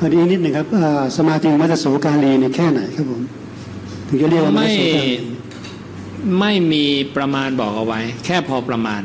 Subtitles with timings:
[0.00, 3.22] อันนี้นิดหนึ่งครับอ่าสมาธิมัตโสกาลีเนี่ยแค่ไหนครับผม
[4.08, 5.12] ถึงจะเรียกว่ามัตไม่โสกาลี
[6.40, 6.84] ไม่มี
[7.16, 9.02] ประมาณบอกเอาไว้ แค่พอประมาณ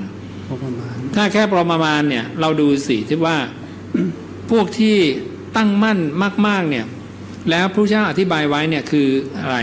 [0.48, 3.38] พอประมาณถ้าแค่ประมาณเนี่ย เราดูสิที่ว่า
[4.52, 4.98] พวกที่
[5.58, 6.00] ตั้งมั่น
[6.48, 6.86] มาก ๆ เนี่ย
[7.50, 9.08] แล้วพระเจ้าอธิบายไว้เนี่ยคือ
[9.40, 9.58] อะไร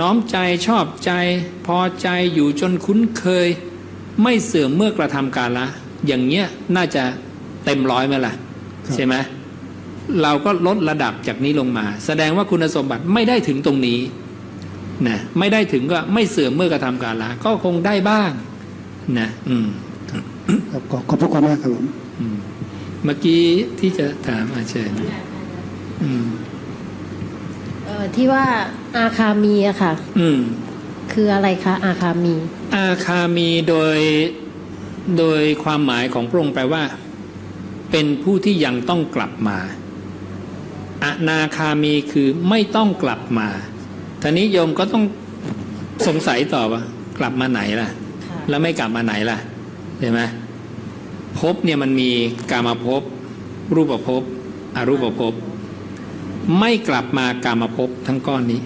[0.00, 0.36] น้อมใจ
[0.66, 1.12] ชอบใจ
[1.66, 3.48] พอใจอยู่จนคุ้นเคย
[4.22, 5.66] ไม่เสื่อมเมื่อกระทำการละ
[6.06, 7.04] อย่างเงี้ยน่าจะ
[7.64, 8.34] เต็มร้อยไหมล่ะ
[8.94, 9.14] ใช่ไหม
[10.22, 14.00] เราก็ลดระดับจากนี้ลงมา แสดงว่าคุณสมบัติไม่ได้ถึงตรงนี้
[15.08, 18.30] นะไม่ได้ถึงก็ไม่เสื่อมเมื่อกระทำการละก็คงได้บ้าง
[19.18, 19.68] นะอืม
[20.10, 20.12] ค
[20.72, 21.86] รับขอขอบพระคุณมากครับผม
[22.20, 22.36] อืม
[23.04, 23.42] เมื่อกี้
[23.80, 24.90] ที่จะถามอาเชิญ
[26.02, 26.26] อืม
[27.84, 28.44] เอ่อที่ว่า
[28.96, 30.40] อาคามีอะค่ะ อืม
[31.12, 32.34] คืออะไรคะอาคามี
[32.76, 33.98] อาคามีโดย
[35.18, 36.82] โดยความหมายของพระองค์แปลว่า
[37.90, 39.58] เป็นผู้ที่ยังต้องกลับมา
[41.04, 43.48] อนาคามีคือไม่ต้องกลับมา
[44.22, 45.04] ทีนี้โยมก็ต้อง
[46.06, 46.82] สงสัยต่อว่า
[47.18, 47.96] กลับมาไหนล่ะค่ะ
[48.48, 49.38] แล้วไม่กลับมาไหนล่ะ
[50.00, 50.20] ใช่ไหม
[51.38, 52.10] ภพเนี่ยมันมี
[52.50, 53.02] กามภพ
[53.74, 54.22] รูปภพ
[54.76, 55.34] อรูปภพ
[56.58, 58.60] ไม่กลับมากามภพทั้งก้อนนี้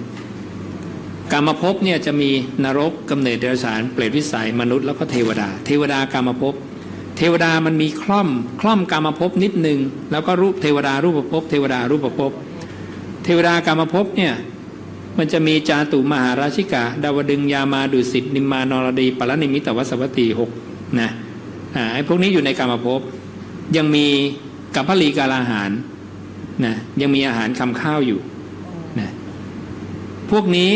[1.32, 2.30] กามภพเนี่ยจะมี
[2.64, 6.54] นรกกำเนิดเดรัจฉานเปรตวิสัยมนุษย์แล้วก็เทวดา เทวดากามภพ
[7.16, 8.28] เทวดามันมีคล่อม
[8.60, 9.78] คล่อมกามภพนิดหนึ่ง
[10.10, 12.32] แล้วก็รูปเทวดารูปภพเทวดารูปภพ
[13.24, 14.34] เทวดากามภพเนี่ย
[15.18, 20.50] มันจะมีจาตุมหาราชิกา ดาวดึงยามาดุสิตนิมมานรดีปรนิมิตวสวัตตีหก
[21.00, 21.08] นะ
[21.76, 23.00] อ่าไอ้พวกนี้อยู่ในกามภพ
[23.76, 24.06] ยังมี
[24.74, 25.70] กัปพลีกาลาหาร
[26.64, 28.20] นะยังมีอาหารคำข้าวอยู่
[29.00, 29.10] นะ
[30.30, 30.70] พวกนี้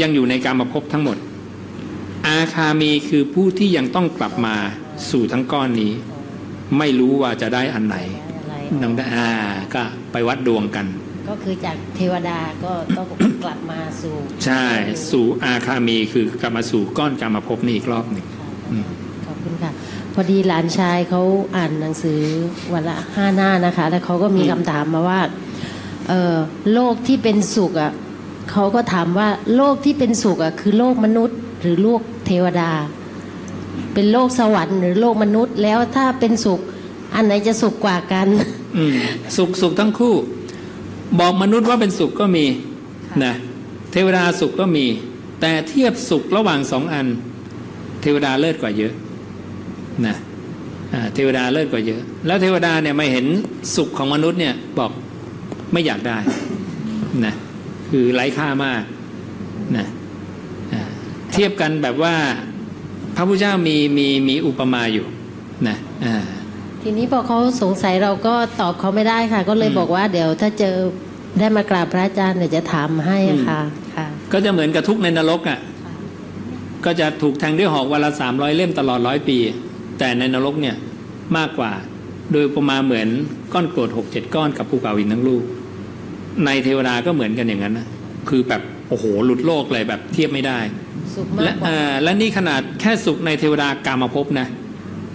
[0.00, 1.16] ยังอยู่ในการมาพทั้งหมด
[2.26, 4.56] อาคามีคือผู้ที่ยังต้องกลับมา
[5.10, 5.92] สู่ทั้งก้อนนี้
[6.78, 7.96] ไม่รู้ว่าจะได้อันไหน
[8.40, 9.28] อะไรน้องได้อ่า
[9.74, 9.82] ก็
[10.12, 10.86] ไปวัดดวงกัน
[11.28, 13.06] ก็คือจากเทวดาก็ต้อง
[13.44, 14.64] กลับมาสู่ ใช่
[15.10, 18.26] สู่อาคามีคือกลับมาสู่ก้อนการมาพบนี่อีกรอบหนึ่ง
[18.70, 18.84] อืม
[19.26, 19.70] ขอบคุณค่ะ
[20.14, 21.22] พอดีหลานชายเขา
[21.56, 22.20] อ่านหนังสือ
[22.72, 25.20] วันละห้าหน้านะคะ แล้วเขาก็มีคำถามมาว่า
[26.08, 26.34] เออ
[26.72, 27.92] โลกที่เป็นสุขอะ
[28.50, 32.70] เขาก็ถามว่าโลกที่เป็นสุขอะคือโลกมนุษย์ หรือโลกเทวดา
[33.94, 36.60] เป็นโลกสวรรค์หรือโลกมนุษย์แล้วถ้าเป็นสุข
[37.14, 38.26] อันไหนจะสุขกว่ากัน
[38.76, 38.96] อืม
[39.36, 40.14] สุขสุขทั้งคู่
[41.18, 42.44] บอกมนุษย์ว่าเป็นสุขก็มี
[43.24, 43.34] นะ
[43.92, 44.86] เทวดาสุขก็มี
[45.40, 47.06] แต่เทียบสุขระหว่างสองอัน
[48.00, 48.92] เทวดาเลิศกว่าเยอะ
[50.06, 50.16] นะ
[50.92, 53.26] อ่าเทวดาเลิศกว่าเยอะ แล้วเทวดาเนี่ยมาเห็น
[53.76, 54.90] สุขของมนุษย์เนี่ยบอก
[55.72, 56.18] ไม่อยากได้
[57.24, 57.34] นะ
[57.88, 58.82] คือไร้ค่ามาก
[59.76, 59.86] นะ
[60.72, 60.82] อ่า
[61.32, 62.14] เทียบกันแบบว่า
[63.16, 65.06] พระพุทธเจ้ามีมีมีอุปมาอยู่
[65.68, 66.16] นะอ่า
[66.82, 70.76] ทีนี้พอเขาสงสัยเราก็ตอบเขาไม่ได้ค่ะ ก็เลยอืมบอกว่าเดี๋ยวถ้าเจอ
[71.38, 73.60] ได้มากราบพระอาจารย์เดี๋ยวจะถามให้ค่ะ
[73.94, 75.58] ค่ะ ก็จะเหมือนกับทุกข์ในนรกอะ
[76.84, 79.38] ก็จะถูกแทงด้วยหอกวันละสามร้อยเล่มตลอดร้อยปี
[79.98, 80.76] แต่ในนรกเนี่ย
[81.36, 81.72] มากกว่า
[82.32, 83.08] โดยประมาณเหมือน
[83.52, 85.42] ก้อนกรวดหกเจ็ดก้อนกับภูเขาหินทั้งลูก
[86.46, 87.86] ในเทวดาก็เหมือนกันอย่างนั้นนะ
[88.28, 90.58] คือแบบโอ้โหหลุดโลกเลยแบบเทียบไม่ได้
[91.16, 94.46] สุขมาและกกว่าเอ่อและนี่ขนาดแค่สุขในเทวดากามาภพนะ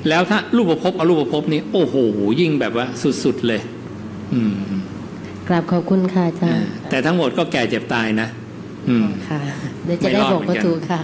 [0.09, 1.95] แล้วถ้ารูปภพอรูปภพนี่โอ้โห
[2.41, 2.85] ยิ่งแบบว่า
[3.23, 3.61] สุดๆเลย
[4.33, 4.55] อืม
[5.47, 8.27] กราบขอบคุณค่ะอาจารอ่าย์แต่ทั้งหมดก็แก่เจ็บตายนะ
[8.89, 9.39] อืมค่ะ
[9.85, 11.01] เดี๋ยวจะได้บอกว่าถูกค่ะ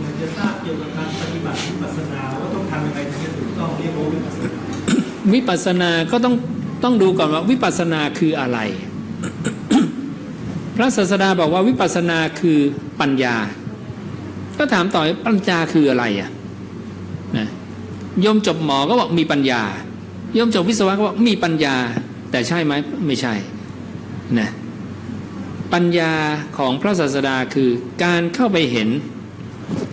[0.00, 4.50] อยากจะทราบเกี่ยวกับการปฏิบัติวิปัสสนาว่าต้องทำยังไงถึงจะถูกต้องเรียกว่าวิปัสสนา
[5.34, 6.34] วิปัสสนาก็ต้อง
[6.84, 8.58] ต้องดูก่อนว่าวิปัสสนาคืออะไร
[10.76, 12.58] พระศาสดาบอกว่าวิปัสสนาคือ
[13.00, 13.36] ปัญญา
[14.58, 16.30] ก็ถามต่อปัญญาคืออะไรอะ
[17.36, 17.48] นะ
[18.20, 19.62] โยมจบหมอก็บอกมีปัญญา
[20.34, 21.76] โยมจบวิศวะก็บอกมีปัญญา
[22.30, 22.72] แต่ใช่ไหม
[23.06, 23.34] ไม่ใช่
[24.38, 24.50] นะ
[25.72, 26.12] ปัญญา
[26.58, 27.70] ของพระศาสดาคือ
[28.04, 28.88] การเข้าไปเห็น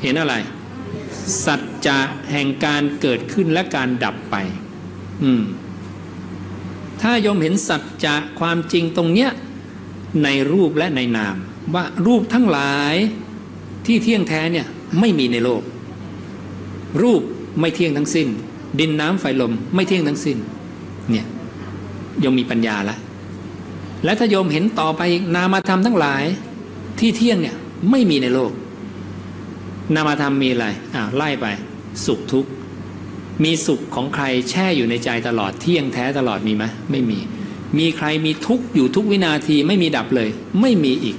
[0.03, 0.35] เห็นอะไร
[1.45, 1.99] สัจจะ
[2.31, 4.35] แห่งการเกิดขึ้นและการดับไป
[5.23, 5.43] อืม
[7.01, 9.31] ถ้ายมเห็นสัจจะความจริงตรงเนี้ย
[10.23, 11.35] ในรูปและในนาม
[11.73, 12.95] ว่ารูปทั้งหลาย
[13.85, 14.67] ที่เที่ยงแท้เนี่ย
[14.99, 15.61] ไม่มีในโลก
[17.01, 17.21] รูป
[17.59, 18.27] ไม่เที่ยงทั้งสิ้น
[18.79, 20.37] ดินน้ำไฟลมไม่เที่ยงทั้งสิ้น
[21.11, 21.25] เนี่ย
[22.19, 22.95] โยมมีปัญญาละ
[24.03, 25.01] และถ้าโยมเห็นต่อไป
[25.35, 26.23] นามธรรมทั้งหลาย
[26.99, 27.55] ที่เที่ยงเนี่ย
[27.91, 28.51] ไม่มีในโลก
[29.95, 31.45] นามธรรมมีอะไรอ่าไล่ไป
[32.05, 32.51] สุขทุกข์
[33.43, 37.19] มีสุขของใครแช่อยู่ในใจตลอดเที่ยงแท้ตลอดมีไหมไม่มี
[37.79, 40.29] มีใครมีทุกข์อยู่ทุกวินาทีไม่มีดับเลย
[40.61, 41.17] ไม่มีอีก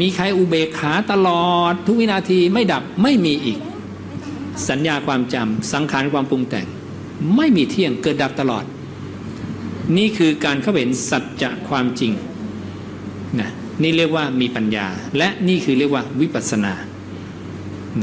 [0.00, 3.58] มีใครอุเบกขาตลอด ทุกวินาทีไม่ดับไม่มีอีก
[4.68, 6.66] สัญญาความจำสังขารความปรุงแต่ง
[7.36, 8.64] ไม่มีเที่ยงเกิดดับตลอด
[9.96, 12.12] นี่คือการเข้าเห็นสัจจะความจริง
[13.40, 13.50] นะ
[13.82, 14.86] นี่เรียกว่ามีปัญญา
[15.18, 16.72] และนี่คือเรียกว่าวิปัสสนา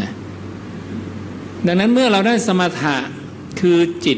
[0.02, 0.12] นะ
[1.66, 2.96] ดังนั้นเมื่อเราได้สมถะ
[3.60, 4.14] คือจิ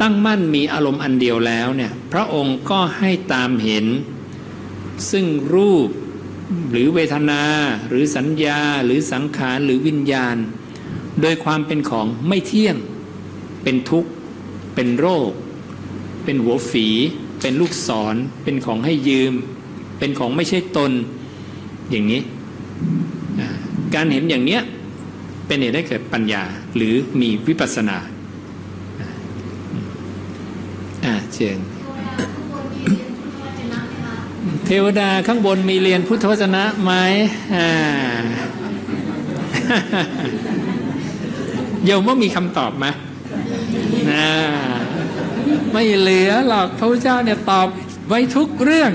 [0.00, 3.86] ตั้งมั่นมีอารมณ์อันเดียวแล้วเนี่ยพระองค์ก็ให้ตามเห็น
[5.10, 5.88] ซึ่งรูป
[6.70, 7.42] หรือเวทนา
[7.88, 10.36] หรือสัญญาหรือสังขารหรือวิญญาณ
[11.20, 12.76] โดยความเป็นของไม่เที่ยง
[13.62, 14.10] เป็นทุกข์
[14.74, 15.30] เป็นโรค
[16.24, 16.88] เป็นหัวฝี
[17.42, 19.34] เป็นลูกศร เป็นของให้ยืม
[19.98, 20.92] เป็นของไม่ใช่ตน
[21.90, 22.22] อย่างนี้
[23.94, 24.62] การเห็นอย่างเนี้ย
[25.46, 26.42] เป็นเหตุให้เกิดปัญญา
[26.76, 27.98] หรือมีวิปัสสนา
[31.04, 31.58] อ่าเชิญ
[34.66, 36.92] เทวดาข้างบนมีเรียนพุทธวจนะไหม
[37.54, 37.68] อ่า
[41.84, 42.86] โยมว่ามีคำตอบไหม
[44.10, 44.28] นะ
[45.72, 47.68] ไม่เหลือหรอกพระพุทธเจ้าเนี่ยตอบ
[48.08, 48.92] ไว้ทุกเรื่อง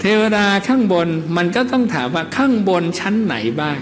[0.00, 3.78] เทวดาข้างบนมันก็ต้องถามว่าข้างบนชั้นไหนบ้าง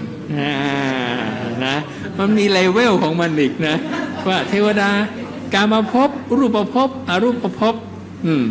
[1.65, 1.77] นะ
[2.17, 3.75] มันมีเลเวลของมันอีกนะ
[4.27, 4.89] ว่าเทวดา
[5.53, 7.75] การมาพบรูปภพบอรูปภพ
[8.27, 8.45] อืม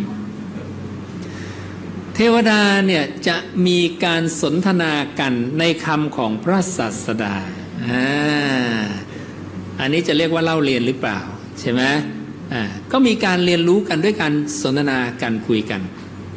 [2.15, 3.37] เทวดาเนี่ยจะ
[3.67, 7.37] มีการสนทนากันในคำของพระศาสดา
[7.87, 8.05] อ่า
[9.81, 11.19] อันนี้จะเรียกว่าเล่าเรียนหรือเปล่า
[11.61, 11.83] ใช่ไหม
[12.53, 12.63] อ่า
[12.93, 14.33] ก็มีการเรียนรู้กันด้วยการ
[14.63, 15.81] สนทนากันคุยกัน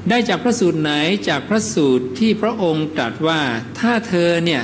[0.09, 0.91] ได้จากพระสูตรไหน
[1.29, 3.41] จากพระสูตรที่พระองค์ตรัสว่า
[3.79, 4.63] ถ้าเธอเนี่ย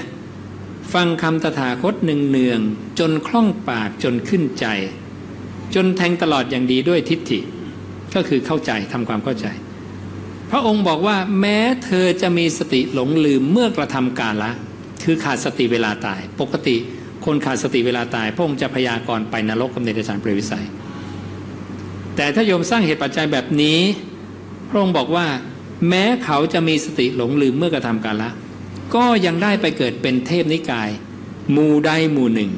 [0.94, 2.60] ฟังคำตถาคตหนึ่งเนือง
[3.00, 4.66] จนคล่องปากจนขึ้นใจ
[5.76, 7.40] จนแทงตลอดอย่างดีด้วยทิฏฐิ
[8.16, 9.48] ก็คือเข้าใจทำความเข้าใจ
[10.52, 14.52] พระองค์บอกว่าแม้เธอจะมีสติหลงลืมเมื่อกระทำการละ
[15.04, 16.76] คือขาดสติเวลาตาย ปกติ
[17.26, 20.66] คนขาดสติเวลาตาย พระองค์จะพยากรณ์ไปนรกกับเนรชานเปรวิสัย
[22.16, 23.80] แต่ถ้าโยมสร้างเหตุปัจจัยแบบนี้
[24.70, 25.28] พระองค์บอกว่า
[25.90, 28.30] แม้เขาจะมีสติหลงลืมเมื่อกระทำการละ
[28.96, 30.90] ก็ยังได้ไปเกิดเป็นเทพนิกาย
[31.52, 32.52] หมู่ใดหมู่หนึ่ง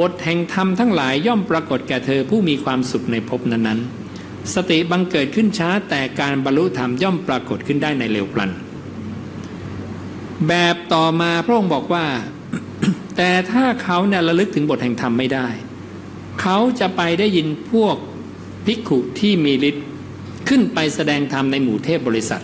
[0.00, 8.50] บทแห่งธรรมทั้งหลายย่อมปรากฏแก่เธอผู้มีความสุขในภพนั้นๆ สติบังเกิดขึ้นช้าแต่การบรรลุธรรมย่อมปรากฏขึ้นได้ในเร็วพลัน
[10.48, 12.04] แบบต่อมาพระองค์บอกว่า
[13.16, 15.48] แต่ถ้าเขาเนี่ยระลึกถึงบทแห่งธรรมไม่ได้
[16.40, 17.96] เขาจะไปได้ยินพวก
[18.66, 19.86] ภิกขุที่มีฤทธิ์
[20.48, 22.42] ขึ้นไปแสดงธรรมในหมู่เทพบริษัท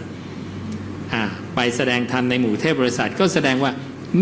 [1.12, 1.23] อ่า
[1.55, 3.73] ไปแสดงธรรมในหมู่เทพบริษัทก็แสดงว่า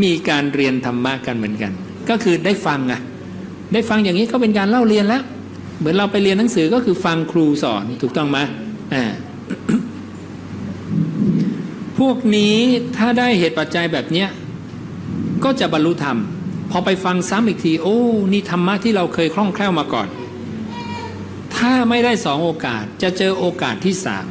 [0.02, 1.72] มีการเรียนธรรมะกันเหมือนกัน
[2.08, 3.00] ก็คือได้ฟังอะ
[3.72, 5.22] ได้ฟังอย่างนี้ก็เป็นการเล่าเรียนแล้ว
[5.78, 8.38] เหมือนเราไปเรียนหนังสือก็คือฟังครูสอนถูกต้องไหม
[8.94, 9.04] อ่า
[11.98, 12.56] พวกนี้
[12.96, 14.28] ถ้าได้เหตุปัจจัยแบบเนี้ย
[15.44, 16.18] ก็จะบรรลุธรรม
[16.70, 17.98] พอไปฟังซ้ำอีกที โอ้
[18.32, 20.08] นี่ธรรมะที่เราเคยคล่องแคล่วมาก่อน
[21.56, 24.26] ถ้าไม่ได้สองโอกาสจะเจอโอกาสที่สาม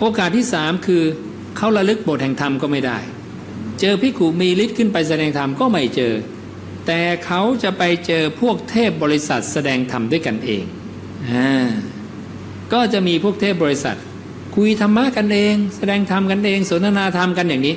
[0.00, 1.02] โอกาสที่สามคือ
[1.56, 2.98] เขาระลึกบทแห่งธรรมก็ไม่ได้
[3.80, 6.12] เจอพิกุมีฤทธิ์ขึ้นไปแสดงธรรมก็ไม่เจอ
[6.86, 10.64] แต่เขาจะไปเจอพวกเทพบริษัทแสดงธรรมด้วยกันเอง
[11.30, 11.50] อ่า
[12.72, 13.96] ก็จะมีพวกเทพบริษัท
[14.56, 17.76] คุยธรรมะกันเอง แสดงธรรมกันเอง สนทนาธรรมกันอย่างนี้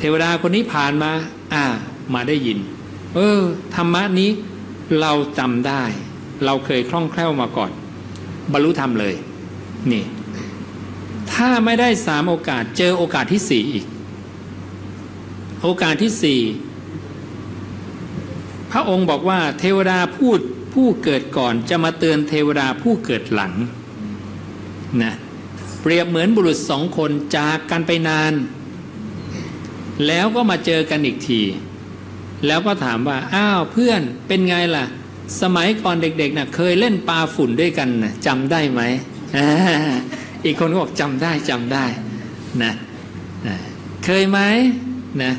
[0.00, 1.10] เทวดาคนนี้ผ่านมา
[1.52, 1.64] อ่า
[2.14, 2.58] มาได้ยิน
[3.14, 3.40] เออ
[3.76, 4.30] ธรรมะนี้
[5.00, 5.82] เราจำได้
[6.44, 7.70] เราเคยคล่องแคล่วมาก่อน
[8.52, 9.14] บรรลุธรรมเลย
[9.92, 10.04] นี่
[11.32, 13.86] ถ้าไม่ได้สามโอกาสเจอโอกาสที่สี่อีก
[15.62, 16.40] โอกาสที่สี่
[18.76, 20.38] ระองค์บอกว่าเทวดาพูด
[20.74, 23.52] ผู้เกิดก่อนจะมาเตือนเทวดาผู้เกิดหลัง
[25.02, 25.14] นะ
[25.82, 28.32] เปรียบเหมือนบุรุษสองคนจากกันไปนาน
[30.06, 31.40] แล้วก็มาเจอกันอีกที
[32.46, 34.84] แล้วก็ถามว่า อ้าวเพื่อนเป็นไงล่ะ
[35.42, 38.82] สมัยก่อนเด็กๆนะ่ะเคยเล่นปลาฝุ่นด้วยกันนะจำได้ไหม
[40.44, 41.84] อีกคนก็บอกจำได้จำได้
[42.62, 42.72] นะ
[44.04, 44.38] เคยไหม
[45.22, 45.32] นะ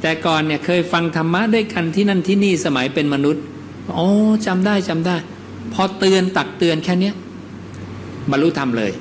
[0.00, 3.42] แต่ก่อนเนี่ยเคยฟังธรรมะด้วยกันที่นั่นที่นี่สมัยเป็นมนุษย์
[3.94, 4.08] โอ้
[4.46, 5.16] จำได้จำได้
[5.72, 7.14] พอเตือนตักเตือนแค่เนี้ย
[8.30, 8.92] บรรลุธรรมเลย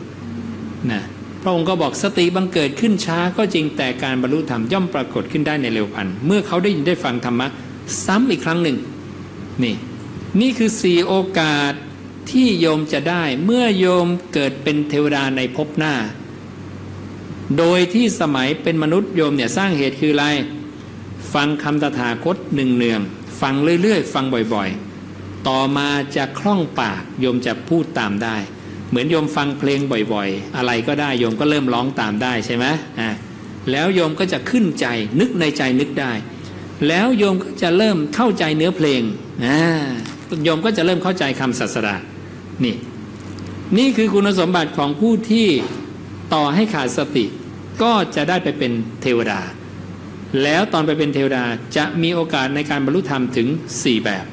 [0.92, 1.02] นะ
[1.42, 7.48] พระองค์ก็บอกสติบังเกิดขึ้นช้าก็จริงแต่การบรรลุธรรมย่อมปรากฏขึ้นได้ในเร็วพันเมื่อเขาได้ยินได้ฟังธรรมะ
[8.06, 8.78] ซ้ำอีกครั้งหนึ่ง
[9.64, 9.76] นี่
[10.42, 11.74] นี่คือสี่โอกาส
[12.32, 15.94] ที่โยมจะได้เมื่อโยมเกิดเป็นเทวดาในภพหน้า
[17.58, 20.26] โดยที่สมัยเป็นมนุษย์โยมเนี่ยสร้างเหตุคืออะไร
[21.34, 23.02] ฟังคำตถาคตหนึ่งเนือง
[23.42, 28.38] ฟังเรื่อยๆ ฟังบ่อยๆ ต่อมาจะคล่องปากโยมจะพูดตามได้
[28.90, 29.80] เหมือนโยมฟังเพลง
[30.14, 32.66] บ่อยๆ อะไรก็ได้โยมก็เริ่มร้องตามได้ใช่ไหม
[33.00, 33.10] อ่า
[33.72, 34.86] แล้วโยมก็จะขึ้นใจ
[35.20, 36.12] นึกในใจนึกได้
[36.88, 39.02] แล้วโยมก็จะเริ่มเข้าใจเนื้อเพลง
[39.46, 39.60] อ่า
[40.44, 41.96] โยมก็จะเริ่มเข้าใจคำศาสดา
[42.64, 42.76] นี่
[43.78, 45.48] นี่คือคุณสมบัติของผู้ที่
[46.34, 47.26] ต่อให้ขาดสติ
[47.82, 49.40] ก็จะได้ไปเป็นเทวดา
[50.44, 51.44] แล้วตอนไปเป็นเทวดา
[51.78, 53.48] จะมีโอกาสในการบรรลุธรรมถึง
[53.84, 54.26] สี่แบบ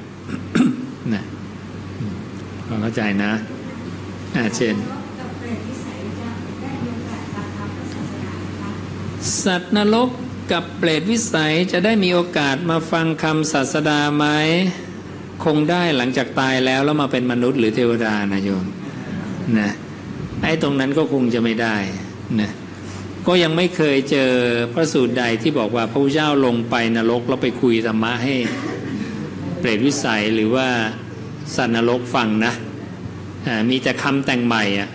[1.15, 1.25] นะ
[2.81, 3.33] เข้าใจนะ
[4.37, 4.75] อ่าเช่น
[9.45, 10.09] สัตว์นรก
[10.53, 14.27] กับเปรตวิสัยจะได้มีโอกาสมาฟังคำศาสดาไหม
[15.45, 18.65] คงได้หลังจากตายแล้วแล้วมาเป็นมนุษย์หรือเทวดานะโยม
[19.59, 19.71] นะ
[20.43, 21.77] ไอ้ตรงนั้นก็คงจะไม่ได้
[22.41, 22.51] นะ
[23.27, 24.31] ก็ยังไม่เคยเจอ
[24.73, 28.35] พระสูตรใดที่บอกว่าพระพุทธเจ้าลงไปนรกแล้วไปคุยธรรมะให้
[29.59, 30.67] เปรตวิสัยหรือว่า
[31.57, 32.53] สัตว์นรกฟังนะ
[33.71, 34.89] มีแต่คำแต่งใหม่อะ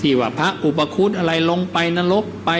[0.00, 2.50] ที่ว่าพระอุปคุตอะไรลงไปนรกไป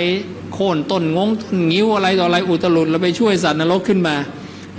[0.52, 4.16] โค่นต้นงงต้นงิ้วอะไรต่ออะไรอุตลุดแล้วไปช่วยสัตว์นรกขึ้นมา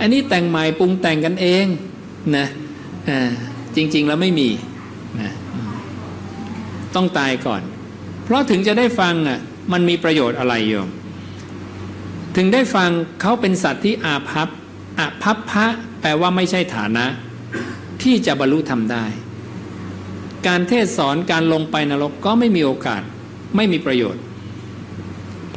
[0.00, 1.66] อันนี้แต่งใหม่ปรุงแต่งกันเอง
[2.36, 2.46] นะ
[3.76, 4.48] จริง ๆ แล้วไม่มี
[5.20, 5.30] นะ
[6.94, 7.62] ต้องตายก่อน
[8.24, 9.38] เพราะถึงจะได้ฟังอะ
[9.72, 10.88] มันมีประโยชน์อะไรโยม
[12.36, 14.48] ถึงได้ฟังเขาเป็นสัตว์ที่อาภัพ
[14.98, 15.66] อาภัพพะ
[16.00, 17.06] แปลว่าไม่ใช่ฐานะ
[18.02, 19.04] ที่จะบรรลุธรรมได้
[20.46, 23.02] การเทศสอนการลงไปนรกก็ไม่มีโอกาส
[23.56, 24.22] ไม่มีประโยชน์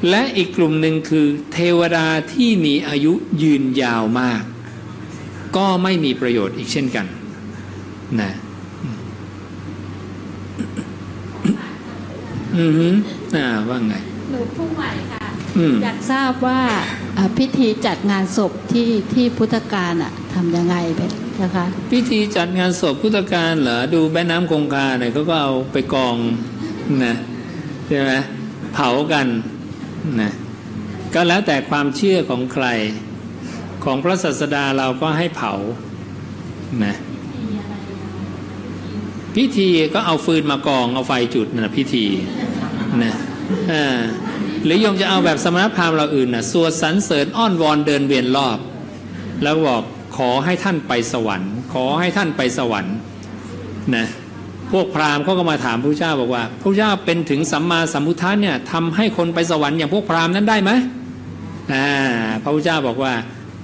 [0.09, 4.43] และอีกกลุ่มหนึ่งคือ เทวดาที่มีอายุยืนยาวมาก
[5.57, 7.05] ก็ไม่มีประโยชน์อีกเช่นกัน
[8.21, 8.33] นะ
[12.59, 12.95] อืมอืม
[13.35, 13.95] อ่าว่าไง
[14.31, 15.25] หนูผู้ใหม่ค่ะ
[15.57, 16.61] อืมอยากทราบว่า
[17.17, 21.11] อ่าพิธีจัดงานศพที่ที่พุทธการอะทำยังไงเป็น
[21.41, 26.15] นะคะพิธีจัดงานศพพุทธกาลเหรอดูแม่น้ำคงคาเนี่ยเขาก็เอาไปกอง
[27.05, 27.15] นะ
[27.87, 28.11] ใช่ไหม
[28.73, 29.27] เผากัน
[30.21, 30.31] นะ
[31.13, 32.65] ก็แล้วแต่ความเชื่อของใคร
[33.83, 35.53] ของพระศาสดาเราก็ให้เผา
[36.85, 36.95] นะ
[39.35, 42.05] พิธีก็เอาฟืนมากองเอาไฟจุดนะพิธี
[43.03, 43.15] นะ
[43.71, 43.99] อ่า
[44.65, 48.57] หรือโยมจะเอาแบบสมณพราหมณ์เราอื่นนะสวดสรรเสริญอ้อนวอนเดินเวียนรอบ
[49.43, 49.83] แล้วบอก
[50.17, 52.95] ขอให้ท่านไปสวรรค์ ขอให้ท่านไปสวรรค์
[53.95, 54.07] นะ
[54.71, 60.71] พวกพราหมณ์เขาก็มาถามพระเจ้าบอกว่าพระเจ้าเป็นถึงสัมมาสัมพุทธะเนี่ยทำให้คนไปสวรรค์อย่างพวกพราหมณ์นั้นได้ไหม
[61.73, 61.87] อ่า
[62.43, 63.13] พระพุทธเจ้าบอกว่า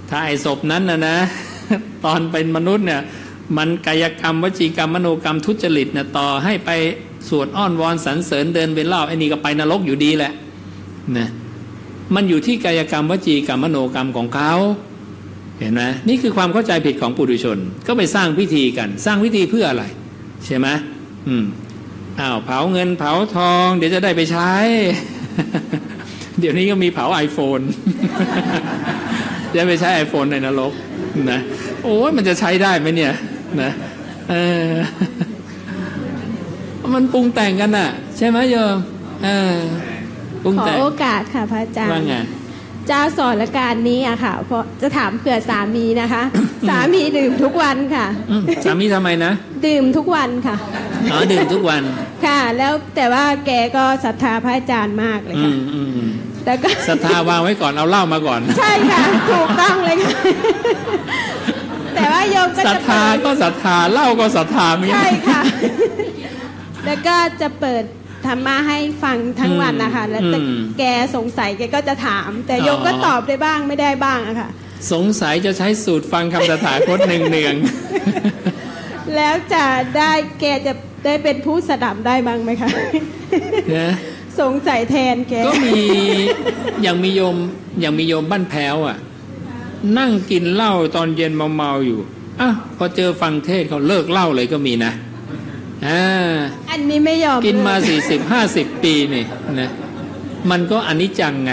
[0.09, 1.17] ถ้าไอ้ศพนั้นนะนะ
[2.05, 3.01] ตอนเป็นมนุษย์เนี่ย
[3.57, 6.69] มันกายกรรมวจีกรรมมโนกรรมทุจริตเนี่ยต่อให้ไป
[7.29, 10.31] สวดอ้อนวอนสรรเสริญเดินเป็นรอบไอ้นี่ก็ไปนรกอยู่ดีแหละ
[11.17, 11.27] นะ
[12.15, 14.53] มันอยู่ที่กายกรรมวจีกรรมมโนกรรมของเขา
[15.59, 19.83] เห็นไหมนี่คือความเข้าใจผิดของปุถุชน ก็ไปสร้างพิธีกัน สร้างพิธีเพื่ออะไร
[20.45, 20.67] ใช่ไหม
[21.27, 21.45] อืม
[22.19, 24.53] อ้าวเผาเงินเผาทอง เดี๋ยวจะได้ไปใช้
[26.39, 27.63] เดี๋ยวนี้ก็มีเผา iPhone
[29.55, 30.73] จะไปใช้ iPhone ในนรก
[31.31, 31.39] นะ
[31.83, 33.13] โอ้ยมันจะใช้ได้ไหมเนี่ย
[33.61, 33.71] นะ
[34.29, 34.35] เอ
[34.71, 34.75] อ
[36.93, 38.75] มันปรุงแต่งกันน่ะ ใช่ไหมโยม
[39.23, 39.55] เออ
[40.43, 42.15] ปรุงขอแต่งโอกาสค่ะพระอาจารว่าย์ไง
[42.87, 46.23] เจ้าสอนละการนี้อะค่ะ เพราะจะถามเผื่อสามีนะคะ
[46.69, 49.31] สามีดื่มทุกวันค่ะอืมสามีทำไมนะ
[49.67, 50.55] ดื่มทุกวันค่ะ
[51.11, 51.81] อ๋อดื่มทุกวัน
[52.25, 56.09] ค่ะ แล้วแต่ว่าแกก็ศรัทธาพระอาจารย์มากเลยอืค่ะมอืมอืม
[56.45, 59.01] แล้วก็ศรัทธาวางไว้ก่อนเอาเหล้ามาก่อน ใช่ค่ะ
[59.31, 60.13] ถูกต้องเลยค่ะ
[61.95, 65.41] แต่ว่าโยมก็ศรัทจะธาเปิดก็ศรัทธาเหล้าก็ศรัทธามีใช่ค่ะ
[66.85, 67.83] แล้วก็จะเปิด
[68.25, 70.39] ธรรมะให้ฟังทั้งวันนะคะ แล้วแต่
[70.79, 70.83] แก
[71.15, 74.49] สงสัยแกก็จะถาม แต่โยมก็ตอบได้บ้างไม่ได้บ้างอะค่ะ
[74.91, 77.55] สงสัยจะใช้สูตรฟังคำสถาคตหนึ่งเนือง
[79.15, 79.65] แล้วจะ
[79.97, 80.73] ได้แกจะ
[81.05, 83.93] ได้เป็นผู้สดับได้บ้างไหมคะๆนะ
[84.39, 85.79] สงสัยแทนแกก็มี
[86.81, 87.37] อย่างมีโยม
[87.79, 88.97] อย่างมีโยมบ้านแพ้วอะ
[89.97, 91.99] นั่งกินเหล้าตอนเย็นเมาๆอยู่
[92.41, 94.91] อะพอเจอฟังเทศเขาเลิกเหล้าเลยก็มีนะ
[95.85, 96.03] อ่า
[96.71, 99.23] อันนี้ไม่ยอมกินมาเลิสี่สิบห้าสิบปีนี่
[99.59, 99.69] นะ
[100.51, 101.51] มันก็อนิจจังไง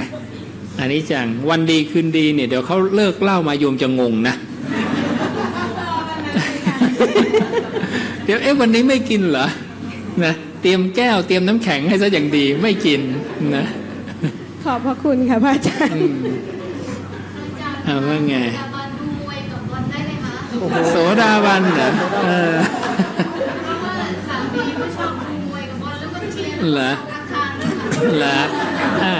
[0.80, 4.34] อนิจจังวันดีคืนดีเนี่ยเดี๋ยวเขาเลิกเหล้ามาโยมจะงงนะ
[8.24, 9.46] เดี๋ยวเอ๊ะวันนี้ไม่กินเหรอ
[10.24, 13.00] นะเตรียมแก้วเตรียมน้ำแข็งให้ซะอย่างดีไม่กิน
[13.56, 13.64] นะ
[14.64, 16.14] ขอบพระคุณค่ะพระอาจารย์อืม
[17.84, 21.88] เอาว่าไงจะมาดูมวยกับบอลได้ไหมคะโสดาบันเหรอ
[26.62, 28.38] เชียร์เหรออาคารด้วยค่ะเหรอ
[29.02, 29.14] อะ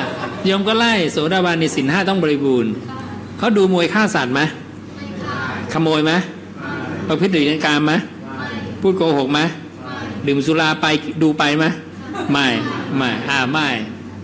[0.45, 2.73] โยมก็ไล่โสดาบันในสินห้าต้องบริบูรณ์
[3.39, 4.41] เขาดูมวยฆ่าสัตว์ไหม
[5.73, 6.13] ขโมยไหม
[7.09, 7.93] ประพฤติดีในการไหม
[8.81, 9.41] พูดโกหกไหม
[10.27, 10.87] ดื่มสุราไป
[11.23, 11.65] ดูไปไหม
[12.33, 12.47] ไม่
[12.97, 13.69] ไม่อ่าไม่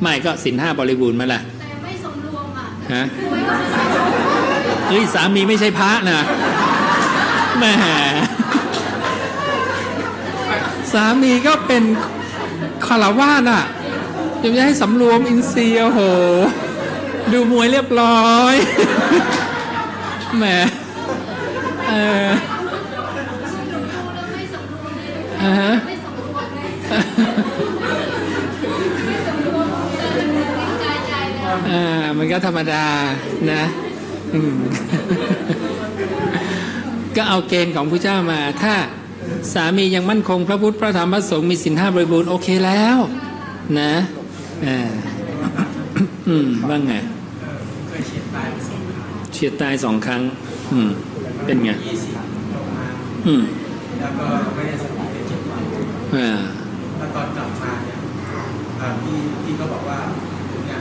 [0.02, 4.42] ไม่ก็สินห้าบริบูรณ์ไหมล่ะแต่ไม่สมรวมอะฮะมวยก็ไม่สมรว
[4.84, 6.18] มเฮ้ยสามีไม่ใช่พระนะ
[7.58, 7.72] แหม่
[10.92, 11.82] สามีก็เป็น
[12.88, 13.64] คารวาสอะ
[14.42, 15.98] ยังจะให้สำรวมอินทรียโห
[17.32, 18.54] ดูมวยเรียบร้อย
[20.38, 20.44] แหม
[21.88, 21.94] เอ
[22.26, 22.28] อ
[25.42, 25.72] อ่าฮะ
[31.70, 32.84] อ่ามันก็ธรรมดา
[33.52, 33.62] นะ
[37.16, 38.74] ก็เอาเกณฑ์ของพระเจ้ามาถ้า
[39.52, 42.98] สามียังมั่นคงพระพุทธพระธรรมพระสงฆ์มีสินห้าบริบูรณ์โอเคแล้ว
[43.80, 43.92] นะ
[44.66, 44.78] อ่า
[46.28, 46.94] อืมว่าไง
[47.88, 50.20] เคยเฉียดตายไปสองครั้งเฉียดตายสองครั้ง
[50.72, 50.90] อืม
[51.44, 52.12] เป็นไงยี่สิบ
[52.54, 52.86] ตกมา
[53.26, 53.42] อืม
[54.00, 55.62] แล้วก็ไม่ได้สติไปเจ็ดวัน
[56.16, 56.38] อ่า
[56.98, 57.96] แล้วตอนกลับมาเนี่ย
[58.78, 59.98] เอ่อพี่พี่ก็บอกว่า
[60.50, 60.80] ผมเนี่ย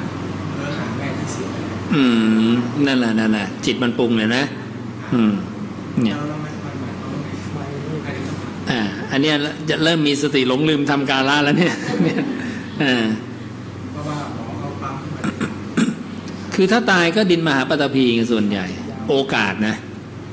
[0.55, 2.03] เมื่อหาแม่ที่เสียไปแล้วอื
[2.49, 2.51] ม
[2.85, 4.43] นั่นแหละนั่นแหละจิตมันปรุงเลยนะ
[5.13, 5.33] อืม
[6.03, 6.17] เนี่ย
[9.17, 9.37] อ่าอันเนี้ย
[9.69, 12.19] จะเริ่มมีสติหลงลืมทำการละแล้วเนี่ยเนี่ย
[12.83, 13.05] อ่า
[13.91, 15.21] เพราะว่าหมอเขาปั๊มขึ้นมา
[16.55, 18.65] คือถ้าตายก็ดินมหาปฐพีไงส่วนใหญ่
[19.09, 19.75] โอกาสนะ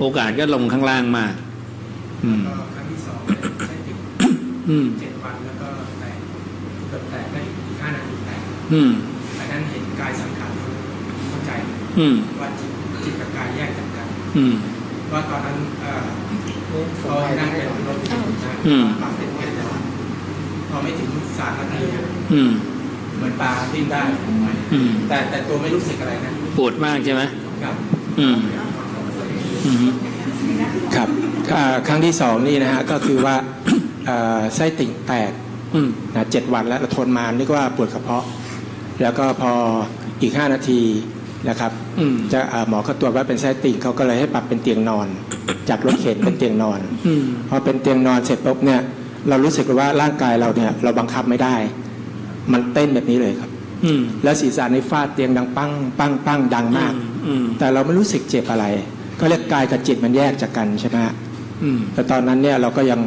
[0.00, 1.35] โอกาสก็ลงข้างล่างมาก
[2.25, 3.97] อืมก็ครั้งที่สองเนี่ยใช้ติด
[4.69, 5.69] อืมเจ็ดวันแล้วก็
[6.00, 6.17] แตก
[6.88, 8.41] เกือบแตกได้อีกห้านาทีแตก
[8.73, 8.91] อืม
[9.38, 10.53] อันนั้นเห็นกายสังขาร
[11.29, 11.50] เข้าใจ
[11.99, 12.71] อืมว่าจิต
[13.05, 14.55] จิตกับกายแยกจากกัน อืม
[15.12, 16.05] ว่าตอนนั้นเอ่อ
[17.00, 19.69] เขาให้นั่งเป็นรถเข็นนะอืมปั๊มเป็นแค่เดียว
[20.71, 22.52] พอไม่ถึงสามนาทีอะอืม
[23.16, 24.02] เหมือนปลาดิ้นได้
[24.73, 27.23] อืมแต่แต่ตัวไม่รู้สึกอะไรนะปวดมากใช่ไหม
[27.62, 27.76] ครับ
[28.19, 28.38] อืม
[29.66, 29.76] อืม
[30.95, 31.09] ครับ
[31.54, 33.37] อ่าครั้งที่สองนี่นะฮะก็คือว่า
[34.07, 35.33] เอ่อไส้ติ่งแตก
[35.75, 38.25] อืมนะเจ็ดวันแล้วเราทนมานึกว่าปวดกระเพาะ
[39.02, 39.52] แล้วก็พอ
[40.23, 40.81] อีก5นาที
[41.49, 45.07] นะครับอืมจะอ่าหมอเขาตรวจว่าเป็นไส้ติ่งเขาก็เลยให้ปรับเป็นเตียงนอน
[45.68, 48.81] จากรถเข็นเป็นเตียงนอนอืมพอเป็นเตียงนอนเสร็จปุ๊บเนี่ย
[49.29, 51.55] เรารู้สึกว่าร่างกายเราเนี่ย เราบังคับไม่ได้
[52.53, 53.51] มันเต้นแบบนี้เลยครับ
[53.85, 56.92] อืมแล้วศีรษะในฟาดเตียงดังปังปังปังดังมาก
[57.27, 58.64] อืมแต่เราไม่รู้สึกเจ็บอะไร
[59.21, 61.14] ก็เรียกกายกับจิตมันแยกจากกันใช่ไหมฮะ
[61.62, 63.01] อืมแต่ตอนนั้นเนี่ยเราก็ยัง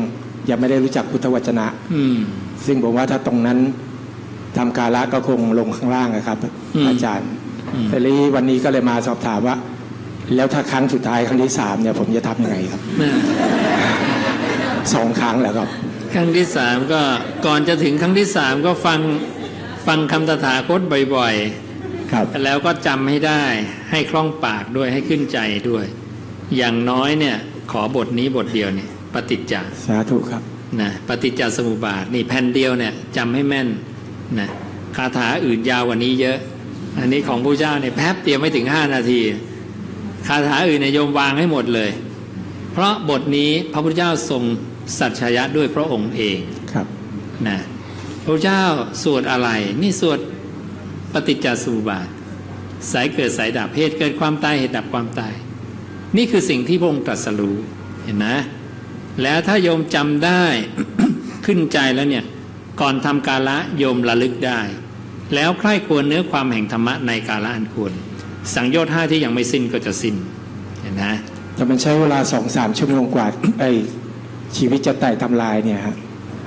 [0.50, 2.18] ยังไม่ได้รู้จักพุทธวจนะอืม
[2.66, 3.58] ซึ่งผมว่าถ้าตรงนั้น
[4.58, 6.38] ทำกาละก็คงลงข้างล่างนะครับ
[6.76, 7.37] อืมอาจารย์อืม
[7.90, 9.56] แต่นี้วันนี้ก็เลยมาสอบถามว่า
[10.36, 13.14] แล้วถ้าครั้งสุดท้ายครั้งที่สามเนี่ยผมจะทำยังไงครับอ่า
[14.94, 15.68] สองครั้งแล้วครับ
[16.14, 17.02] ครั้งที่สามก็
[17.46, 19.00] ก่อนจะถึงครั้งที่สามก็ฟัง
[19.88, 20.82] ฟังคำตถาคต
[21.16, 21.36] บ่อย
[22.12, 23.44] ครับๆแล้วก็จำให้ได้
[23.92, 25.86] ให้คล่องปากด้วยให้ขึ้นใจด้วย
[26.58, 27.38] อย่างน้อยเนี่ย
[27.72, 30.42] ขอบทนี้บทเดียวเนี่ยปฏิจจาสาธุครับ
[30.82, 33.68] นะปฏิจจสมุปบาทนี่แผ่นเดียวเนี่ยจำให้แม่น
[34.40, 34.50] นะ
[34.96, 36.38] คาถาอื่นยาวกว่านี้เยอะ
[37.00, 39.20] อันนี้ของพระเจ้าเนี่ยแป๊บเดียวไม่ถึงห้านาที
[40.28, 41.90] คาถาอื่นเนี่ยโยมวางให้หมดเลย
[42.72, 44.44] เพราะบทนี้พระพุทธเจ้าทรง
[45.00, 46.40] สัจฉยะด้วยพระองค์เอง
[46.74, 46.88] ครับ
[47.48, 47.60] นะ
[48.24, 48.64] พระพุทธเจ้า
[49.04, 49.50] สวดอะไร
[49.82, 50.20] นี่สวด
[51.14, 52.08] ปฏิจจสมุปบาท
[52.92, 55.34] สายเกิดสายดับเหตุเกิดความตายเหตุดับความตาย
[56.18, 57.58] นี่คือสิ่งที่พระองค์ตรัสรู้
[58.04, 58.38] เห็นนะ
[59.24, 60.44] แล้วถ้าโยมจำได้
[61.46, 62.26] ขึ้นใจแล้วเนี่ย
[62.82, 64.62] ก่อนทำกาละโยมระลึกได้
[65.36, 67.92] แล้วใคร่ควรเนื้อความแห่งธรรมะในกาละอันควร
[68.56, 70.16] สังโยชน์ห้าที่ยังไม่สิ้นก็จะสิ้น
[70.82, 71.14] เห็นนะ
[71.56, 73.26] แต่มันใช้เวลาสองสามชั่วโมงกว่า
[73.60, 73.64] ไอ
[74.58, 75.96] ชีวิตจะไต่ทำลายเนี่ยฮะ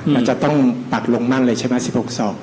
[0.06, 0.54] อืมมันจะต้อง
[0.92, 2.36] ปักลงมั่นเลยใช่ไหมสิบหกศอก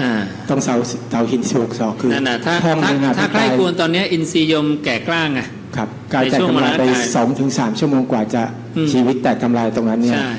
[0.00, 0.12] อ่า
[0.50, 0.74] ต้องเสา
[1.10, 5.40] เสาหินสิบหกศอกคือนั่นนะถ้าท่องถ้าหนึ่งอะถ้าที่ใคร่กายควรตอนเนี้ยอินทรีย์โยมแก่กล้าไง
[5.76, 8.42] ครับกายในแตกช่วงทำลายไปเวลาสองถึงสามชั่วโมงกว่าจะ
[8.76, 10.30] อืมชีวิตแตกทำลายตรงนั้นเนี่ยใช่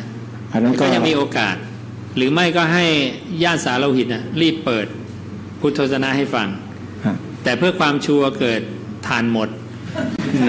[0.52, 1.56] อันนั้นก็ก็ยังมีโอกาส
[2.18, 2.86] หรือไม่ก็ให้
[3.44, 4.86] ญาติสาโลหิตนะรีบเปิด
[5.62, 6.48] พุทธศาสนาให้ฟัง
[7.06, 8.62] ฮะแต่เพื่อความชัวร์เกิด
[9.08, 9.50] ถ่านหมด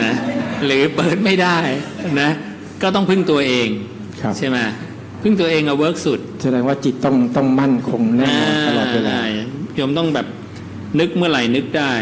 [0.03, 0.15] นะ
[0.67, 1.59] หรือเปิดไม่ได้
[2.21, 2.31] นะ
[2.83, 3.69] ก็ต้องพึ่งตัวเอง
[4.21, 4.59] ครับใช่ไหม
[5.23, 9.45] พึ่งตัวเองเอา work สุด แสดงว่าจิตต้องต้องมั่นคงแน่นอนตลอดเวลาอ่
[9.77, 10.27] โยมต้องแบบ
[11.01, 11.93] นึกเมื่อไหร่นึกได้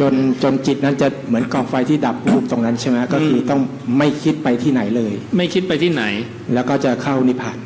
[0.00, 3.60] จนจนจิตนั้นจะเหมือนกองไฟที่ดับวูบตรงนั้นใช่ไหมก็คือต้อง
[3.98, 6.04] ไม่คิดไปที่ไหนเลย ไม่คิดไปที่ไหน
[6.54, 7.58] แล้วก็จะเข้านิพพาน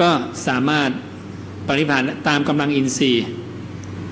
[0.00, 0.10] ก็
[0.46, 0.90] สามารถ
[1.68, 3.26] ปริพานตามกำลังอินทรีย์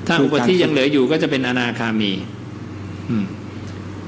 [0.06, 2.12] ถ้าคืออุปการธิยังเหลืออยู่ก็จะเป็นอนาคามี
[3.10, 3.24] อืม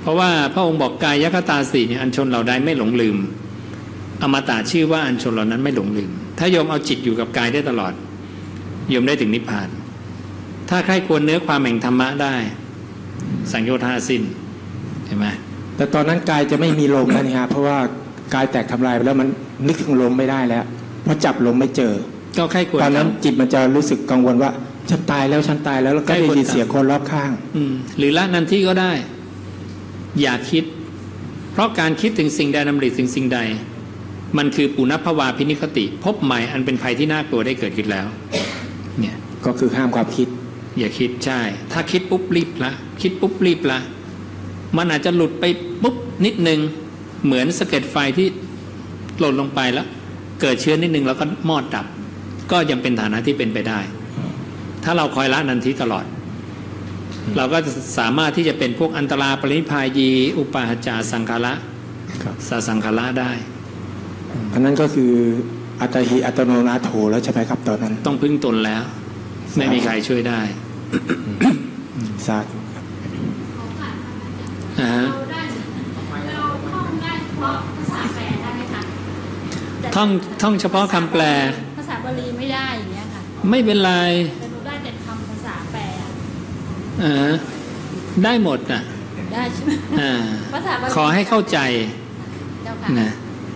[0.00, 3.16] เพราะว่าพระองค์บอกกายยคตาสีเนี่ยอันชนเราได้ไม่หลงลืม
[4.22, 7.92] อมตะชื่อว่าอันชนเหล่านั้นไม่หลงลืม ถ้าโยมเอาจิตอยู่กับกายได้ตลอด
[8.90, 9.68] โยมได้ถึงนิพพาน
[10.70, 12.34] ถ้าใครควรเนื้อความแห่งธรรมะได้
[13.52, 14.22] สังโยชน์ห้าสิ้น
[15.06, 15.26] เห็นไหม
[15.76, 17.78] แต่ตอนนั้นกายจะไม่มีลมแล้วนี่ฮะเพราะว่า
[18.34, 19.28] กายแตกทำลายไปแล้วมัน
[19.66, 20.64] นึกถึงลมไม่ได้แล้ว
[21.02, 21.92] เพราะจับลมไม่เจอ
[22.38, 24.50] ก็ใครควรตอนนั้นทำจิตมันจะรู้สึกกังวลว่า
[24.90, 28.92] ฉันตายแล้วฉันตายแล้วแล้วก็ใกล้ได้คนยินตายเสียงคนรอบข้าง อืมหรือละนันที่ก็ได้
[30.20, 30.64] อย่าคิด
[31.52, 33.38] เพราะการคิดถึงสิ่งใดดำริถึงสิ่งใด
[34.38, 38.06] มันคือปุณพวาพินิพติ พบใหม่อันเป็นภัยที่น่ากลัวได้เกิดขึ้นแล้ว
[39.00, 40.28] เนี่ยก็คือห้ามความคิด
[40.78, 41.40] อย่าคิดใช่
[41.72, 42.72] ถ้าคิดปุ๊บรีบละ
[43.02, 43.78] คิดปุ๊บรีบละ
[44.76, 45.44] มันอาจจะหลุดไป
[45.82, 46.60] ปุ๊บนิดนึง
[47.24, 48.26] เหมือนสะเก็ดไฟที่
[49.18, 49.86] หล่นลงไปแล้ว
[50.40, 51.86] เกิดเชื้อนิดนึงแล้วก็มอดดับ
[52.50, 53.80] ก็ยังเป็นฐานะที่เป็นไปได้
[54.86, 56.04] ถ้าเราคอยละนันทีตลอด
[57.36, 61.54] เราก็จะสามารถที่จะเป็นพวกอันตราปรินิพพายี อุปาหจาสังขาระ
[62.22, 63.30] ครับสาสังขาระได้
[64.52, 65.12] อันนั้นก็คือ
[65.80, 68.82] อัตหิอัตโนนาโถแล้วใช่ไหมครับตอนนั้น ต้องพึ่งตนแล้ว
[69.56, 70.40] ไม่มีใครช่วยได้
[72.26, 72.58] สาธุ
[74.80, 75.42] อ่าฮะเราได้
[76.34, 78.82] เราท่องได้เฉพาะภาษาแปลได้ไหมคะ
[79.80, 80.08] แต่ท่อง
[80.42, 81.22] ท่องเฉพาะคำแปล
[81.78, 83.20] ภาษาบาลีไม่ได้อย่างเงี้ยค่ะ
[83.50, 83.92] ไม่เป็นไร
[88.24, 88.82] ได้หมดอะ
[89.34, 90.12] ได้ใช่ไหมอ่า
[90.54, 91.58] ภาษาบาลีขอให้เข้าใจ
[92.64, 93.10] เจ้าค่ะนะ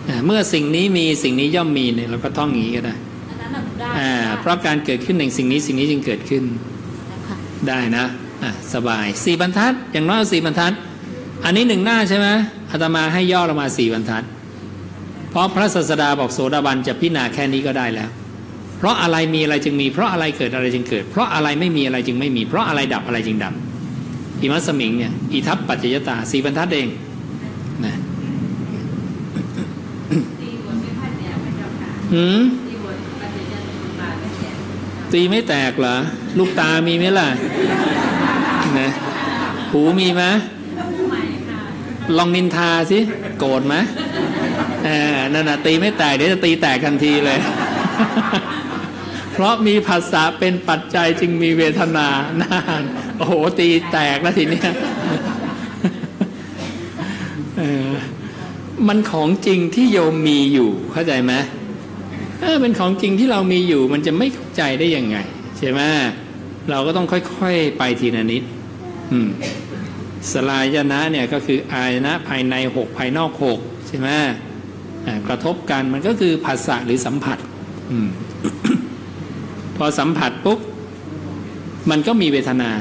[0.07, 2.95] อ่าเมื่อสิ่งนี้มีสิ่งนี้ย่อมมีเนี่ยเราก็ท่องอย่างนี้ก็ได้
[3.29, 6.43] อันนั้นน่ะหนูได้อ่าเพราะการเกิดขึ้นแห่งสิ่งนี้สิ่งนี้จึงเกิดขึ้น
[7.27, 7.35] ค่ะ
[7.67, 8.05] ได้นะ
[8.43, 10.73] อะสบายสี่บรรทัด อย่างน้อยเอาสี่บรรทัด
[11.45, 12.27] อันนี้หนึ่งหน้าใช่ไหม
[12.71, 14.23] อาตมาให้ย่อลงมาสี่บรรทัด
[15.29, 18.09] เพราะพระศาสดาบอกโสดาบันจะพิจารณาแค่นี้ก็ได้แล้ว
[18.81, 23.53] เพราะอะไรมีอะไรจึงมี เพราะอะไรเกิดอะไรจึงเกิด เพราะอะไรไม่มีอะไรจึงไม่มี เพราะอะไรดับอะไรจึงดับ
[24.41, 26.87] อิมัสมิงเนี่ยอิทัปปัจจยตาสี่บรรทัดเอง
[27.85, 27.95] นะ
[32.13, 32.39] หืม
[35.13, 35.95] ตีไม่แตกเหรอ
[36.37, 37.27] ลูกตามีไหมล่ะ
[38.79, 38.89] นะ
[39.71, 40.23] หูมีไหม
[42.17, 42.99] ลองนินทาสิ
[43.39, 43.75] โกรธไหม
[44.85, 47.39] เออนั่นน่ะตีไม่แตก เดี๋ยวจะตีแตกทันทีเลย
[48.60, 48.60] เพ
[49.41, 52.07] ราะมีภาษาเป็นปัจจัยจึงมีเวทนา
[52.41, 52.83] นาน
[53.17, 54.71] โอ้โหตีแตกแล้วทีเนี้ย
[58.87, 61.33] มันของจริงที่โยมมีอยู่เข้าใจไหม
[62.41, 65.17] เออเป็นของจริงที่เรามีอยู่ มันจะไม่เข้าใจได้ยังไง
[65.57, 65.81] ใช่ไหม
[66.69, 68.43] เราก็ต้องค่อยๆไปทีละนิด
[69.11, 69.29] อืม
[70.31, 74.09] สลายนะเนี่ยก็คืออายนะภายในหกภายนอกหกใช่ไหม
[75.27, 77.37] กระทบกันมันก็คือผัสสะหรือสัมผัส
[77.91, 78.07] อืม
[79.83, 80.59] อสัมผัสปุ๊บ
[81.89, 82.71] มันก็มีเวทนา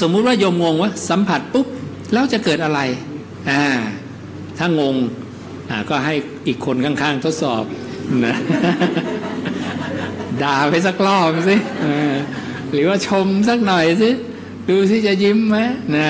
[0.00, 1.66] สมมุติว่าโยมงงว่าสัมผัสปุ๊บ
[2.12, 2.80] แล้วจะเกิดอะไร
[3.50, 3.64] อ่า
[4.58, 4.96] ถ้างง
[5.70, 6.14] อ่าก็ให้
[6.46, 7.62] อีกคนข้างๆทดสอบ
[8.26, 8.36] นะ
[10.42, 11.56] ด่าไปสักรอบสิ
[12.72, 14.10] หรือว่าชมสักหน่อยสิ
[14.68, 15.58] ดูสิจะยิ้มไหม
[15.96, 16.08] นะ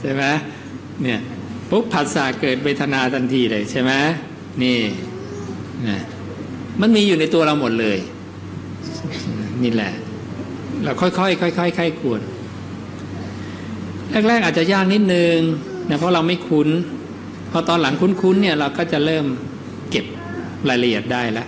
[0.00, 0.24] ใช่ไหม
[1.02, 1.20] เนี่ย
[1.70, 3.92] ปุ๊บผัสสะเกิดเวทนาทันทีเลยใช่ไหม
[4.62, 4.78] นี่
[5.88, 5.98] นะ
[6.80, 7.98] มันมีอยู่ในตัวเราหมดเลย
[9.62, 9.92] นี่แหละ
[10.84, 12.20] เราค่อยๆค่อยๆค่อยๆควร
[14.28, 15.38] แรกๆอาจจะยากนิดนึง
[15.88, 16.68] นะเพราะเราไม่คุ้น
[17.52, 19.24] พอตอนหลังคุ้นๆเนี่ยเราก็จะเริ่ม
[19.90, 20.04] เก็บ
[20.68, 21.46] รายละเอียดได้แล้ว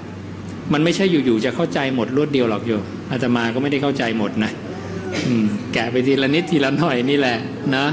[0.72, 4.50] มันไม่ใช่อยู่ๆจะเข้าใจหมดรวดเดียวหรอกโยมอาตมาก็ไม่ได้เข้าใจหมดนะ
[5.72, 7.36] แกะไปทีละนิดทีละหน่อยนี่แหละ
[7.76, 7.86] นะ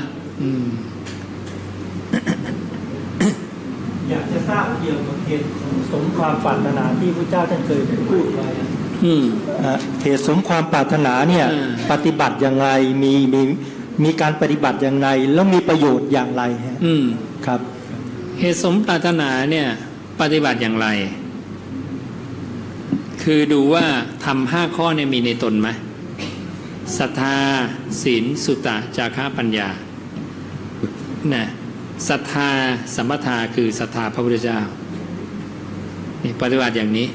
[4.09, 5.47] อยากจะทราบเกี่ยวกับเหตุ
[5.91, 8.84] สมความปรารถนาที่พระเจ้าท่านเคยพูดไว้อืมอะ
[10.01, 12.67] เหตุสมความปรารถนาเนี่ยอ่าปฏิบัติยังไง
[13.03, 13.41] มีมี
[14.03, 17.05] มีการปฏิบัติอย่างไรแล้วมีประโยชน์อย่างไรฮะอืม
[17.45, 17.59] ครับ
[18.39, 19.67] เหตุสมปรารถนาเนี่ย
[20.21, 20.87] ปฏิบัติอย่างไร
[23.23, 23.85] คือดูว่า
[24.25, 25.69] ทำห้าข้อเนี่ยมีในตนไหม
[26.97, 27.37] ศรัทธา
[28.01, 29.69] ศีลสุตะจาระปัญญา
[31.33, 31.45] นะ
[32.09, 32.49] ศรัทธา
[32.95, 34.59] สัมปทาคือศรัทธาพระพุทธเจ้า
[36.23, 37.07] นี่ปฏิบัติอย่างนี้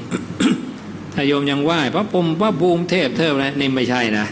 [1.13, 4.25] ถ้าโยมยังไหว้พระพรมพระภูมิเทพเทพนะนี่ไม่ใช่นะ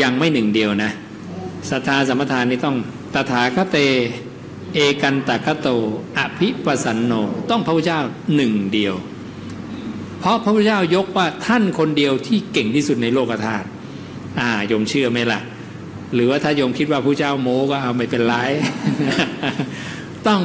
[0.00, 0.90] ยังไม่หนึ่งเดียวนะ
[1.70, 2.76] ศรัทธาสมทานนี่ต้อง
[3.14, 3.78] ตถาคเต
[4.74, 5.68] เอกันตะคโต
[6.18, 7.12] อภิปสันโน
[7.50, 8.00] ต้องพระพุทธเจ้า
[8.34, 8.94] หนึ่งเดียว
[10.20, 13.66] เพราะพระพุทธเจ้ายกว่าท่านคนเดียวที่เก่งที่สุดในโลกธาตุ
[14.40, 15.40] อ่าโยมเชื่อไหมล่ะ
[16.14, 18.34] หรือว่าถ้าโยมคิดว่าพระเจ้าโม้ก็เอาไม่เป็นไร
[20.26, 20.40] ต้อง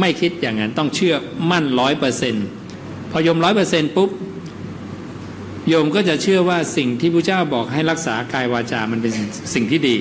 [0.00, 1.14] ไม่คิดอย่างนั้นต้องเชื่อ
[1.50, 2.46] มั่นร้อยเปอร์เซ็นต์
[3.10, 4.10] พอโยมร้อยเปอร์เซ็นต์ปุ๊บ
[5.68, 9.12] โยมก็จะเชื่อว่าสิ่งที่พระเจ้าบอกให้รักษากายวาจามันเป็น
[9.54, 9.96] สิ่งที่ดี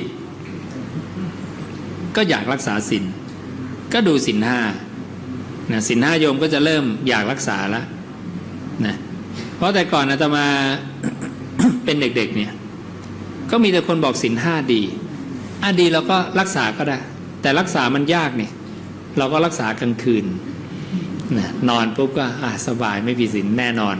[2.15, 3.03] ก็อยากรักษาศีล
[3.93, 4.59] ก็ดูศีลห้า
[5.71, 7.85] นะศีลห้าโยมก็จะเริ่มอยากรักษาล้ว
[8.85, 8.95] นะ
[9.55, 10.45] เพราะแต่ก่อนอาตมา
[11.85, 12.51] เป็นเด็กๆเนี่ย
[13.51, 14.81] ก็มีแต่คนบอกศีลห้าดี
[15.63, 16.97] อะดีเราก็รักษาก็ได้
[17.41, 18.51] แต่รักษามันยากเนี่ย
[19.17, 20.25] เราก็รักษากลางคืน
[21.37, 23.95] นะนอนปุ๊บก็อะสบายไม่ผิดศีลแน่นอน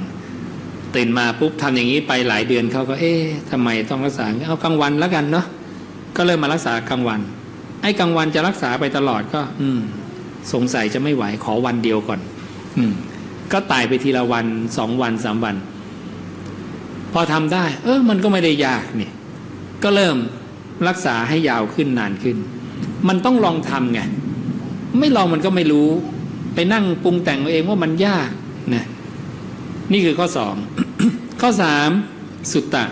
[0.95, 5.45] ตื่นมาปุ๊บทำอย่างนี้ไปหลายเดือนเขาก็เอ๊ะทำไมต้องรักษาเอากลางวันแล้วกันเนาะ
[6.15, 7.19] ก็เริ่มมารักษากลางวัน
[7.81, 9.79] ไอ้กลางวันจะรักษาไปตลอดก็ อืม
[10.53, 12.19] สงสัยจะไม่ไหวขอวันเดียวก่อน
[12.77, 12.93] อืม
[13.53, 14.45] ก็ตายไปทีละวัน
[14.77, 15.55] สองวันสามวัน
[17.13, 19.11] พอทำได้ เออ มันก็ไม่ได้ยากเนี่ย
[19.83, 20.17] ก็เริ่ม
[20.87, 22.37] รักษาให้ยาวขึ้นนานขึ้น
[23.07, 24.01] มันต้องลองทำไง
[24.99, 25.89] ไม่ลองมันก็ไม่รู้
[26.55, 28.29] ไปนั่งปรุงแต่งเอาเองว่ามันยาก
[28.75, 28.85] นะ
[29.91, 30.55] นี่คือข้อสอง
[31.45, 31.91] ข้อสาม
[32.51, 32.85] สุตตะ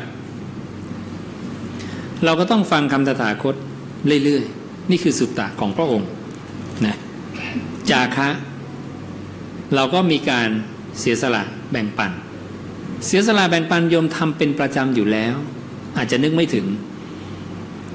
[2.26, 3.56] เราก็ต้องฟังคำตถาคต
[4.24, 6.10] เรื่อยๆ นี่คือสุตตะของพระองค์
[6.86, 6.96] นะ
[7.90, 8.30] จาคะ
[9.76, 10.50] เราก็มีการ
[11.00, 12.12] เสียสละแบ่งปัน
[13.06, 15.36] เสียสละแบ่งปันโยมทำเป็นประจำอยู่แล้ว
[15.98, 16.66] อาจจะนึกไม่ถึง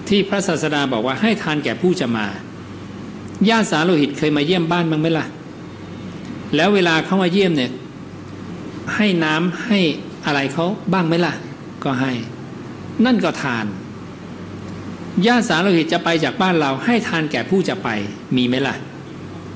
[0.09, 2.27] ที่พระศาสดาบอกว่าให้ทานแก่ผู้จะมา
[3.49, 5.27] ญาติสาโลหิตเคยมาเยี่ยมบ้านบ้างไหมล่ะ
[6.57, 7.73] แล้วเวลาเข้ามาเยี่ยมเนี่ย
[8.95, 9.81] ให้น้ำให้
[10.27, 11.35] อะไรเขาบ้างไหมล่ะ
[11.85, 12.13] ก็ให้
[13.05, 13.67] นั่นก็ทาน
[15.27, 17.89] ญาติสาโลหิตจะไปจากบ้านเราให้ทานแก่ผู้จะไป
[18.37, 18.75] มีไหมล่ะ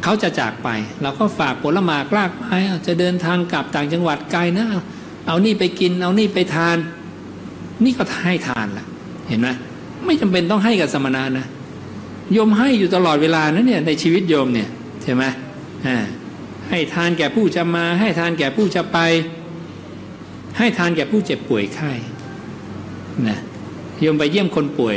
[0.02, 0.68] เขาจะจากไป
[1.02, 2.56] เราก็ฝากผลไม้กลากไม้
[2.86, 4.66] จะเดินทางกลับต่างจังหวัดไกลนะ
[5.26, 6.76] เอานี่ไปกิน เอานี่ไปทาน
[7.84, 8.86] นี่ก็ให้ทานละ
[9.28, 9.48] เห็นไหม
[10.04, 11.46] ไม่จำเป็นต้องให้กับสมณะนะ
[12.32, 14.68] โยมให้อยู่ตลอดเวลานะเนี่ยในชีวิตโยมเนี่ย
[15.02, 15.24] ใช่ไหม
[15.86, 15.96] อ่า
[16.68, 18.98] ให้ทานแก่ผู้จะมา ให้ทานแก่ผู้จะไป
[20.58, 21.92] ให้ทานแก่ผู้เจ็บป่วยไข้
[23.28, 23.38] นะ
[24.00, 24.96] โยมไปเยี่ยมคนป่วย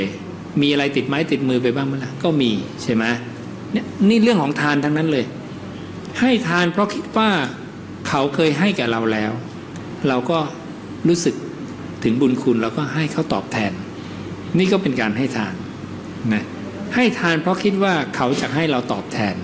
[0.61, 2.51] มีอะไรติดไม้ติดมือไปบ้างไหมล่ะก็มี
[2.83, 3.03] ใช่ไหม
[3.71, 5.25] เนี่ยนี่เรื่องของทานทั้งนั้นเลย
[6.19, 7.29] ให้ทานเพราะคิดว่า
[8.07, 9.31] เขาเคยให้แก่เราแล้ว
[10.07, 10.39] เราก็
[11.07, 11.35] รู้สึก
[12.03, 13.71] ถึงบุญคุณเราก็ให้เขาตอบแทน
[14.57, 15.53] นี่ก็เป็นการให้ทาน
[16.33, 16.43] นะ
[16.95, 19.35] ให้ทานเพราะคิดว่าเขาจะให้เราตอบแทน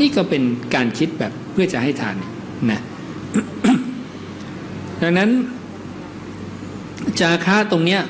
[0.00, 0.42] นี่ก็เป็น
[0.74, 2.16] การคิดแบบเพื่อจะให้ทาน
[2.70, 2.80] นะ
[5.08, 5.32] ดังนั้น
[7.20, 8.02] จาคะตรงเนี้ย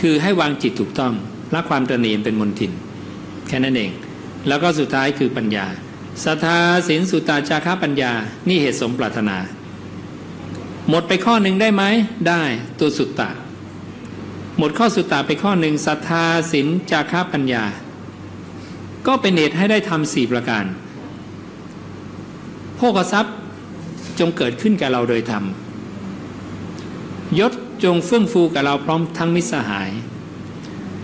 [0.00, 1.12] คือให้วางจิตถูกต้อง
[1.54, 2.72] ละความตระหนีเป็นมนทิน
[3.48, 3.90] แค่นั้นเอง
[4.48, 5.66] แล้วก็สุดท้ายคือปัญญา
[6.24, 8.12] ศรัทธาศีลสุตตาจาคะปัญญา
[8.48, 9.36] นี่เหตุสมปรารถนา
[10.88, 11.82] หมดไปข้อหนึ่งได้ไหม
[12.28, 12.42] ได้
[12.78, 13.30] ตัวสุตตะ
[14.58, 17.64] หมดข้อสุตตะไปข้อหนึ่งศรัทธาศีลจาคะปัญญา
[19.06, 20.64] ก็เป็นเหตุให้ได้ทำสี่ประการ
[22.76, 23.34] โภกทรัพย์
[24.18, 25.46] จงเกิดขึ้นแกับเราโดยธรรม
[27.38, 27.52] ยศ
[27.84, 29.90] จงเฟื่องฟูกับเราพร้อมทั้งมิสหาย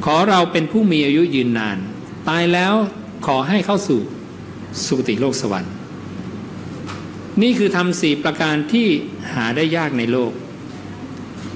[0.04, 1.78] ขอเราเป็นผู้มีอายุยืนนาน
[2.28, 2.74] ตายแล้ว
[3.26, 4.00] ขอให้เข้าสู่
[4.86, 5.72] สุคติโลกสวรรค์
[7.42, 8.86] นี่คือทำสี่ประการที่
[9.34, 10.32] หาได้ยากในโลก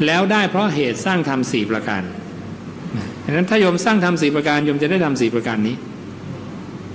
[0.07, 2.03] แล้วได้เพราะเหตุสร้างทำสี่ประการ
[3.25, 5.77] ดังนั้นถ้าโยมสร้างทำสี่ประการโยมจะได้ทำสี่ประการนี้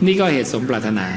[0.05, 1.07] นี่ก็เหตุสมปรารถนา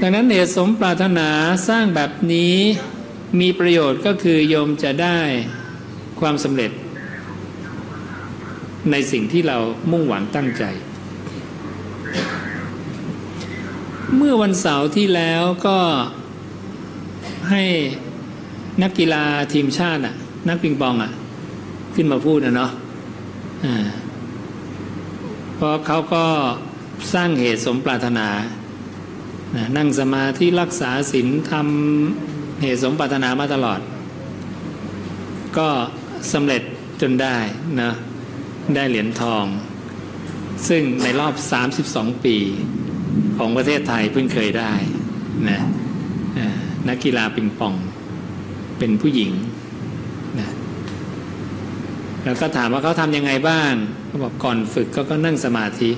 [0.00, 1.28] ดังนั้นเหตุสมปรารถนา
[1.68, 2.56] สร้างแบบนี้
[3.40, 5.18] มีประโยชน์ก็คือโยมจะได้
[6.20, 6.70] ความสำเร็จ
[8.90, 9.58] ในสิ่งที่เรา
[9.90, 10.64] มุ่งหวังตั้งใจ
[14.16, 15.78] เมื่อวันเสาร์ที่แล้วก็
[17.50, 17.62] ให้
[18.82, 20.14] นักกีฬาทีมชาติอะ
[20.48, 21.10] นักปิงปองอะ
[21.94, 22.70] ขึ้นมาพูดนะเนาะ
[25.56, 26.24] เพราะเขาก็
[27.14, 28.28] สร้างเหตุสมปรารถนา
[29.76, 32.31] นั่งสมาธิรักษาศีลทำ
[32.62, 33.80] เหตุสมปรารถนามาตลอด
[35.58, 35.68] ก็
[36.32, 36.62] สำเร็จ
[37.02, 37.36] จนได้
[37.80, 37.92] นะ
[38.74, 39.44] ได้เหรียญทอง
[40.68, 41.34] ซึ่งในรอบ
[41.78, 42.36] 32 ปี
[43.36, 44.72] ของประเทศไทยเพิ่งเคยได้
[45.48, 45.60] นะ
[46.88, 47.74] นักกีฬาปิงปอง
[48.78, 49.32] เป็นผู้หญิง
[50.38, 50.48] นะ
[52.24, 53.72] แล้วก็ถามว่าเขาทำยังไงบ้าง
[54.06, 55.90] เขาบอกก่อนฝึกก็ก็นั่งสมาธิ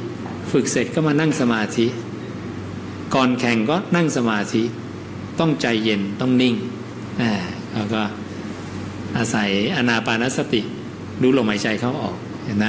[0.52, 1.86] ฝึกเสร็จก็มานั่งสมาธิ
[3.14, 4.62] ก่อนแข่งก็นั่งสมาธิ
[5.40, 6.54] ต้องใจเย็นต้องนิ่ง
[7.20, 7.32] อ่า
[7.74, 8.02] แล้วก็
[9.16, 10.60] อาศัยอนาปานสติ
[11.22, 12.66] รู้ลมหายใจเข้าออกเห็นไหม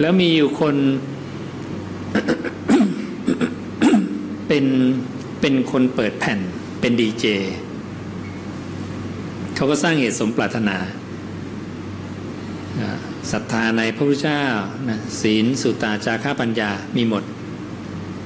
[0.00, 0.76] แล้วมีอยู่คน
[4.48, 4.64] เป็น
[5.40, 6.38] เป็นคนเปิดแผ่น
[6.80, 7.24] เป็นดีเจ
[9.54, 10.76] เขาก็สร้างเหตุสมปรารถนา
[13.32, 14.42] ศรัทธาในพระพุทธเจ้า
[15.20, 17.24] ศีลสุตตาจาระปัญญามีหมด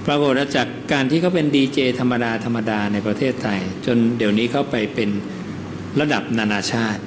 [0.06, 5.10] ปรากฏจากการที่เขาเป็นดีเจธรรมดาธรรมดาในประเทศไทย จนเดี๋ยวนี้เขาไปเป็น
[6.00, 7.02] ระดับนานาชาติ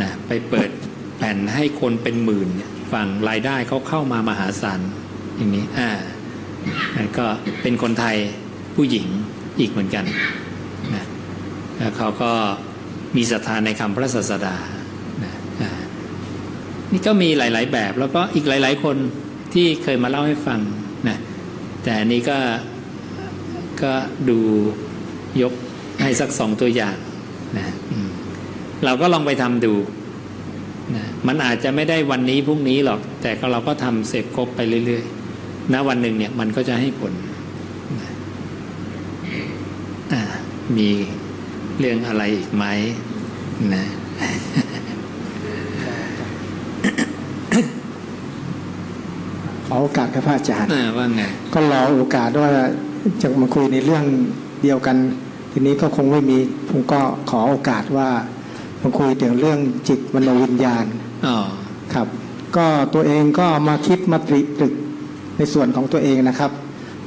[0.00, 0.70] นะไปเปิด
[1.16, 2.48] แผ่นให้คนเป็นหมื่น
[2.92, 4.80] ฟังรายได้เขาเข้ามามหาศาล
[5.36, 5.90] อย่างนี้อ่า
[7.18, 7.26] ก็
[7.62, 8.16] เป็นคนไทย
[8.76, 9.06] ผู้หญิง
[9.58, 10.04] อีกเหมือนกัน
[10.94, 11.04] นะ
[11.76, 12.32] แล้วเขาก็
[13.16, 14.56] มีศรัทธาในคำพระศาสดา
[15.24, 15.32] นะ
[16.92, 18.96] นี่ก็มีหลาย ๆ แบบแล้วก็อีกหลาย ๆ คน
[19.54, 20.60] ที่เคยมาเล่าให้ฟัง
[21.86, 22.38] แต่อันนี้ก็
[23.82, 23.92] ก็
[24.28, 24.38] ดู
[25.42, 25.52] ยก
[26.02, 26.96] ให้สักสองตัวอย่าง
[27.56, 27.66] นะ
[28.84, 29.74] เราก็ลองไปทำดู
[30.96, 37.12] นะมันอาจจะไม่ได้วันนี้พรุ่งนี้หรอก แต่ก็เราก็ทำเสร็จครบไปเรื่อยๆณวันหนึ่งเนี่ยมันก็จะให้ผล
[40.12, 40.22] อ่า
[40.76, 40.88] มี
[41.78, 42.64] เรื่องอะไรอีกไหม
[43.74, 43.84] นะ
[49.76, 51.22] อโอกาสครับพระอาจารย์อ่าว่าไง
[51.54, 52.50] ก็รอโอกาสว่า
[53.22, 54.04] จะมาคุยในเรื่อง
[54.62, 54.96] เดียวกัน
[55.52, 56.38] ทีนี้ก็คงไม่มี
[56.70, 58.08] ผมก็ขอโอกาสว่า
[58.82, 59.58] มาคุยถึงเรื่อง
[59.88, 60.84] จิตมโนวิญญาณ
[61.26, 61.36] อ๋อ
[61.94, 62.08] ครับ
[62.56, 64.74] ก็ตัวเองก็มาคิดมาตริตรึก
[65.36, 66.50] ในส่วนของตัวเองนะครับ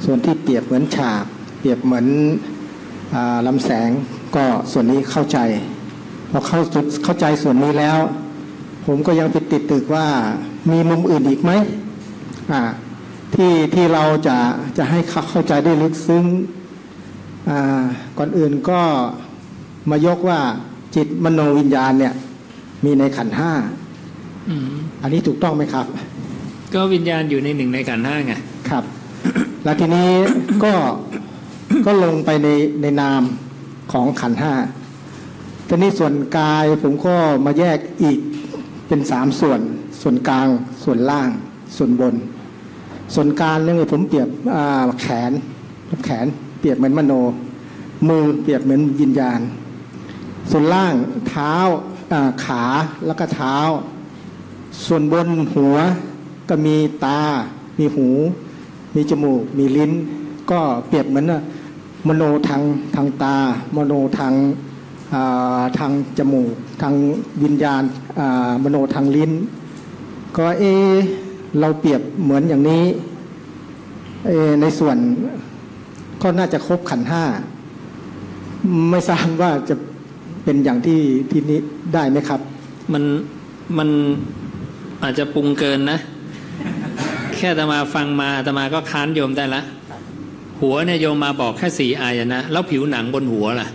[0.04, 1.24] ส่วนที่เปรียบเหมือนฉาก
[1.60, 2.06] เปรียบเหมือน
[3.14, 3.90] อาลำแสง
[4.36, 5.38] ก็ส่วนนี้เข้าใจ
[6.30, 7.98] พอเข้าจุดเข้าใจส่วนนี้แล้ว
[8.86, 10.06] ผมก็ยังไปติดตึกว่า
[10.70, 11.89] มีมุมอื่นอีกไหมอ่า
[13.34, 14.36] ที่ที่เราจะ
[14.78, 16.24] จะให้เขาเข้าใจได้ลึกซึ้ง
[17.48, 17.82] อ่า
[18.18, 18.80] ก่อนอื่นก็
[19.90, 20.40] มายกว่า
[20.94, 22.14] จิตมโนวิญญาณเนี่ย
[22.84, 23.52] มีในขันธ์ห้า
[24.48, 24.72] อืม
[25.02, 25.86] อันนี้ถูกต้องไหมครับ
[26.74, 28.34] ก็วิญญาณอยู่ในหนึ่งในขันธ์ห้าไง
[28.70, 28.84] ครับ
[29.64, 30.10] แล้วทีนี้
[30.64, 30.74] ก็
[31.86, 32.48] ก็ลงไปใน
[32.82, 33.22] ในนาม
[33.92, 34.54] ของขันธ์ห้า
[35.68, 38.18] ทีนี้ส่วนกายผมก็มาแยกอีก
[38.88, 39.60] เป็นสามส่วน
[40.00, 40.48] ส่วนกลาง
[40.84, 41.28] ส่วนล่าง
[41.76, 42.14] ส่วนบน
[43.14, 44.28] ส่วนกลางเนี่ยผมเปรียบ
[45.00, 45.32] แขน
[46.04, 46.26] แขน
[46.60, 47.12] เปรียบเหมือนมโน
[48.08, 49.40] มือเปรียบเหมือนวิญญาณ
[50.50, 50.94] ส่วนล่าง
[51.28, 51.54] เท้า
[52.44, 52.64] ขา
[53.06, 53.56] แล้วก็เท้า
[54.86, 55.76] ส่วนบนหัว
[56.48, 57.20] ก็มีตา
[57.78, 58.08] มีหู
[58.94, 59.92] มีจมูก มีลิ้น
[60.50, 61.26] ก็เปรียบเหมือน
[62.08, 62.62] มโนทาง
[62.94, 63.36] ทางตา
[63.76, 66.94] มโนทางาทางจมูก ทาง
[67.42, 69.32] วิญญาณามโนทางลิ้น
[70.36, 70.64] ก็เอ
[71.58, 72.84] เราเปรียบเหมือนอย่างนี้
[74.60, 74.96] ในส่วน
[76.22, 77.24] ก็น่าจะครบขันห้า
[78.90, 79.74] ไม่ทราบว่าจะ
[80.44, 81.60] เป็นอย่างที่ที่นี้
[81.94, 82.40] ได้ไหมครับ
[82.92, 83.02] มัน
[83.78, 83.88] มัน
[85.02, 85.98] อาจจะปรุงเกินนะ
[87.36, 89.62] แค่อาตมาฟังมาอาตมาก็ค้านโยมได้ละ
[90.60, 93.68] หัวเนี่ยโยมมาบอกแค่สีอายนะ แล้วผิวหนังบนหัวล่ะ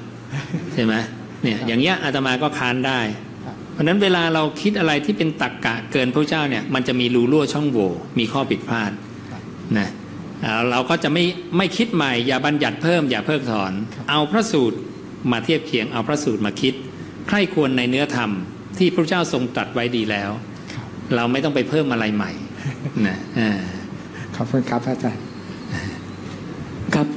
[0.73, 0.93] ใช่ไหม
[1.43, 2.99] เนี่ยอย่างเงี้ยอาตมาก็ค้านได้
[3.75, 8.91] เพราะฉะนั้นเวลาเราคิดอะไรที่เป็นตักกะเกินพระเจ้าเนี่ยมันจะมีรูรั่วช่องโหว่มีข้อผิดพลาด
[9.77, 9.89] นะ
[10.43, 11.23] อ่าเราก็จะไม่
[11.57, 13.73] ไม่คิดใหม่ อย่าบัญญัติเพิ่มอย่าเพิกถอน
[14.09, 14.77] เอาพระสูตร
[15.31, 16.73] มาเทียบเคียงเอาพระสูตรมาคิด
[17.27, 18.29] ใคร่ควรในเนื้อธรรม
[18.77, 20.31] ที่พระเจ้าทรงตรัสไว้ดีแล้ว
[21.15, 22.31] เราไม่ต้องไปเพิ่มอะไรใหม่
[23.07, 23.51] นะอ่า
[24.35, 25.23] ขอบคุณครับอาจารย์
[26.93, 27.07] ครับ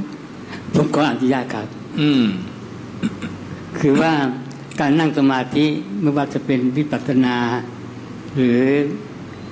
[0.74, 1.66] ผมขออนุญาตครับ
[2.00, 2.24] อืม
[3.80, 4.12] คือว่า
[4.80, 5.66] การนั่งสมาธิ
[6.00, 7.36] ไม่ว่าจะเป็นวิปัสสนา
[8.34, 8.60] หรือ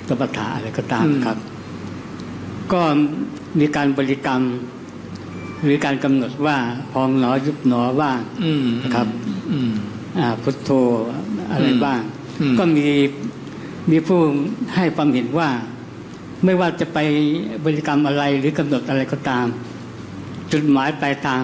[0.09, 1.39] สมถะอะไรก็ตามอืมครับ
[2.73, 2.83] ก็
[3.61, 4.43] มีการบริกรรม
[5.63, 6.57] หรือการกำหนดว่า
[6.93, 9.07] พองหนอยุบหนอว่างอืมครับ
[9.53, 9.71] อืม
[10.19, 10.71] อ่าพุทโธ
[11.51, 12.01] อะไรอืมบ้าง
[12.41, 12.87] อืมก็มี
[13.91, 14.21] มีผู้
[14.75, 15.49] ให้ความเห็นว่า
[16.45, 16.99] ไม่ว่าจะไป
[17.65, 19.47] บริกรรมอะไรหรือกำหนดอะไรก็ตาม
[20.53, 21.43] จุดหมายปลายทาง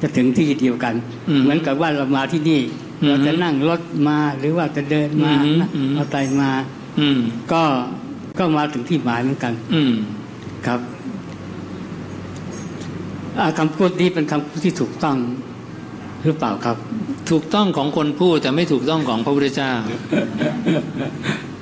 [0.00, 0.94] จะถึงที่เดียวกัน
[1.28, 6.50] อืมเหมือนกับว่าเรามาที่นี่อืม เราจะนั่งรถมาหรือว่าจะเดินมาอืมนะอืมเอาใจมา
[7.00, 7.18] อืม
[7.52, 7.62] ก็
[8.38, 9.92] ก็มาถึงที่หมายเหมือนกันอืม
[10.66, 10.80] ครับ
[13.38, 15.16] อ่าคำพูดนี้เป็นคำพูดที่ถูกต้อง
[16.24, 16.76] หรือเปล่าครับ
[17.30, 19.72] ถูกต้องของคนพูดแต่ไม่ถูกต้องของพระพุทธเจ้า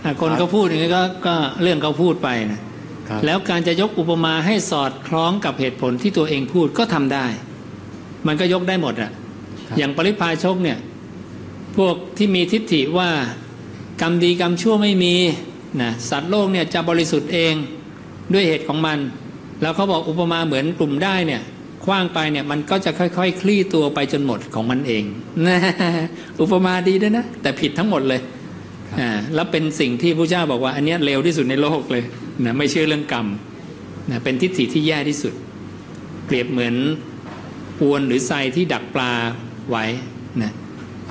[0.04, 2.60] อะคนเขาพูดอย่างนี้ก็ก็เรื่องเขาพูดไปนะ
[3.08, 7.26] ครับแล้วการจะยกอุปมาให้สอดคล้องกับเหตุผลที่ตัวเองพูดก็ทำได้
[8.26, 9.10] มันก็ยกได้หมดอะ
[9.78, 10.78] อย่างปริพาชกเนี่ย
[11.76, 13.10] พวกที่มีทิฏฐิว่า
[14.00, 15.14] กรรมดีกรรมชั่วไม่มี
[15.82, 17.54] นะสัตว์โลกเนี่ยจะบริสุทธิ์เอง
[18.32, 18.98] ด้วยเหตุของมัน
[19.62, 21.42] แล้วเขาบอกอุปมาเหมือนกลุ่มได้เนี่ย
[21.84, 25.04] คว้างไปเนี่ยมันก็จะค่อยๆคลี่ตัวไปจนหมดของมันเอง
[25.46, 25.58] นะ
[26.40, 28.20] อุปมาดีด้วยนะ แต่ผิดทั้งหมดเลย
[28.98, 32.04] อ่าแล้วเป็นสิ่งที่พระเจ้าบอกว่า อันเนี้ยเลวที่สุดในโลกเลย
[32.44, 33.26] นะไม่เชื่อเรื่องกรรม
[34.10, 35.34] นะเป็นทิฏฐิที่แย่ที่สุด
[36.26, 36.74] เปรียบเหมือน
[37.80, 39.12] อวนหรือไซที่ดักปลา
[39.70, 39.84] ไว้
[40.42, 40.52] นะ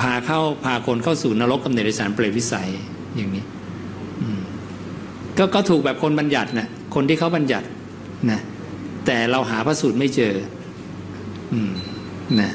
[0.01, 2.69] พาเข้าพาคนเข้าสู่นรกกำเนิดสารเปรตวิสัย
[3.15, 3.43] อย่างนี้
[4.21, 4.41] อืม
[5.37, 7.65] ก็ก็ถูกแบบคนบัญญัตินะคนที่เขาบัญญัติ
[8.31, 8.39] นะ
[9.05, 10.33] แต่เราหาพระสูตรไม่เจอ
[11.53, 11.73] อืม
[12.41, 12.51] นะ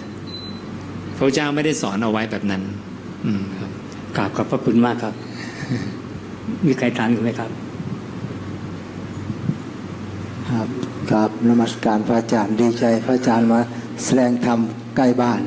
[1.17, 2.63] พระเจ้าไม่ได้สอนเอาไว้แบบนั้น
[3.27, 3.43] อืม
[4.17, 5.15] กราบขอบพระคุณมากครับ
[6.67, 7.51] มีใครถามอยู่ไหมครับ
[10.51, 10.69] ครับ
[11.11, 13.61] ครับนมัสการพระอาจารย์ดีใจ พระอาจารย์มา
[14.05, 14.59] แสดงธรรม
[14.97, 15.41] ใกล้บ้าน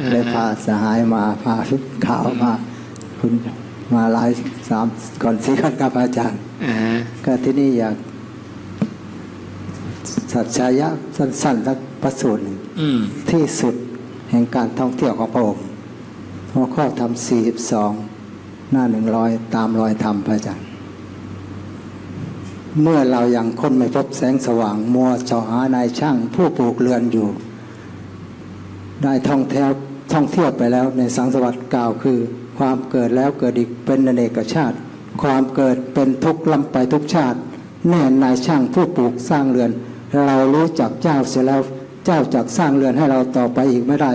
[0.00, 2.52] อ่าฮะเลยพาสหายมาพาชุดขาวมา
[3.20, 3.32] คุณ
[3.94, 4.30] มาหลาย
[4.68, 4.86] สาม
[5.22, 6.92] ก่อนสี่คนครับพระอาจารย์อ่าฮะ
[7.24, 7.96] ก็ที่นี่อยาก
[10.32, 12.98] สัจชายะสั้นๆสักพระสูตรหนึ่งอืม
[13.30, 13.74] ที่สุด
[14.30, 15.64] แห่งการท่องเที่ยวของพระองค์
[16.54, 17.42] หัวข้อทำสี่
[17.72, 17.92] สอง
[18.70, 20.66] หน้าหนึ่งร้อยตามรอยธรรมพระอาจารย์
[22.82, 27.28] เมื่อเรายังค้นไม่พบแสงสว่างมัวเจาะหานายช่างผู้ปลูกเรือนอยู่
[29.02, 29.68] ได้ท่องเที่ยว
[30.12, 32.18] ท่องเที่ยวไปแล้วในสังสวัสดิ์กล่าวคือ
[32.58, 34.76] ความเกิดแล้วเกิดอีกเป็นอเนกชาติ
[35.22, 37.38] ความเกิดเป็นทุกข์ล้ำไปทุกชาติ
[37.88, 39.70] แน่นายช่างผู้ปลูกสร้างเรือน
[40.24, 41.60] เรารู้จักเจ้าเสียแล้ว
[42.06, 44.12] เจ้าจักสร้างเรือนให้เราต่อไปอีกไม่ได้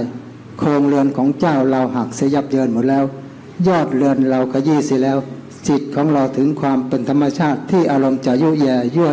[0.59, 3.03] โครงเรือนของเจ้าเราหักเสียยับเยินหมดแล้ว
[3.67, 5.17] ยอดเรือนเราขยี้เสียแล้ว
[5.67, 9.09] จิตของเราถึงความเป็นธรรมชาติที่อารมณ์จะยุ่ยแย่ยั่ว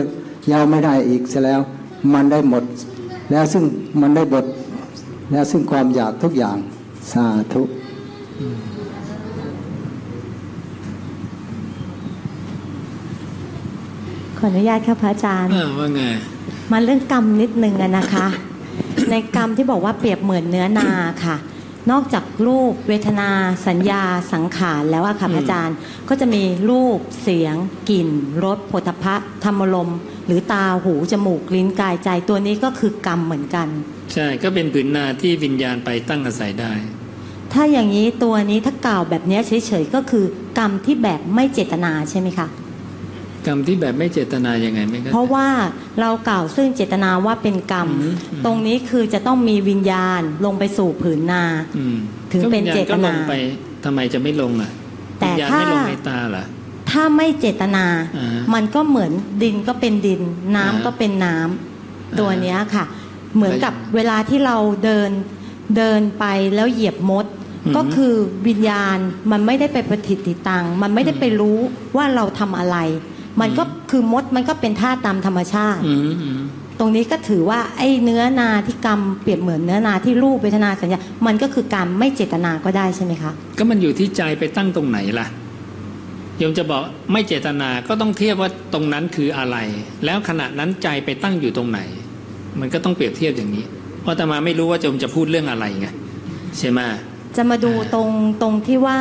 [0.50, 1.60] ยาวไม่ได้อีกเสียแล้ว
[2.12, 2.64] มันได้หมด
[3.30, 3.64] แล้วซึ่ง
[4.00, 4.44] มันได้บท
[5.32, 6.56] แล้วซึ่งความอยากทุกอย่าง
[7.12, 7.62] สาธุ
[14.38, 16.02] ขออนุญาตค่ะพระอาจารย์เออว่าไง
[16.72, 18.26] มาเรื่องกรรมนิดนึงอะนะคะ
[19.10, 20.90] ในกรรมที่บอกว่าเปรียบเหมือนเนื้อนา
[21.24, 21.36] ค่ะ
[21.90, 23.30] นอกจากรูปเวทนา
[23.66, 24.02] สัญญา
[24.32, 25.76] สังขารแล้วอะค่ะพระอาจารย์
[26.08, 27.54] ก็จะมีรูปเสียง
[27.90, 28.08] กลิ่น
[28.44, 29.14] รสผลทพะ
[29.44, 33.68] ธรรมลมณ์หรือตาหู จมูก ลิ้นกายใจตัวนี้ก็คือกรรมเหมือนกัน
[34.14, 36.72] ใช่ก็เป็นผืนนาที่วิญญาณไปตั้งอาศัยได้
[37.52, 40.24] ถ้าอย่างนี้ตัวนี้ถ้ากล่าวแบบเนี้ยเฉยๆก็คือ
[40.58, 42.48] กรรมที่แบบไม่เจตนาใช่ไหมคะ
[43.46, 45.48] กรรมที่แบบไม่เจตนายังไงไม่ก็เพราะว่า
[46.00, 47.88] เรากล่าวซึ่งเจตนาว่าเป็นกรรม
[48.44, 51.44] ตรงนี้คือจะต้องมีวิญญาณลงไปสู่ผืนนา
[51.78, 51.96] อืม
[52.32, 53.32] ถึงเป็นเจตนาก็วิญญณก็ลงไป
[53.84, 54.70] ทำไมจะไม่ลงอะ
[55.20, 56.44] แต่วิญญาณถ้าไม่ลงในตาเหรอ
[56.90, 57.86] ถ้าไม่เจตนา
[58.16, 59.12] อ่าฮะมันก็เหมือน
[59.42, 60.22] ดินก็เป็นดิน
[60.56, 62.84] น้ำอ่าฮะก็เป็นน้ำตัวเนี้ยค่ะ
[63.36, 65.10] เหมือนกับแล้วเวลาที่เราเดิน
[65.76, 66.24] เดินไป
[66.54, 67.26] แล้วเหยียบมด
[67.66, 68.14] อือฮึก็คือ
[68.48, 68.98] วิญญาณ
[69.30, 71.58] มันไม่ได้ไปประทิติตัง มันไม่ได้ไปรู้
[71.96, 72.76] ว่าเราทำอะไร
[73.40, 76.40] มันก็คือมดมันก็เป็นท่าตุตามธรรมชาติอืมอืม
[76.78, 85.26] ตรงนี้ก็ถือว่าไอ้เนื้อนาที่กรรมเปรียบเหมือนเนื้อนาที่รูปเวทนาสัญญา มันก็คือการไม่เจตนาก็ได้ใช่ไหมคะ ก็มันอยู่ที่ใจไปตั้งตรงไหนล่ะ
[86.38, 86.82] โยมจะบอก
[87.12, 89.56] ไม่เจตนาก็ต้องเทียบว่าตรงนั้นคืออะไร
[90.04, 91.80] แล้วขณะนั้นใจไปตั้งอยู่ตรงไหน
[92.60, 93.64] มันก็ต้องเปรียบเทียบอย่างนี้
[94.02, 95.88] เพราะอาตมาไม่รู้ว่าโยมจะพูดเรื่องอะไรไง
[96.58, 96.80] ใช่ไหม
[97.36, 98.10] จะมาดูตรง
[98.42, 98.98] ตรงที่ว่า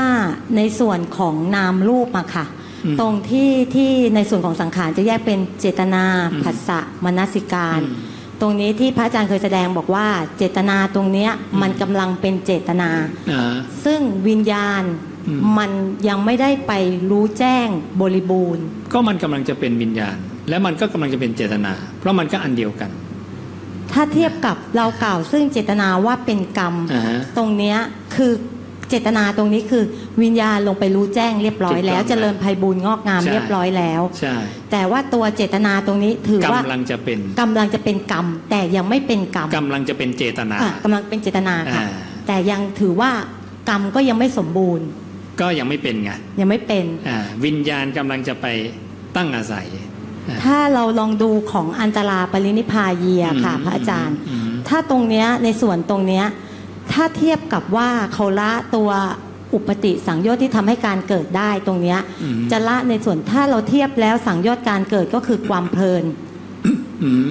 [0.56, 2.67] ในส่วนของนามรูปอะค่ะอืม
[3.00, 10.08] ตรงที่ที่ในส่วนของสังขารจะแยกเป็นเจตนาอืมผัสสะมนสิการอืมตรงนี้ที่พระอาจารย์เคยแสดงบอกว่า
[10.38, 12.90] เจตนาตรงเนี้ยมันกำลังเป็นเจตนา
[13.32, 13.54] อ่า
[13.86, 14.84] ซึ่งวิญญาณ
[15.28, 15.72] อืมมัน
[16.08, 16.74] ยังไม่ได้ไป
[17.10, 17.68] รู้แจ้ง
[18.02, 20.18] บริบูรณ์ ก็มันกำลังจะเป็นวิญญาณ
[20.50, 22.92] และมันก็กำลังจะเป็นเจตนา เพราะมันก็อันเดียวกัน
[23.92, 27.78] ถ้าเทียบกับเรากล่าวซึ่งเจตนาว่าเป็นกรรมอ่าฮะตรงเนี้ย
[28.16, 28.34] คือ
[28.90, 29.84] เจตนาตรงนี้คือ
[30.22, 34.36] วิญญาณลงไปรู้แจ้งเรียบร้อยแล้วถูกต้องเจริญภัยบุญงอกงามใช่เรียบร้อยแล้วใช่
[34.72, 41.90] แต่ว่าตัวเจตนาตรงนี้ถือว่ากำลังจะเป็นกำลังจะเป็นกรรม แต่ยังไม่เป็นกรรมกำลังจะเป็นเจตนาอะกำลังเป็นเจตนาค่ะอ่า
[42.28, 43.12] แต่ยังถือว่า
[43.70, 44.88] กรรมก็ยังไม่สมบูรณ์
[45.42, 48.46] ก็ยังไม่เป็นไงยังไม่เป็นอ่าวิญญาณกำลังจะไป
[49.16, 49.68] ตั้งอาศัย
[50.44, 56.26] ถ้าเราลองดูของอันตราปรินิพพาเยียค่ะ พระอาจารย์อืมถ้าตรงเนี้ยในส่วนตรงเนี้ย
[56.94, 58.90] ถ้าเทียบกับว่าเขาละตัว
[59.54, 66.04] อุปติสังโยชน์ที่ทำให้การเกิดได้ตรงเนี้ยอืมจะละในส่วนถ้าเราเทียบแล้วสังโยชน์การเกิดก็คือความเพลิน
[67.04, 67.26] อืม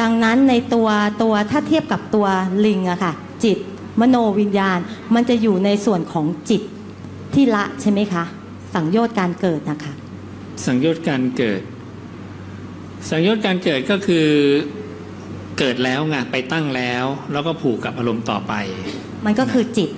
[0.00, 0.88] ดังนั้นในตัว
[1.22, 2.26] ตัวถ้าเทียบกับตัว
[2.66, 3.12] ลิงอะค่ะ
[3.44, 3.58] จิต
[4.00, 4.78] มโนวิญญาณ
[5.14, 6.62] มันจะอยู่ในส่วนของจิต
[7.34, 8.24] ที่ละใช่ไหมคะ
[8.74, 9.92] สังโยชน์การเกิดนะคะ
[10.66, 11.60] สังโยชน์การเกิด
[13.10, 14.26] สังโยชน์การเกิดก็คือ
[15.58, 18.54] เกิดแล้วไงไปตั้งแล้ว แล้วก็ผูกกับอารมณ์ต่อไป
[19.26, 19.90] มันก็คือจิต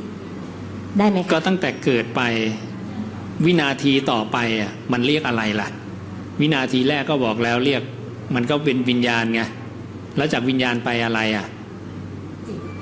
[0.98, 2.20] ได้ไหมคะก็ตั้งแต่เกิดไป
[3.44, 5.68] วินาทีต่อไปอะมันเรียกอะไรล่ะ
[6.40, 7.82] วินาทีแรกก็บอกแล้วเรียก
[8.34, 9.42] มันก็เป็นวิญญาณไง
[10.16, 11.46] แล้วจากวิญญาณไปอะไรอะ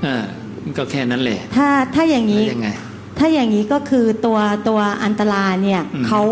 [0.02, 0.24] เออ
[0.64, 2.68] มันก็แค่นั้นแหละถ้าถ้าอย่างแล้วนี้ยังไง
[3.18, 6.22] ถ้าอย่างนี้ก็คือตัวตัวอันตราเนี่ยอืมเขา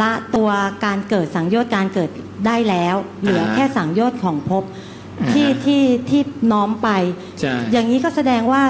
[0.00, 0.48] ละตัว
[0.84, 2.10] การเกิดสังโยชน์การเกิด
[2.46, 4.85] ได้แล้ว เหลืออ่าฮะแค่สังโยชน์ของภพอ่าฮะ
[5.32, 6.20] ที่ที่ที่
[6.52, 6.88] น้อมไป
[7.40, 8.62] ใช่อย่างนี้ก็แสดงว่า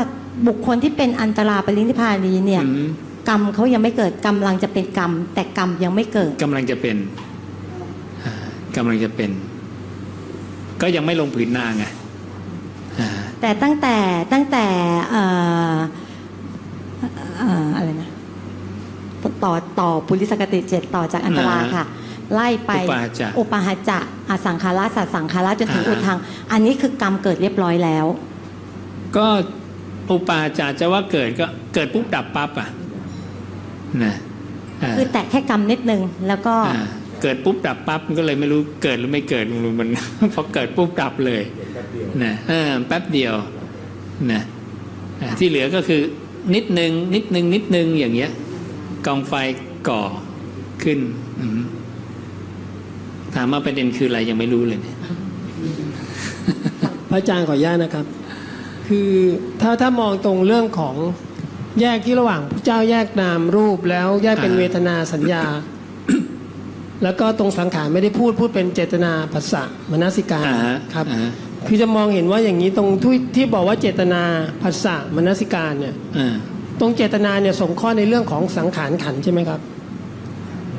[0.46, 2.88] บุคคลที่เป็นอันตราปรินิพพานีเนี่ยอืม
[3.28, 6.96] กรรมเขายังไม่เกิดกำลังจะเป็นกรรม แต่กรรมยังไม่เกิดกำลังจะเป็น
[8.24, 8.34] อ่า
[8.76, 9.30] กำลังจะเป็น
[10.82, 11.84] ก็ยังไม่ลงผืนนาไง
[13.00, 13.08] อ่า
[13.40, 13.96] แต่ตั้งแต่
[14.32, 14.66] ตั้งแต่
[15.10, 15.22] เอ่
[15.74, 15.76] อ
[17.38, 18.10] เอ่ออะไรนะ
[19.44, 21.84] ต่อต่อปุริสกติเจ็ดต่อจากอันตราอ่าค่ะ
[22.34, 23.98] ไล่ไปอุปาหะอุปาหะจะ
[24.30, 26.18] อสังขาระสัตสังขาระจนถึงอ่าอุทัง
[26.52, 28.06] อันนี้คือกรรมเกิดเรียบร้อยแล้ว
[29.16, 29.26] ก็
[30.10, 32.68] อุปาจารจะว่าเกิดก็เกิดปุ๊บดับปั๊บอะ
[34.04, 34.14] นะ
[34.82, 36.78] อ่าคือแตะแค่กรรมนิดนึงแล้วก็อ่า
[37.22, 39.88] เกิดปุ๊บดับปั๊บก็เลยไม่รู้เกิดหรือไม่เกิดมันมัน
[40.34, 41.42] พอเกิดปุ๊บดับเลย
[42.24, 43.34] นะเออแป๊บเดียว
[44.32, 44.42] นะ
[45.22, 46.00] อ่าที่เหลือก็คือ
[46.54, 48.30] นิดนึงนิดนึงนิดนึงอย่างเงี้ย
[49.06, 49.34] กองไฟ
[49.88, 50.02] ก่อ
[50.82, 50.98] ขึ้น
[51.40, 51.60] อืม
[53.36, 54.98] ถามมาประเด็นคืออะไรยังไม่รู้เลยเนี่ย
[57.10, 58.06] พระอาจารย์ขออนุญาตนะครับ
[58.88, 59.10] คือ
[59.60, 60.96] ถ้าถ้ามองตรงเรื่องของ
[61.80, 65.44] แยกที่ระหว่างพระเจ้าแยกนามรูปแล้วแยกเป็นอ่าเวทนาสัญญา
[67.02, 71.32] แล้วก็ตรงสังขารไม่ได้พูดพูดเป็นเจตนาภาษะมนสิการอ่าฮะครับอ่าฮะ
[71.66, 74.22] คือจะมองเห็นว่าอย่างนี้ตรงที่ที่บอกว่าเจตนา
[74.62, 76.34] ภาษะมนสิการเนี่ยอ่า
[76.80, 79.60] ตรงเจตนาเนี่ยส่งข้อในเรื่องของสังขารขันธ์ใช่ไหมครับ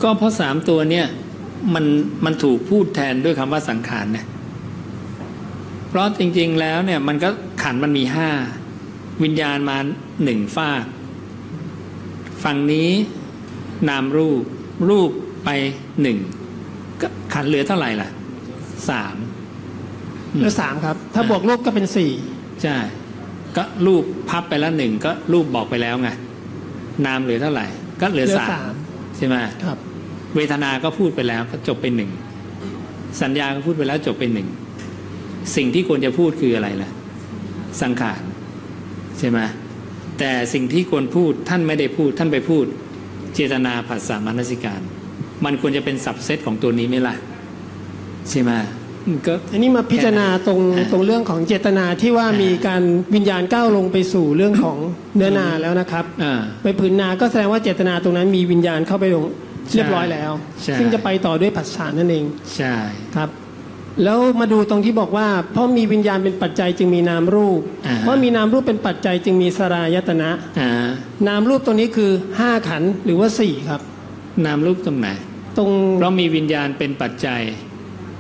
[0.03, 1.07] ก็เพราะสามตัวเนี่ย
[1.73, 1.85] มัน
[2.25, 4.25] มันถูกพูดแทนด้วยคำว่าสังขารเนี่ย
[5.89, 7.29] เพราะจริง ๆ แล้วเนี่ยมันก็
[7.63, 8.29] ขันธ์มันมีห้า
[9.23, 9.77] วิญญาณมา
[10.23, 10.83] หนึ่งฝาก
[12.43, 12.89] ฝั่งนี้
[13.89, 14.43] นามรูป
[14.89, 15.09] รูป
[15.45, 15.49] ไป
[16.01, 16.17] หนึ่ง
[17.01, 18.09] ก็ขันธ์เหลือเท่าไหร่ล่ะ
[18.89, 19.15] สาม
[20.33, 22.11] เหลือสามครับ ถ้าบวกรูปก็เป็นสี่
[22.63, 22.77] ใช่
[23.57, 26.09] ก็รูปพับไปแล้วหนึ่งก็รูปบอกไปแล้วไง
[27.05, 27.65] นามเหลือเท่าไหร่
[28.01, 28.71] ก็เหลือสาม
[29.17, 29.35] ใช่ไหม
[29.65, 29.77] ครับ
[30.38, 32.11] เวทนาก็พูดไปแล้วก็จบไปหนึ่ง
[33.21, 34.47] สัญญาก็พูดไปแล้วจบไปหนึ่ง
[35.55, 36.89] สิ่งที่ควรจะพูดคืออะไรล่ะ
[37.81, 38.21] สังขาร
[39.19, 39.39] ใช่ไหม
[40.19, 42.65] แต่สิ่งที่ควรพูดท่านไม่ได้พูดท่านไปพูด
[43.33, 44.81] เจตนาผัสสะมนสิการ
[45.45, 47.15] มันควรจะเป็นสับเซตของตัวนี้ไหมล่ะ
[48.29, 48.51] ใช่ไหม
[49.07, 52.83] มันก็อันนี้มาพิจารณาตรงอ่าตรงเรื่องของเจตนาที่ว่ามีการ
[53.15, 54.77] วิญญาณก้าวลงไปสู่เรื่องของ
[55.15, 56.33] เนื้อนาแล้วนะครับอ่า
[56.63, 59.23] ไปผืนนาก็แสดงว่าเจตนาตรงนั้นมีวิญญาณเข้าไปลง
[59.76, 60.32] เรียบร้อยแล้ว
[60.63, 62.76] ใช่ซึ่งจะไปต่อด้วยผัสสะนั่นเอง ใช่
[63.15, 63.30] ครับ
[64.03, 70.70] แล้วมาดูตรงที่บอกว่า เพราะมีวิญญาณเป็นปัจจัยจึงมีนามรูปอ่าเพราะมีนามรูปเป็นปัจจัยจึงมีสรายตนะอ่า
[71.28, 73.82] นามรูปตรงนี้คือห้าขันธ์หรือว่าสี่ครับ
[74.45, 75.07] นามรูปตรงไหน
[75.57, 77.41] ตรงเพราะมีวิญญาณเป็นปัจจัย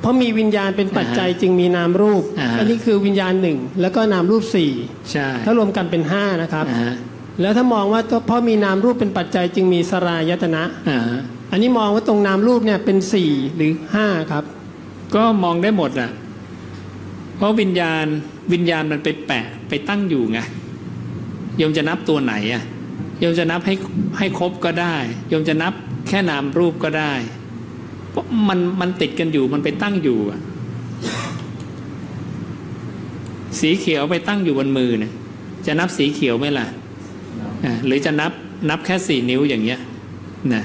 [0.01, 4.71] เพราะมีวิญญาณเป็นปัจจัยอ่าฮะจึงมีนามรูปอ่าฮะอันนี้คือวิญญาณหนึ่งแล้วก็นามรูปสี่
[5.11, 6.93] ใช่ถ้ารวมกันเป็นห้านะครับอ่าฮะ
[7.41, 10.63] แล้วถ้ามองว่าเพราะมีนามรูปเป็นปัจจัยจึงมีสรายตนะ
[11.51, 14.43] อันนี้มองว่าตรงนามรูปเนี่ยเป็นสี่หรือห้าครับ
[15.15, 16.11] ก็มองได้หมดอะ
[17.35, 18.05] เพราะวิญญาณ
[18.53, 20.39] วิญญาณมันไปแปะไปตั้งอยู่ไง
[21.57, 22.63] โยมจะนับตัวไหนอะ
[23.19, 23.73] โยมจะนับให้
[24.17, 24.95] ให้ครบก็ได้
[25.29, 25.73] โยมจะนับ
[26.07, 27.13] แค่นามรูปก็ได้
[28.09, 30.39] เพราะมันมันติดกันอยู่มันไปตั้งอยู่อะ
[33.59, 35.11] สีเขียวไปตั้งอยู่บนมือเนี่ย
[35.65, 36.67] จะนับสีเขียวไหมล่ะ
[37.85, 38.31] หรือจะนับ
[38.69, 39.79] นับแค่สี่นิ้วอย่างเงี้ย
[40.53, 40.63] นะ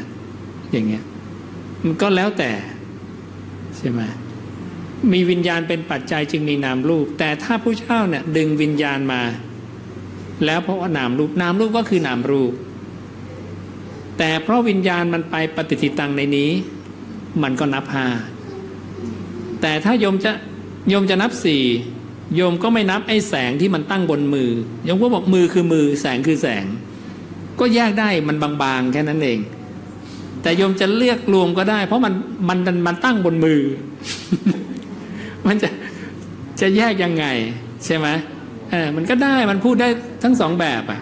[0.72, 1.04] อย่างเงี้ย
[1.84, 2.50] มันก็แล้วแต่
[3.76, 4.00] ใช่ไหม
[5.12, 9.22] มีวิญญาณเป็นปัจจัยจึงมีนามรูป แต่ถ้าผู้เจ้าเนี่ยดึงวิญญาณมา
[10.44, 12.52] แล้วเพราะว่านามรูปนามรูปก็คือนามรูป
[14.18, 16.50] แต่เพราะวิญญาณมันไปปฏิทิตังในนี้
[17.42, 18.06] มันก็นับห้า
[19.60, 20.32] แต่ถ้าโยมจะ
[20.88, 21.64] โยมจะนับสี่
[22.34, 24.50] โยมก็ไม่นับไอ้แสงที่มันตั้งบนมือ
[24.84, 26.64] โยมก็บอกมือคือมือแสงคือแสง
[27.60, 29.38] ก็แยกได้มันบางๆแค่นั้นเอง
[30.42, 32.14] แต่โยมจะเลือกรวมก็ได้ เพราะมัน
[32.48, 33.60] มันมันมันตั้งบนมือ
[35.46, 35.68] มันจะ
[36.60, 37.24] จะแยกยังไง
[37.84, 38.08] ใช่ไหม
[38.70, 39.88] เออมันก็ได้มันพูดได้
[40.22, 41.00] ทั้งสองแบบอะ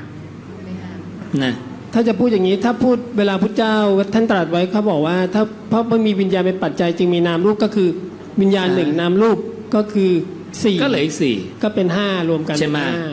[1.45, 1.55] นะ
[1.95, 3.77] ถ้าจะพูดอย่างนี้ถ้าพูดเวลาพุทธเจ้า
[4.15, 7.89] ท่านตรัสไว้เขาบอกว่า ถ้าเพราะมันมีวิญญาณเป็นปัจจัยจึงมีนามรูปก็คือ
[8.41, 9.39] วิญญาณหนึ่งนามรูป
[9.75, 10.11] ก็คือ
[10.65, 13.09] สี่ก็เหลืออีกสี่ก็เป็นห้ารวมกันใช่ไหมเป็นห้า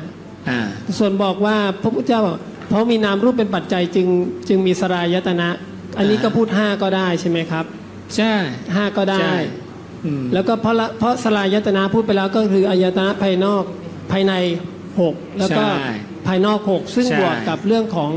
[0.49, 0.59] อ่า
[0.97, 4.07] ส่วนบอกว่าพระพุทธเจ้าบอกเพราะมีนามรูปเป็นปัจจัยจึง
[4.47, 5.49] จึงมีสรายตนะ
[5.97, 7.65] อันนี้ก็พูดห้าก็ได้ใช่ไหมครับ
[8.15, 8.33] ใช่
[8.75, 9.37] ห้าก็ได้ใช่
[10.05, 13.63] อืมแล้วก็เพราะละเพราะสลายตนะพูดไปแล้วก็คืออายตนะภายนอก
[14.11, 14.33] ภายใน
[14.99, 15.91] หกแล้วก็ใช่
[16.27, 18.11] ภายนอกหกซึ่งใช่บวกกับเรื่องของ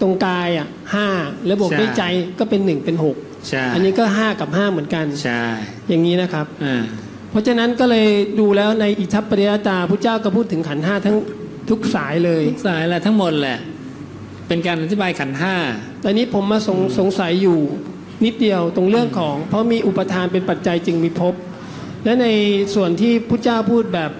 [0.00, 1.08] ตรงกายอะห้า
[1.46, 2.04] แล้วบวกใช่ด้วยใจ
[2.38, 3.16] ก็เป็นหนึ่งเป็นหก
[3.48, 5.42] ใช่อันนี้ก็ห้ากับห้าเหมือนกันใช่
[5.88, 6.82] อย่างนี้นะครับอ่า
[7.30, 8.06] เพราะฉะนั้นก็เลย
[8.40, 11.16] ดูแล้วในอิทัปปริยตาพุทธเจ้าก็พูดถึงขันธ์ห้าทั้ง
[11.70, 13.58] ทุกสายเลยทุกสายแหละทั้งหมดแหละ
[14.48, 15.56] เป็นการอธิบายขันธ์ห้า
[16.00, 17.60] แต่นี้ผมมาสงสงสัยอยู่
[18.24, 21.34] นิดเดียวตรงเรื่องของ เพราะมีอุปทานเป็นปัจจัยจึงมีภพ
[22.04, 22.26] และใน
[22.74, 24.10] ส่วนที่พุทธเจ้าพูดแบบ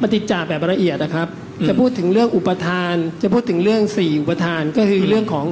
[0.00, 1.28] ปฏิจจาแบบละเอียดนะครับ
[1.60, 5.46] อืมจะพูดถึงเรื่องอุปทาน จะพูดถึงเรื่องสี่อุปทานก็คือเรื่องของ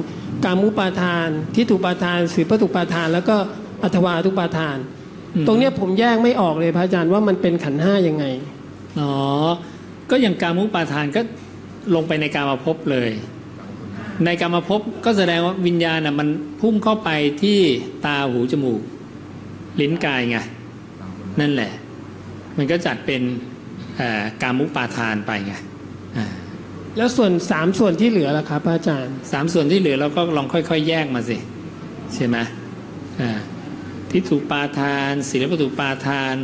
[0.45, 3.35] การมุปาทานทิฏฐุปาทานสืปตุปาทาน แล้วก็
[3.83, 4.77] อัตวาทุปาทาน
[5.47, 8.25] ตรงเนี้ยผมแยกไม่ออกเลยพระอาจารย์ว่ามันเป็นขันธ์ห้ายังไง
[8.99, 9.13] อ๋อ
[10.09, 11.21] ก็อย่างการมุปาทานก็
[11.95, 13.09] ลงไปในการมาพบเลย
[14.25, 16.27] ในการมาพบก็แสดงว่าวิญญาณน่ะมัน
[16.61, 17.09] พุ่งเข้าไป
[17.43, 17.59] ที่
[18.05, 18.81] ตาหูจมูก
[19.81, 20.37] ลิ้นกายไง
[21.39, 21.71] นั่นแหละ
[22.57, 23.21] มันก็จัดเป็น
[23.97, 25.53] เอ่อการมุปาทานไปไง
[26.17, 26.25] อ่า
[26.97, 31.37] แล้วส่วนสามส่วนที่เหลือล่ะครับพระอาจารย์สามส่วนที่เหลือเราก็ลองค่อย ๆ แยกมาสิ
[32.15, 32.37] ใช่ไหม
[33.21, 33.39] อ่า
[34.11, 36.35] ทิฏฐุปาทาน ศีลปตุปาทาน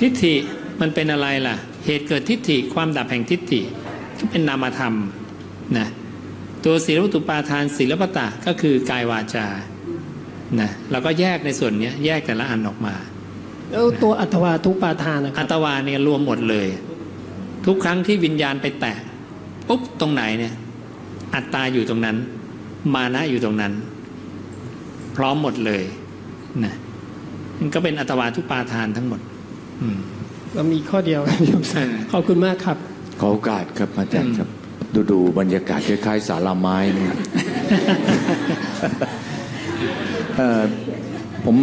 [0.00, 0.34] ทิฏฐิ
[0.80, 3.60] มันเป็นอะไรล่ะ เหตุเกิดทิฏฐิความดับแห่งทิฏฐิ
[4.18, 4.94] ก็เป็นนามธรรม
[5.78, 5.88] นะ
[6.64, 9.46] ตัวศีลปตุปาทานศีลปตะก็คือกายวาจา
[10.60, 12.94] นะเราก็แยกในส่วนเนี้ยแยกแต่ละอันออกมา
[13.70, 16.68] แล้วตัวอัตวาทุปาทานนะคอัรับตวาเนี่ยรวมหมดเลย
[17.66, 18.96] ทุกครั้งที่วิญญาณไปแตะ
[19.68, 20.54] ปุ๊บตรงไหนเนี่ย
[21.34, 22.16] อัตตาอยู่ตรงนั้น
[22.94, 23.72] มานะอยู่ตรงนั้น
[25.16, 25.82] พร้อมหมดเลย
[26.64, 26.74] นะ
[27.58, 29.20] มันก็เป็นอัตวาทุปาทานทั้งหมด
[29.80, 29.98] อืม
[30.54, 32.76] เรามีข้อเดียวโยมสารขอบคุณมากครับ
[33.20, 34.48] ขอโอกาสครับอาจารย์ครับ
[34.94, 37.14] ดูดูบรรยากาศคล้ายๆสาราไม้เนี่ย
[40.36, 40.62] เอ่อ
[41.44, 41.56] ผม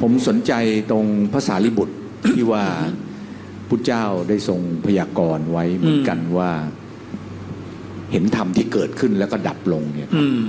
[0.00, 0.52] ผมสนใจ
[0.90, 1.94] ตรงภาษาลิบุตร
[2.34, 2.64] ที่ว่า
[3.68, 6.50] พุทธเจ้าได้ทรงพยากรณ์ไว้เหมือนกันว่า
[8.12, 10.44] เห็นธรรมที่เกิดขึ้นแล้วก็ดับลงเนี่ยอืม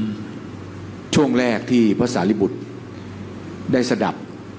[1.15, 2.57] ช่วงแรกที่พระสารีบุตร
[3.73, 4.15] ได้สดับ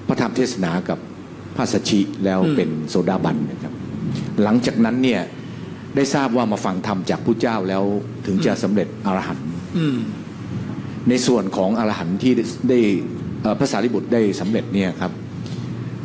[0.07, 0.99] พระธรรมเทศนากับ
[1.55, 3.73] พระสัชชิแล้วอืมเป็นโสดาบันนะครับ
[4.43, 5.21] หลังจากนั้นเนี่ย
[5.97, 7.83] ได้ทราบว่ามาฟังธรรมจากผู้เจ้าแล้ว
[8.25, 9.45] ถึงจะสำเร็จอรหันต์
[9.77, 9.99] อืม
[11.09, 12.33] ในส่วนของอรหันต์ที่
[12.69, 12.79] ได้
[13.41, 15.11] เอ่อพระสารีบุตรได้สำเร็จเนี่ยครับ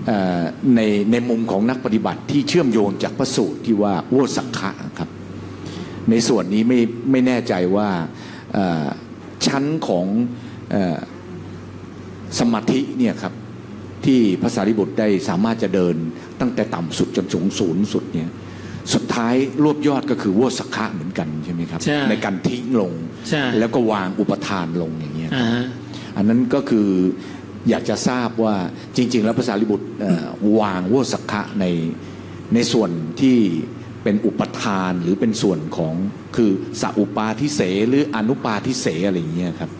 [0.07, 0.43] เอ่อ
[0.76, 0.80] ใน
[1.11, 5.11] ในมุมของนักปฏิบัติที่เชื่อมโยงจากพระสูตรที่ว่าโวสักขะครับ
[6.11, 6.80] ในส่วนนี้ไม่
[7.11, 7.88] ไม่แน่ใจว่า
[8.53, 8.86] เอ่อ
[9.47, 10.07] ชั้นของ
[10.70, 10.99] เอ่อ
[12.38, 13.34] สมาธิเนี่ยครับ
[14.05, 15.95] ที่พระสารีบุตรได้สามารถจะเดิน
[16.40, 18.30] ตั้งแต่ต่ำสุดจนสูงสูงสุดเนี่ย
[18.95, 22.93] สุดท้ายรวบยอดก็คือโวสักขะเหมือนกันใช่ไหมครับใช่ในการทิ้งลง
[23.30, 25.64] ใช่แล้วก็วางอุปทานลงอย่างเงี้ยอ่าฮะ
[26.16, 26.89] อันนั้นก็คือ
[27.68, 28.55] อยากจะทราบว่า
[28.97, 30.26] จริง ๆ แล้วภาษาลิบุตรเอ่อ
[30.61, 31.66] วางโวสักขะใน
[32.55, 33.39] ในส่วนที่
[34.03, 35.95] เป็นอุปทานหรือเป็นส่วนของ
[36.37, 39.70] คือสัอุปาทิเสหรืออนุปาทิเสอะไรอย่างเงี้ยครับ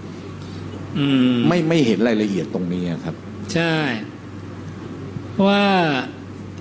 [0.99, 3.15] อืมไม่ไม่เห็นรายละเอียดตรงนี้ครับ
[3.55, 3.75] ใช่
[5.47, 5.65] ว่า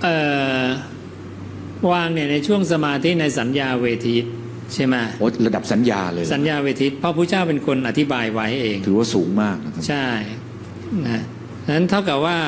[0.02, 0.16] เอ่
[0.60, 0.64] อ
[1.90, 4.16] วางเนี่ยในช่วงสมาธิในสัญญาเวที
[4.74, 10.06] ใช่ไหมโอ้ระดับสัญญาเลยสัญญาเวทีเพราะพระเจ้าเป็นคนอธิบายไว้เอง ถือว่าสูงมากนะครับใช่
[11.06, 11.22] นะ
[11.74, 12.38] นั้นเท่ากับว่า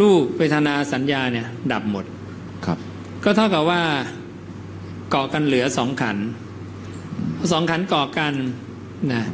[0.00, 2.04] รูปเวทนาสัญญาเนี่ยดับหมด
[2.66, 2.78] ครับ
[3.24, 3.82] ก็เท่ากับว่า
[5.10, 6.26] เกาะกันเหลือสองขันธ์
[7.52, 8.34] สองขันธ์เกาะกัน
[9.12, 9.24] นะ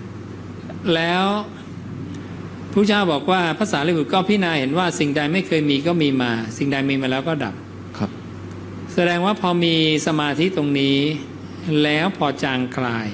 [0.94, 1.24] แล้ว
[2.72, 7.69] พระเจ้าบอกว่าภาษาลิบุตรก็พิจารณาเห็นว่าสิ่งใดไม่เคยมีก็มีมา สิ่งใดมีมาแล้วก็ดับครับ
[8.94, 9.74] แสดงว่าพอมี
[10.06, 10.96] สมาธิตรงนี้
[11.82, 13.08] แล้วพอจางคลาย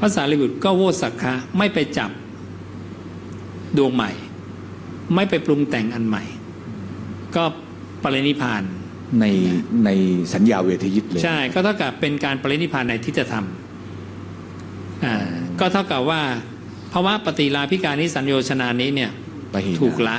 [0.00, 2.10] ภาษาลิบุตรก็โวสักคะไม่ไปจับ
[3.76, 4.10] ดวงใหม่
[5.14, 6.22] ไม่ไปปรุงแต่งอันใหม่
[7.36, 7.44] ก็
[8.02, 8.62] ปรินิพพาน
[9.20, 9.24] ใน
[9.84, 9.90] ใน
[10.34, 13.46] สัญญาเวทยิตเลย ใช่ก็เท่ากับเป็นการปรินิพพานในทิฏฐธรรม
[15.04, 15.14] อ่า
[15.60, 16.22] ก็เท่ากับว่า
[16.92, 19.10] ภาวะปฏิลาภิการนิสัญโยชนานี้เนี่ย
[19.52, 20.16] ไปเห็นถูกละ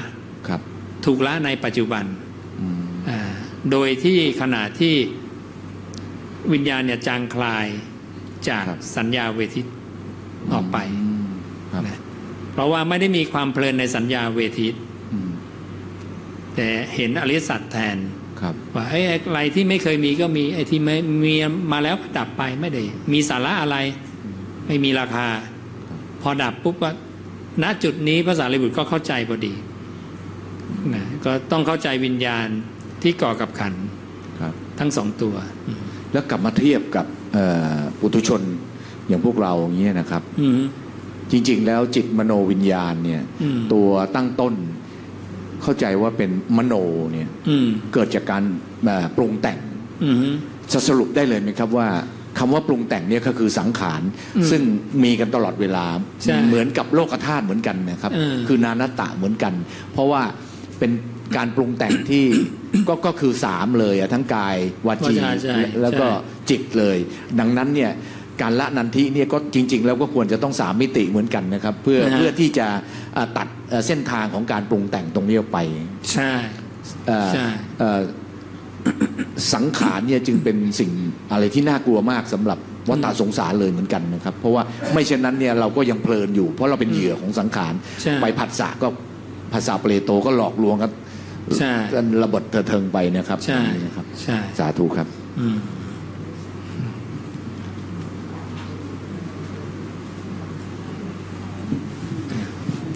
[0.47, 0.61] ครับ
[1.05, 2.30] ถูกละในปัจจุบันอืมอ่า
[3.71, 4.95] โดยที่ขณะที่
[6.53, 7.67] วิญญาณเนี่ยจางคลาย
[8.49, 8.65] จาก
[8.97, 9.65] สัญญาเวทิต
[10.53, 10.77] ออกไป
[11.71, 11.99] ครับนะ
[12.53, 14.75] เพราะว่าไม่ได้มีความเพลินในสัญญาเวทิต
[15.13, 15.29] อืม
[16.55, 17.97] แต่เห็นอริยสัจแทน
[18.41, 20.95] ครับว่าไอ้อะไรที่ไม่เคยมีก็มีไอ้ที่ไม่
[21.25, 21.33] มี
[21.71, 22.83] มาแล้วก็ดับไปไม่ได้
[23.13, 23.77] มีสาระอะไร
[24.67, 25.27] ไม่มีราคา
[26.21, 26.89] พอดับปุ๊บก็
[27.63, 29.53] ณจุดนี้ภาษาลิบุตรก็เข้าใจพอดี
[30.93, 32.47] นะก็ต้องเข้าใจวิญญาณ
[33.01, 33.83] ที่ก่อกับขันธ์
[34.41, 35.35] ครับทั้งสองตัว
[36.11, 37.45] แล้วกลับมาเทียบกับเอ่
[37.75, 38.41] อปุถุชน
[39.07, 40.61] อย่างพวกเราอย่างเงี้ยนะครับอืม
[41.31, 44.53] จริง ๆ แล้วจิตมโนวิญญาณเนี่ยอืมตัวตั้งต้น
[45.61, 46.73] เข้าใจว่าเป็นมโน
[47.13, 48.43] เนี่ยอืมเกิดจากการ
[48.85, 49.59] เอ่อปรุงแต่ง
[50.03, 50.15] อืม
[50.73, 51.87] จะสรุปได้เลยไหมครับว่า
[52.39, 54.01] คำว่าปรุงแต่งเนี่ยก็คือสังขาร
[54.37, 54.61] อืมซึ่ง
[55.03, 55.85] มีกันตลอดเวลา
[56.21, 59.53] ใช่เหมือนกับโลกธาตุเหมือนกันนะครับเออคือนานัตตะเหมือนกัน
[59.93, 60.21] เพราะว่า
[60.79, 60.91] เป็น
[61.37, 62.25] การปรุงแต่งที่
[62.87, 64.57] ก็ก็คือสามเลยอะทั้งกาย
[64.87, 66.97] วาจีวาจาใช่แล้วก็ใช่ จิตเลย
[67.39, 67.91] ดังนั้นเนี่ย
[68.41, 72.67] การละนันทิเนี่ยก็จริง ๆ แล้วก็ควรจะต้องสามมิติเหมือนกันนะครับ เพื่อนะฮะ เพื่อที่จะ
[73.13, 75.59] เอ่อตัดเอ่อเส้นทางของการปรุงแต่งตรงนี้ออกไป
[76.13, 76.31] ใช่
[77.07, 77.47] เอ่อใช่
[77.79, 78.01] เอ่อ
[79.53, 80.91] สังขารเนี่ยจึงเป็นสิ่ง
[81.31, 82.59] อะไรที่น่ากลัวมากสำหรับ
[82.89, 84.63] วัฏสงสารเลยเหมือนกันนะครับ เพราะว่า
[84.93, 88.87] ไม่เช่นนั้นเนี่ยเราก็ยังเพลินอยู่ เพราะเราเป็นเหยื่อของสังขาร ใช่ ไปผัสสะก็
[89.53, 90.91] ภาษาเปรโตก็หลอกลวงกัน
[91.59, 95.07] ใช่กันระเบิดเถิดเทิงไปนะครับใช่นะครับใช่ สาธุครับ
[95.39, 95.57] อืม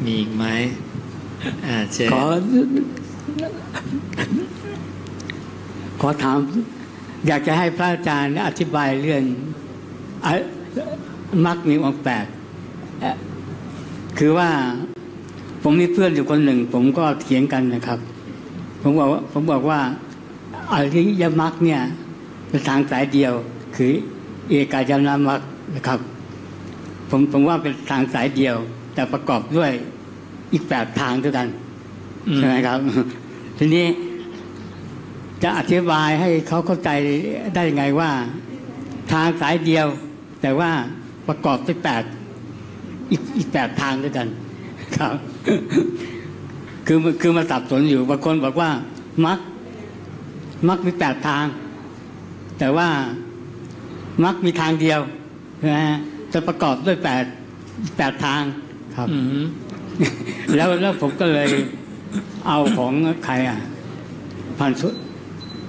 [0.06, 0.46] มีอีกไหม
[1.66, 2.24] อ่าเชิญขอ
[6.02, 6.38] ขอถาม
[7.28, 9.24] อยากจะให้พระอาจารย์อธิบายเรื่อง
[10.26, 10.34] อะ
[11.46, 12.26] มักมีองค์แปด
[13.02, 13.16] เอ่อ
[14.18, 14.50] คือว่า
[15.64, 18.00] ผมมีเพื่อนอยู่คนหนึ่ง ผมก็เถียงกันนะครับ
[18.88, 19.80] ผมบอกว่าผมบอกว่า
[20.74, 21.82] อริยมรรคเนี่ย
[22.50, 23.34] เป็นทางสายเดียว
[23.76, 23.92] คือ
[24.50, 25.42] เอกายนามรรค
[25.76, 26.00] นะครับ
[27.10, 28.56] ผมผมว่าเป็นทางสายเดียว
[28.94, 29.72] แต่ประกอบด้วย
[30.54, 31.48] อีกแปดทางด้วยกัน
[32.36, 32.78] ใช่ไหมครับ
[33.58, 33.86] ทีนี้
[35.44, 36.90] จะอธิบายให้เขาเข้าใจ
[37.54, 38.12] ได้ยังไงว่า
[39.12, 39.88] ทางสายเดียว
[40.42, 40.72] แต่ว่า
[41.28, 42.04] ประกอบด้วยแปด
[43.12, 44.28] อีกอีกแปดทางด้วยกัน
[44.98, 45.14] ครับ
[46.88, 48.70] คือคือมาสับสนอยู่บางคนบอกว่า
[49.26, 49.40] มัก
[50.70, 51.46] มักมีแปดทาง
[52.60, 52.88] แต่ว่า
[54.24, 55.00] มักมีทางเดียว
[55.70, 55.98] นะฮะ
[56.34, 57.24] จะประกอบด้วยแปด
[57.98, 58.42] แปดทาง
[58.96, 59.08] ครับ
[60.56, 61.50] แล้วแล้วผมก็เลย
[62.48, 62.94] เอาของ
[63.26, 63.58] ใครอะ
[64.60, 64.90] พันสุ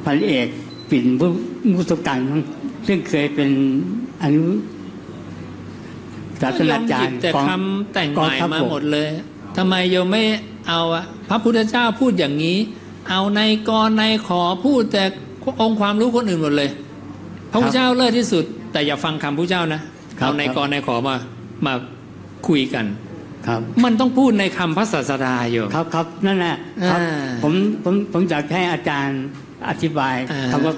[0.05, 0.49] พันเอก
[0.91, 1.27] ปิ่นมุ
[1.73, 2.43] มุสการมั้ง
[2.87, 3.51] ซึ่งเคยเป็น
[4.23, 4.45] อนุ
[6.41, 9.09] ศาสตราจารย์แต่ของคำแต่งใหกอม่ทัพมาบกหมดเลย
[9.57, 10.23] ทำไมโยมไม่
[10.69, 12.57] เอาอะพระพุทธเจ้าพูดอย่างนี้
[13.11, 15.05] เอาในกรในขอพูดแต่
[15.61, 16.71] องค์ความรู้คนอื่นหมดเลย
[17.51, 19.81] พระพุทธเจ้าเลิศที่สุด แต่อย่าฟังคำพระเจ้านะ
[20.19, 21.17] เอาในกรในขอมา
[21.67, 21.75] มา
[22.49, 22.87] คุยกัน
[23.47, 26.57] ครับ มันต้องพูดในคำพระศาสดาโยมครับครับนั่นแหละ
[26.91, 27.53] ครับอ่าผม
[27.85, 29.23] ผมผมอยากให้อาจารย์
[29.69, 30.75] อธิบายอ่าคำว่า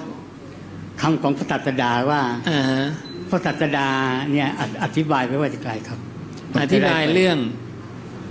[1.01, 2.83] คำของพระศาสดาว่าอ่าฮะ
[3.29, 3.87] พระศาสดา
[4.31, 5.99] เนี่ยออธิบายไว้ว่าจะไกลครับ
[6.61, 7.37] อธิบายเรื่อง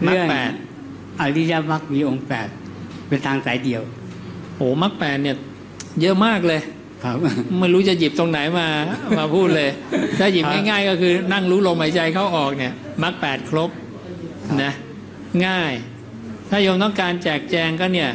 [0.07, 0.53] มรรคเรื่องแปด
[1.21, 2.49] อริยมรรคมีองค์แปด
[3.09, 3.83] เป็นทางสายเดียว
[4.57, 5.37] โอ้มรรคแปดเนี่ย
[6.01, 6.61] เยอะมากเลย
[7.05, 7.17] ครับ
[7.59, 8.67] ไม่รู้จะหยิบตรงไหนมา
[9.19, 9.71] มาพูดเลย
[10.19, 13.71] ถ้าหยิบง่ายๆก็คือนั่งรู้ลมหายใจเข้าออกเนี่ยมรรคแปดครบ
[14.63, 14.73] นะ
[15.47, 15.73] ง่าย
[16.51, 18.11] ถ้าโยมต้องการแจกแจงก็เนี่ย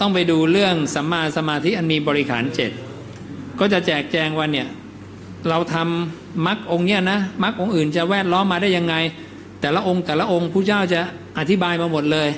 [0.00, 2.70] ต้องไปดูเรื่องสัมมาสมาธิอันมีบริขารเจ็ด
[3.60, 4.66] ก็จะแจกแจงว่าเนี่ย
[5.48, 8.94] เราทำมรรคองค์เนี่ยนะมรรคองค์อื่นจะแวดล้อมมาได้ยังไง
[9.60, 11.00] แต่ละองค์แต่ละองค์ผู้เจ้าจะ
[11.38, 12.28] อธิบายมาหมดเลย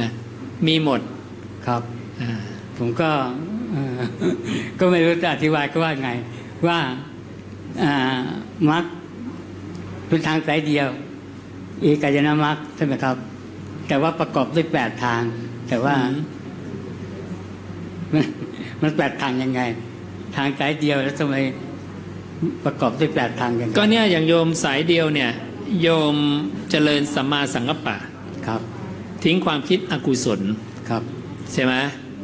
[0.00, 0.10] นะ
[0.66, 1.00] มีหมด
[1.66, 1.82] ครับ
[2.78, 3.10] ผมก็
[3.72, 4.00] เอ่อ
[4.78, 6.10] ก็ไม่รู้จะอธิบายก็ว่าไง
[6.66, 6.78] ว่า
[7.82, 8.18] อ่า
[8.70, 8.84] มรรค
[10.08, 10.88] เป็นทางสายเดียว
[11.82, 13.16] เอกายนามรรคใช่ไหมครับ
[13.88, 15.22] แต่ว่าประกอบด้วยแปดทาง
[15.68, 15.94] แต่ว่า
[18.12, 18.24] มัน
[18.82, 19.60] มันแปดทางยังไง
[20.36, 21.36] ทางสายเดียวแล้วทำไม
[22.64, 25.30] ประกอบด้วยแปดทางยังไงก็เนี่ยอย่างโยมสายเดียวเนี่ย
[25.80, 26.16] โยม
[26.70, 27.96] เจริญสัมมาสังกัปปะ
[28.46, 28.60] ครับ
[29.24, 30.40] ทิ้งความคิดอกุศล
[30.88, 31.02] ครับ
[31.52, 31.74] ใช่ไหม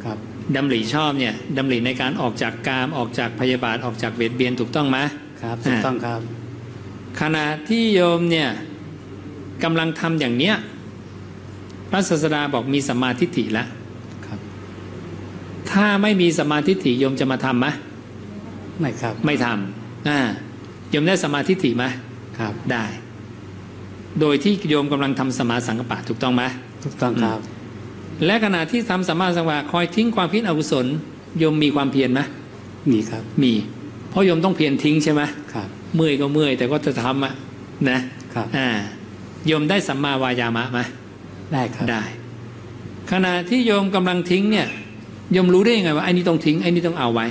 [0.05, 0.17] ครับ
[0.55, 4.97] ดำริชอบเนี่ยดำริในการออกจากกามออกจากพยาบาทออกจากเบียดเบียนถูกต้องไหม
[5.41, 6.21] ครับถูกต้องครับ
[7.21, 8.49] ขณะที่โยมเนี่ย
[9.63, 10.55] กำลังทำอย่างเนี้ย
[11.89, 13.67] พระศาสดาบอกมีสัมมาทิฏฐิแล้ว
[14.27, 14.39] ครับ
[15.71, 17.67] ถ้าไม่มีสัมมาทิฏฐิโยมจะมาทำไหม
[18.79, 20.19] ไม่ครับ ไม่ทำอ่า
[20.89, 21.85] โยมได้สัมมาทิฏฐิไหม
[22.39, 22.85] ครับ ได้
[24.19, 26.43] โดยที่โยมกำลังทำสมาสังกปะถูกต้องไหม
[26.83, 27.39] ถูกต้องครับ
[28.25, 30.85] และขณะที่ทำสมมาสังกปะคอยทิ้งความคิดอกุศล
[31.39, 32.21] โยมมีความเพียรไหม
[32.91, 33.53] มีครับ มี
[34.09, 35.21] เพราะโยมต้องเพียรทิ้งใช่ไหม
[35.53, 37.33] ครับ เมื่อยก็เมื่อยแต่ก็จะทำอะ
[37.89, 37.99] นะ
[38.33, 38.67] ครับอ่า
[39.47, 40.79] โยมได้สัมมาวายามะไหม
[41.53, 42.03] ได้ครับได้
[43.11, 44.67] ขณะที่โยมกำลังทิ้งเนี่ย
[45.33, 47.27] โยมรู้ได้ยังไงว่าไอ้นี่ต้องทิ้งไอ้นี่ต้องเอาไว้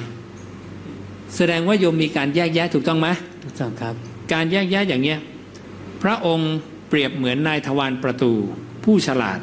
[1.37, 3.09] แสดงว่าโยมมีการแยกแยะถูกต้องไหม
[3.45, 3.95] ถูกต้องครับ
[4.33, 5.19] การแยกแยะอย่างเนี้ย
[6.03, 6.53] พระองค์
[6.91, 8.33] เปรียบเหมือนนายทวารประตู
[8.85, 9.41] ผู้ฉลาด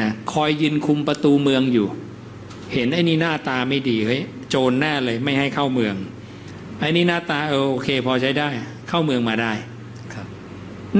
[0.00, 1.86] นะคอยยืนคุมประตูเมืองอยู่
[2.72, 5.94] เห็นไอ้นี่หน้าตาไม่ดีเฮ้ยโจรแน่เลยไม่ให้เข้าเมือง
[6.78, 8.48] ไอ้นี่หน้าตาเออโอเค พอใช้ได้
[8.88, 9.52] เข้าเมืองมาได้
[10.14, 10.26] ครับ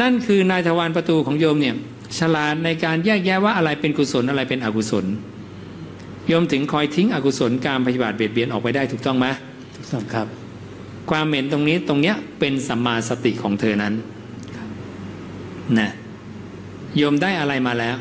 [0.00, 1.76] นั่นคือนายทวารประตูของโยมเนี่ย
[2.18, 5.06] ฉลาดในการแยกแยะว่าอะไรเป็นกุศลอะไรเป็นอกุศล
[6.28, 9.26] โยมถึงคอยทิ้งอกุศลการพยาบาทเบียดเบียนออกไปได้ถูกต้องไหม
[9.76, 10.26] ถูกต้องครับ
[11.10, 13.94] ความเห็นตรงนี้ตรงเนี้ยเป็นสัมมาสติของเธอนั้น
[15.78, 15.88] นะ
[16.96, 17.96] โยมได้อะไรมาแล้ว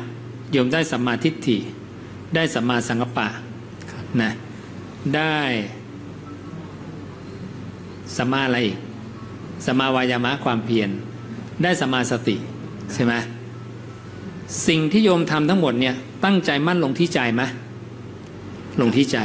[0.52, 1.58] โยมได้สัมมาทิฏฐิ
[2.34, 3.28] ได้สัมมาสังกัปปะ
[4.20, 4.30] นะ
[5.16, 5.38] ได้
[8.16, 8.78] สัมมาอะไรอีก
[9.64, 10.90] สัมมาวายามะความเพียร
[11.62, 12.36] ได้สัมมาสติ
[12.94, 13.14] ใช่ไหม
[14.66, 15.94] สิ่งที่โยมทำทั้งหมดเนี่ย
[16.24, 17.42] ตั้งใจมั่นลงที่ใจไหม
[18.80, 19.18] ลงที่ใจ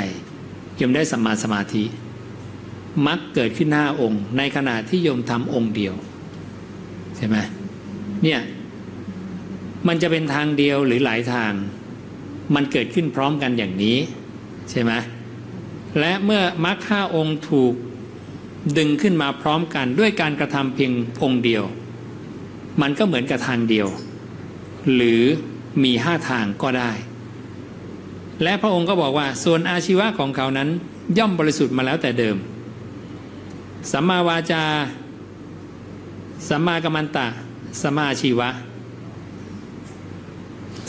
[0.78, 1.84] โยมได้สัมมาสมาธิ
[3.08, 5.96] มักเกิดขึ้นหน้าองค์ ในขณะที่โยมทำองค์เดียว
[7.18, 7.38] ใช่ไหม
[8.24, 8.42] เนี่ย
[9.88, 11.52] มันจะเป็นทางเดียวหรือหลายทาง
[12.56, 13.98] มันเกิดขึ้นพร้อมกันอย่างนี้
[14.70, 14.92] ใช่ไหม
[16.00, 17.74] และเมื่อมรรคห้าองค์ถูก
[18.78, 20.92] ดึงขึ้นมาพร้อมกันด้วยการกระทำเพียง
[21.24, 21.64] องค์เดียว
[22.82, 23.88] มันก็เหมือนกับทางเดียว
[24.96, 25.22] หรือ
[25.84, 26.92] มีห้าทางก็ได้
[28.44, 30.70] และพระองค์ก็บอกว่าส่วนอาชีวะของเขานั้น
[31.18, 32.38] ย่อมบริสุทธิ์มาแล้วแต่เดิม
[33.92, 34.64] สัมมาวาจา
[36.50, 37.28] สัมมากัมมันตะ
[37.82, 38.50] สัมมาอาชีวะ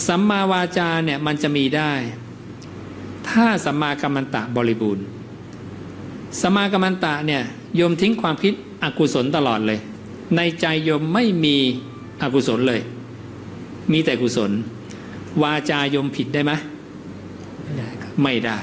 [0.06, 1.92] สัมมาวาจาเนี่ยมันจะมีได้
[3.28, 5.04] ถ้าสัมมากัมมันตะบริบูรณ์
[6.40, 7.42] สัมมากัมมันตะเนี่ย
[7.76, 9.78] โยมทิ้งความคิดอกุศลตลอดเลย
[10.36, 11.56] ในใจโยมไม่มี
[12.22, 12.80] อกุศลเลย
[13.92, 14.50] มีแต่กุศล
[15.42, 16.52] วาจายมผิดได้ไหม
[17.62, 18.58] ไม่ได้ครับไม่ได้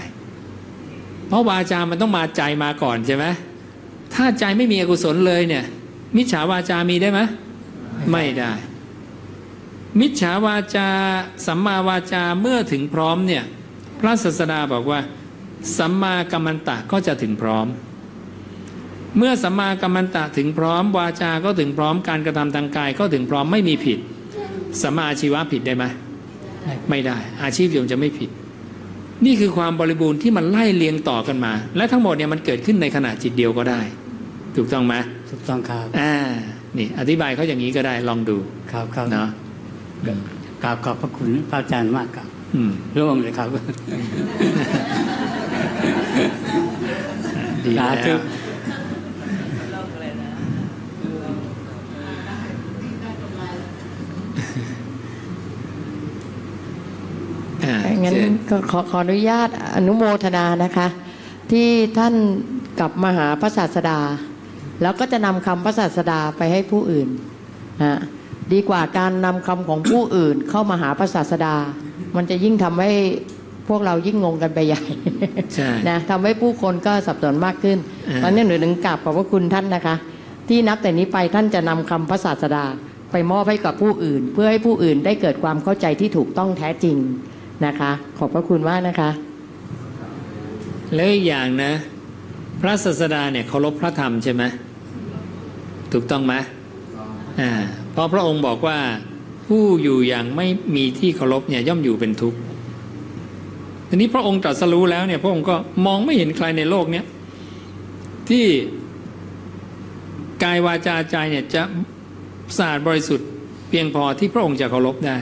[1.28, 3.26] เพราะวาจามันต้องมาใจมาก่อนใช่ไหม
[4.13, 5.63] ถ้าใจไม่มีอกุศลเลยเนี่ย
[6.16, 7.20] มิจฉาวาจามีได้ไหม
[8.12, 8.54] ไม่ได้
[10.00, 10.89] มิจฉาวาจา
[11.46, 13.43] สัมมาวาจาเมื่อถึงพร้อมเนี่ย
[14.00, 15.00] พระศาสดาบอกว่า
[15.78, 17.68] สัมมากัมมันตะก็จะถึงพร้อม
[19.18, 24.00] เมื่อสัมมากัมมันตะถึงพร้อม วาจาก็ถึงพร้อมการกระทำทางกายก็ถึงพร้อมไม่มีผิด
[24.82, 25.86] สัมมาอาชีวะผิดได้ไหม
[26.89, 28.30] ไม่ได้ อาชีพโยมจะไม่ผิด
[29.26, 33.82] นี่คือความบริบูรณ์ที่มันไล่เลียงต่อกันมา และทั้งหมดเนี่ยมันเกิดขึ้นในขณะจิตเดียวก็ได้
[34.56, 34.96] ถูกต้องไหม
[35.32, 36.16] ถูกต้องครับอ่า
[36.78, 38.38] นี่อธิบายเขาอย่างนี้ก็ได้ลองดู
[38.71, 39.30] ครับครับเนาะ
[40.63, 43.47] กราบขอบพระคุณพระอาจารย์มากครับอืมร่วมเลยครับ
[47.63, 48.19] ดีแล้สาธุว
[57.63, 60.88] อ่างั้นเชิญก็ขอขออนุญาตอนุโมทนานะคะ
[61.51, 62.13] ที่ท่าน
[62.80, 63.99] กลับมาหาพระศาสดา
[64.82, 67.07] แล้วก็จะนำคำพระศาสดาไปให้ผู้อื่น
[67.84, 67.99] นะ
[68.53, 71.55] ดีกว่าการนำคำของผู้อื่นเข้ามาหาพระศาสดา
[72.15, 72.91] มันจะยิ่งทำให้
[73.69, 74.84] พวกเรายิ่งงงกันไปใหญ่
[75.53, 77.78] ใช่นะทำให้ผู้คนก็สับสนมากขึ้น
[78.09, 79.95] อ่าตอนนี้หนูถึงกราบขอบพระคุณท่านนะคะ
[80.49, 82.65] ที่นับแต่นี้ไปท่านจะนำคำพระศาสดา
[83.11, 86.95] ไปมอบให้กับผู้อื่น เพื่อให้ผู้อื่นได้เกิดความเข้าใจที่ถูกต้องแท้จริง
[87.65, 89.09] นะคะ ขอบพระคุณมากนะคะ
[90.95, 91.71] แล้วอีกอย่างนะ
[92.61, 94.43] พระศาสดาเนี่ยเคารพพระธรรมใช่ไหม
[95.96, 96.36] ถูกต้องไหม
[97.41, 97.52] อ่า
[97.91, 98.78] เพราะพระองค์บอกว่า
[99.48, 102.39] ผู้อยู่อย่างไม่มีที่เคารพเนี่ยย่อมอยู่เป็นทุกข์
[103.89, 107.06] ทีนี้พระองค์ตรัสรู้แล้วเนี่ยพระองค์ก็มองไม่เห็นใครในโลกเนี้ย
[108.30, 108.46] ที่
[110.43, 111.64] กายวาจาใจเนี่ยจะ
[112.58, 113.28] สะอาดบริสุทธิ์
[113.70, 115.18] เพียงพอที่พระองค์จะเคารพได้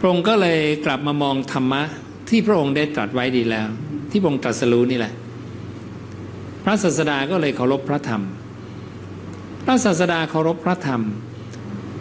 [0.00, 1.82] พระองค์ก็เลยกลับมามองธรรมะ
[2.28, 3.68] ที่พระองค์ได้ตรัสไว้ดีแล้ว
[4.10, 5.12] ที่พระองค์ตรัสรู้นี่แหละ
[6.64, 8.47] พระศาสดาก็เลยเคารพพระธรรมพ
[9.68, 11.02] ระศาสดาเคารพพระธรรม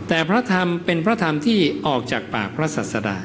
[0.08, 3.18] แต่พระธรรมเป็นพระธรรมที่ออกจากปากพระศาสดา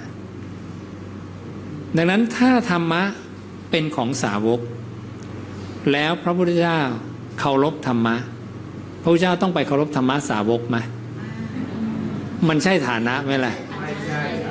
[1.96, 3.02] ดังนั้นถ้าธรรมะ
[3.70, 4.60] เป็นของสาวก
[5.92, 6.80] แล้วพระพุทธเจ้า
[7.38, 8.16] เคารพธรรมะ
[9.02, 10.76] พระพุทธเจ้าต้องไปเคารพธรรมะสาวกไหม
[12.48, 13.54] มันใช่ฐานะไหมล่ะ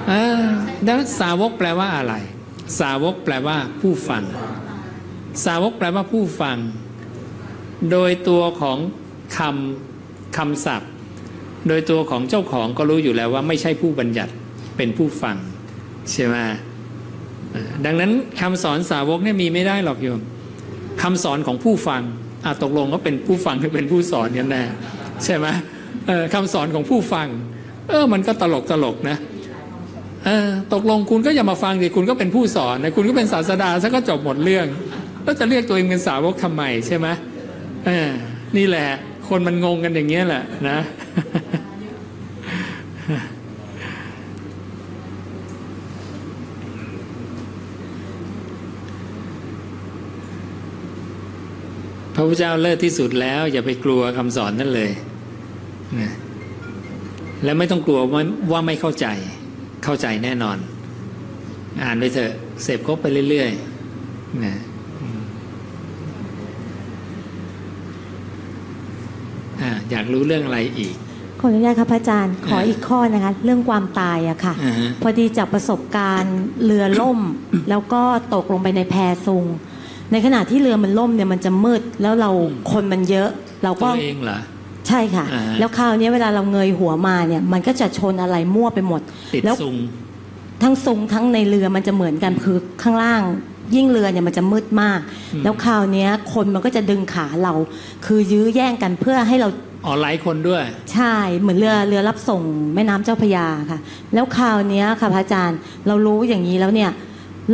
[0.08, 0.42] เออ
[0.86, 2.16] ดังนั้นสาวกแปลว่าอะไร
[2.80, 4.24] สาวกแปลว่าผู้ฟัง
[5.46, 6.58] สาวกแปลว่าผู้ฟัง
[7.92, 8.78] โดยตัวของ
[9.38, 10.90] คำคำศัพท์
[11.68, 14.32] โดยตัวของเจ้าของก็รู้อยู่แล้วว่าไม่ใช่ผู้บัญญัติ
[14.78, 15.36] เป็นผู้ฟัง
[16.12, 16.36] ใช่ไหม
[17.86, 18.12] ดังนั้น
[18.42, 20.22] คำสอนสาวกเนี่ยมีไม่ได้หรอกโยม
[21.02, 22.02] คำสอนของผู้ฟัง
[22.46, 24.64] อะตกลงก็เป็นผู้ฟังหรือเป็นผู้สอนกันแน่
[25.24, 25.48] ใช่ไหม
[26.34, 27.28] คำสอนของผู้ฟัง
[27.90, 29.18] เออมันก็ตลกตลกนะ
[30.28, 34.68] ออตกลงคุณก็อย่ามาฟังดิคุณก็เป็นผู้สอนนะคุณก็เป็นศาสดาซะก็จบหมดเรื่อง
[35.24, 37.08] แล้วจะเรียกตัวเองเป็นสาวกทำไมใช่ไหม
[37.88, 38.10] ออ
[38.58, 38.88] นี่แหละ
[39.36, 40.78] คนมันงงกันอย่างเงี้ยแหละนะ
[52.16, 54.92] พระพุทธเจ้าเลิศที่สุดแล้ว อย่าไปกลัวคำสอนนั่นเลย
[56.00, 56.12] นะ
[57.44, 58.22] และไม่ต้องกลัวว่า
[58.52, 59.08] ว่าไม่เข้าใจ
[59.84, 60.58] เข้าใจแน่นอน
[61.84, 62.32] อ่านไปเถอะ
[62.64, 64.56] เสพครบไปเรื่อยๆนะ
[65.02, 65.22] อืม
[69.64, 70.96] อะอยากรู้เรื่องอะไรอีก
[71.40, 77.20] ขออนุญาตครับพระอาจารย์ ขออีกข้อนะคะ เรื่องความตายอะค่ะอ่าฮะพอดีจากประสบการณ์เรือล่ม
[77.70, 78.02] แล้วก็
[78.34, 78.96] ตกลงไปในแพ
[79.26, 79.46] ซุง
[80.12, 82.32] ในขณะที่เรือมันล่มเนี่ยมันจะมืดแล้วเรา
[82.72, 83.30] คนมันเยอะ
[83.64, 84.40] เราตัก็วเองเหรอ
[84.88, 89.02] ใช่ค่ะอ่าฮะแล้วคราวนี้เวลาเราเงยหัวมาเนี่ย มันก็จะชนอะไรมั่วไปหมด
[89.34, 89.76] ติดแล้วซุง
[90.64, 93.22] ทั้งซุงทั้งในเรือมันจะเหมือนกันคือข้างล่าง
[93.76, 95.00] ยิ่งเรือเนี่ยมันจะมืดมาก
[95.34, 97.54] อืมแล้วคราวเนี้ยคนมันก็จะดึงขาเรา
[98.06, 99.50] คือยื้อแย่งกันเพื่อให้เรา
[99.86, 100.64] อ๋อหลายคนด้วย
[100.94, 102.42] ใช่เหมือนเรือเรือรับส่ง
[102.76, 103.80] แม่น้ำเจ้าพระยาค่ะ
[104.14, 105.58] แล้วคราวเนี้ยค่ะพระอาจารย์
[105.88, 106.92] เรารู้อย่างนี้แล้วเนี่ย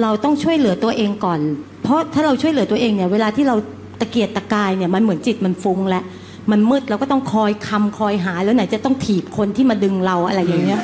[0.01, 1.39] เราต้องช่วยเหลือตัวเองก่อน
[1.83, 3.55] เพราะถ้าเราช่วยเหลือตัวเองเนี่ยเวลาที่เรา
[3.99, 6.03] ตะเกียกตะกายเนี่ยมันเหมือนจิตมันฟุ้งแล้ว
[6.51, 10.81] มันมืดเราก็ต้องคอยคำคอยหาแล้วไหนจะต้องถีบคนที่มาดึงเราอะไรอย่างเงี้ย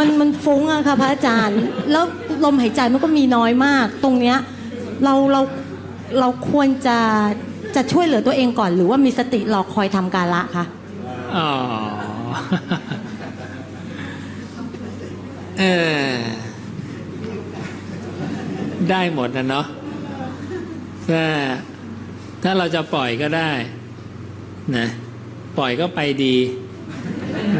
[0.00, 1.60] มันมันฟุ้งอะค่ะพระอาจารย์
[1.92, 2.04] แล้ว
[2.44, 4.38] ลมหายใจมันก็มีน้อยมาก ตรงเนี้ย
[5.04, 5.40] เราเรา
[6.20, 6.98] เราควรจะ
[7.76, 10.64] จะช่วยเหลือตัวเองก่อนหรือว่ามีสติรอคอยทำการละคะ
[11.36, 11.50] อ๋อ
[15.58, 15.64] เอ
[16.06, 16.12] อ
[18.90, 19.66] ได้หมดนะเนาะ
[21.08, 21.24] ถ้า
[22.42, 23.50] ถ้าเราจะปล่อยก็ได้
[24.76, 24.86] นะ
[25.58, 26.36] ปล่อยก็ไปดี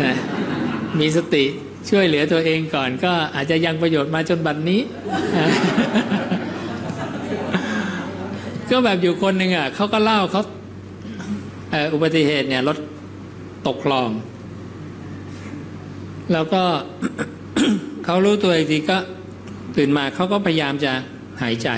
[0.05, 0.14] นะ
[1.01, 1.45] มีสติ
[1.89, 4.81] ช่วยเหลือตัวเองก่อนก็อาจจะยังประโยชน์มาจนบัดนนี้
[8.70, 10.43] ก็แบบอยู่คนหนึ่งอะเขาก็เล่าเขา
[11.70, 12.78] เอ,อุบัติเหตุเนี่ยรถ
[13.66, 14.11] ตกคลอง
[16.33, 16.62] แล้วก็
[18.05, 18.99] เขารู้ตัวอีกทีก็
[19.76, 20.93] ตื่นมาเขาก็พยายามจะ
[21.43, 21.68] หายใจ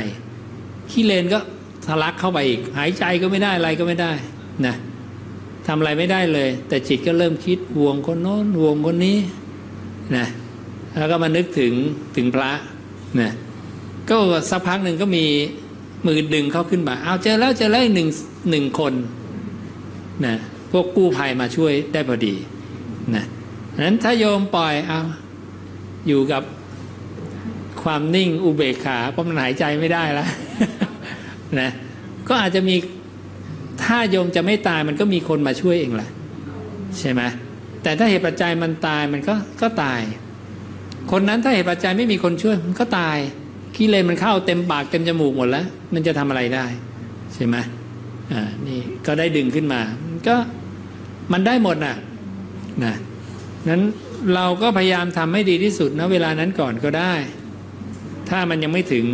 [0.90, 1.38] ขี้เลนก็
[1.86, 4.12] ทะลักเข้าไปอีก หายใจก็ไม่ได้อะไรก็ไม่ได้
[4.66, 4.74] นะ
[5.66, 9.18] ทำอะไรไม่ได้เลย แต่จิตก็เริ่มคิดวงคนโน้นวงคนนี้
[10.16, 10.26] นะ
[10.98, 11.72] แล้วก็มานึกถึง
[12.16, 12.50] ถึงพระ
[13.20, 13.32] นะ
[14.10, 14.16] ก็
[14.50, 15.24] สักพักหนึ่งก็มี
[16.06, 18.08] มือดึงเขาขึ้นมาเอาเจอแล้วเจอแล้วหนึ่ง
[18.50, 18.92] หนึ่งคน
[20.24, 20.34] นะ
[20.70, 22.34] พวกกู้ภัยมาช่วยได้พอดี
[23.14, 23.24] นะ
[23.84, 25.00] นั้นถ้าโยมปล่อยเอา
[26.08, 26.42] อยู่กับ
[27.82, 30.28] ความนิ่งอุเบกขาเพราะมันหายใจไม่ได้แล้ว
[31.60, 31.68] นะ
[32.28, 32.74] ก็อาจจะมี
[33.84, 36.10] ถ้าโยมจะไม่ตายมันก็มีคนมาช่วยเองแหละ
[36.98, 37.22] ใช่ไหม
[37.82, 40.00] แต่ถ้าเหตุปัจจัยมันตายมันก็ก็ตาย
[41.10, 43.18] คนนั้นถ้าเหตุปัจจัยไม่มีคนช่วยมันก็ตาย
[43.74, 46.66] ขี้เลนมันเข้าเต็มปากเต็มจมูกหมดแล้ว มันจะทำอะไรได้
[47.34, 47.56] ใช่ไหม
[48.32, 49.80] อ่านี่ก็ได้ดึงขึ้นมา
[50.26, 50.36] ก็
[51.32, 51.96] มันได้หมดน่ะ
[52.84, 52.94] นะ
[53.68, 53.82] นั้น
[54.34, 57.14] เราก็พยายามทำให้ดีที่สุดนะเวลานั้นก่อนก็ได้
[58.30, 59.06] ถ้ามันยังไม่ถึง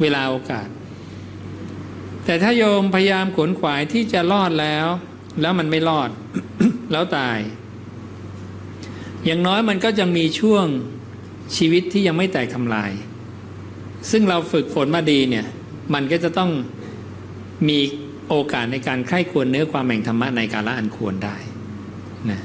[0.00, 0.68] เวลาโอกาส
[2.24, 4.86] แต่ถ้าโยมพยายามขวนขวายที่จะรอดแล้ว
[5.40, 6.10] แล้วมันไม่รอด
[6.92, 7.38] แล้วตาย
[9.28, 10.64] อย่างน้อยมันก็จะมีช่วง
[11.56, 12.90] ชีวิตที่ยังไม่แตกทำลาย
[14.10, 15.46] ซึ่งเราฝึกฝนมาดีเนี่ย
[15.94, 16.50] มันก็จะต้อง
[17.68, 17.78] มี
[18.28, 21.36] โอกาสในการใคร่ควรเนื้อความแห่งธรรมะในกาละอันควรได้
[22.30, 22.40] นะ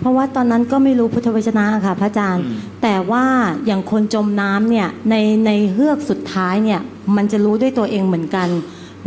[0.00, 2.44] เพราะว่าตอนนั้นก็ไม่รู้พุทธวจนะค่ะ พระอาจารย์
[2.82, 3.24] แต่ว่า
[3.66, 5.14] อย่างคนจมน้ำเนี่ยใน
[5.46, 6.80] ในเฮือกสุดท้ายเนี่ย
[7.16, 8.48] มันจะรู้ด้วยตัวเองเหมือนกัน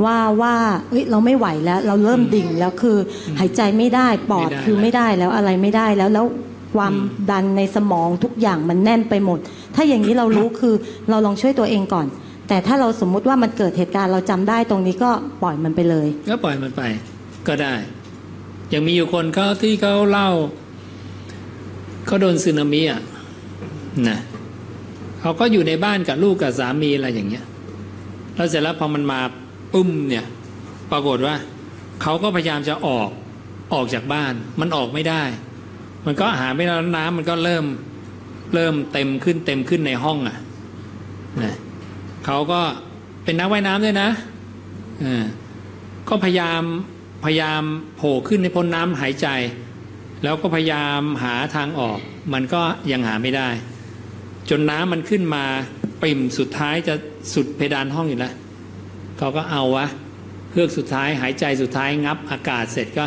[0.05, 0.55] ว่าว่า
[0.89, 2.97] เอ้ยเราไม่ไหวแล้ว เราเริ่มดิ่งแล้วคือ
[3.39, 6.25] หายใจไม่ได้ปอดไม่ได้คือไม่ได้แล้วอะไรไม่ได้แล้วแล้ว
[6.73, 6.93] ความ
[7.31, 9.39] ดันในสมองทุกอย่างมันแน่นไปหมด
[9.75, 10.75] ถ้าอย่างนี้เรารู้คือ
[11.09, 12.07] เราลองช่วยตัวเองก่อน
[12.47, 15.11] แต่ถ้าเราสมมุติว่ามันเกิดเหตุการณ์เราจำได้ตรงนี้ก็
[15.43, 16.81] ปล่อยมันไปเลย ก็ปล่อยมันไป
[17.47, 17.73] ก็ได้
[18.73, 20.29] ยังมีอยู่คนเขาที่เขาเล่า
[22.05, 23.01] เขาโดนสึนามิอะ
[24.09, 24.19] นะ
[25.21, 27.45] เขาก็อยู่ในบ้านกับลูกกับสามีอะไรอย่างเงี้ย
[28.35, 29.19] แล้วเสร็จแล้วพอมันมา
[29.73, 30.25] ปุ้มเนี่ย
[30.91, 31.35] ปรากฏว่า
[32.01, 33.09] เขาก็พยายามจะออก
[33.73, 35.23] ออกจากบ้าน มันออกไม่ได้
[36.05, 37.65] มันก็หาไม่ได้แล้วน้ำมันก็เริ่ม
[38.53, 40.37] เริ่มเต็มขึ้นเต็มขึ้นในห้องอะ
[41.43, 41.55] นะ
[42.25, 42.61] เขาก็
[43.23, 44.09] เป็นนักว่ายน้ำด้วยนะ
[45.03, 45.25] อ่า
[46.09, 46.61] ก็พยายาม
[47.25, 47.63] พยายาม
[47.95, 49.27] โผล่ขึ้นในพ้นน้ำหายใจ
[50.23, 51.99] แล้วก็พยายามหาทางออก
[52.33, 53.49] มันก็ยังหาไม่ได้
[54.49, 55.43] จนน้ำมันขึ้นมา
[56.03, 56.95] ปิ่มสุดท้ายจะ
[57.33, 58.33] สุดเพดานห้องอยู่แล้ว
[59.17, 59.87] เขาก็เอาวะ
[60.51, 63.05] เฮือกสุดท้ายหายใจสุดท้ายงับอากาศเสร็จก็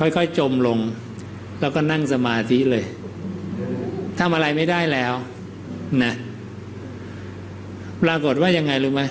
[0.00, 0.78] ค่อยๆจมลง
[1.60, 2.84] แล้วก็นั่งสมาธิเลย
[4.18, 5.14] ทำอะไรไม่ได้แล้ว
[6.02, 6.12] นะ
[8.02, 9.02] ปรากฏว่ายังไงรู้ไหม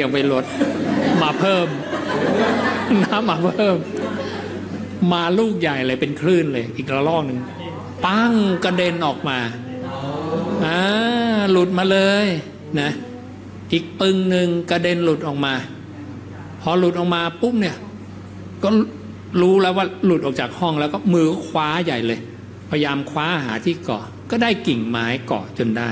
[0.00, 0.44] ยังไปลด
[1.22, 1.66] มาเพิ่ม
[3.02, 3.76] น้ำมาเพิ่ม
[5.12, 7.38] มาลูกใหญ่เลยเป็นคลื่นเลย อีกระลอกหนึ่ง
[8.04, 8.32] ปั้ง
[8.64, 9.38] กระเด็นออกมา
[10.64, 10.78] อ่า
[11.50, 12.26] หลุดมาเลย
[12.80, 12.90] นะ
[13.72, 15.54] อีกปึงหนึ่งกระเด็นหลุดออกมา
[16.60, 17.76] พอหลุดออกมาปุ๊บเนี่ย
[18.62, 18.68] ก็
[19.40, 22.20] รู้แล้วว่าหลุดออกจากห้องแล้วก็มือคว้าใหญ่เลย
[22.70, 25.90] พยายามคว้าหาที่เกาะ ก็ได้กิ่งไม้เกาะจนได้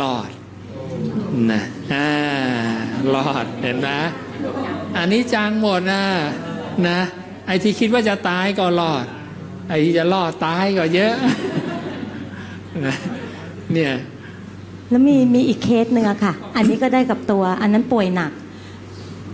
[0.00, 0.30] รอด
[1.52, 1.62] นะ
[1.92, 2.08] อ่า
[3.14, 3.88] รอดเห็นไหม
[4.96, 6.02] อันนี้จางหมดนะ
[6.88, 6.98] นะ
[7.46, 9.04] ไอ้ที่คิดว่าจะตายก็รอด
[9.68, 11.14] ไอ้ที่จะรอดตายก็เยอะ
[12.86, 12.96] นะ
[13.72, 13.92] เนี่ย
[14.90, 18.30] แล้วมีมีอีกเคสหนึ่งอะค่ะ อันนี้ก็ได้กับตัว อันนั้นป่วยหนัก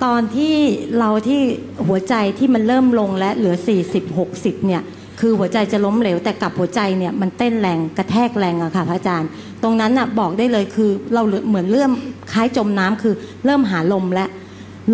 [0.05, 0.55] ตอนที่
[0.99, 1.41] เราที่
[1.87, 3.57] หัวใจที่มันเริ่มลงและเหลือ
[3.91, 4.83] 40 60 เนี่ย
[5.21, 9.29] คือหัวใจจะล้มเหลวแต่กับหัวใจเนี่ยมันเต้นแรงกระแทกแรงอะค่ะพระอาจารย์
[9.63, 11.91] ตรงนั้นอะบอกได้เลยคือเราเหมือนเริ่ม
[12.33, 13.15] คล้ายจมน้ำคือ
[13.45, 14.27] เริ่มหาลมและ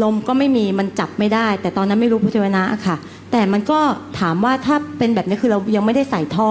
[0.02, 2.96] ลมก็ไม่มีมันจับไม่ได้ แต่ตอนนั้นไม่รู้พุทธวนะค่ะ
[3.32, 3.80] แต่มันก็
[4.18, 6.50] ถามว่าถ้าเป็นแบบนี้คือเรายังไม่ได้ใส่ท่อ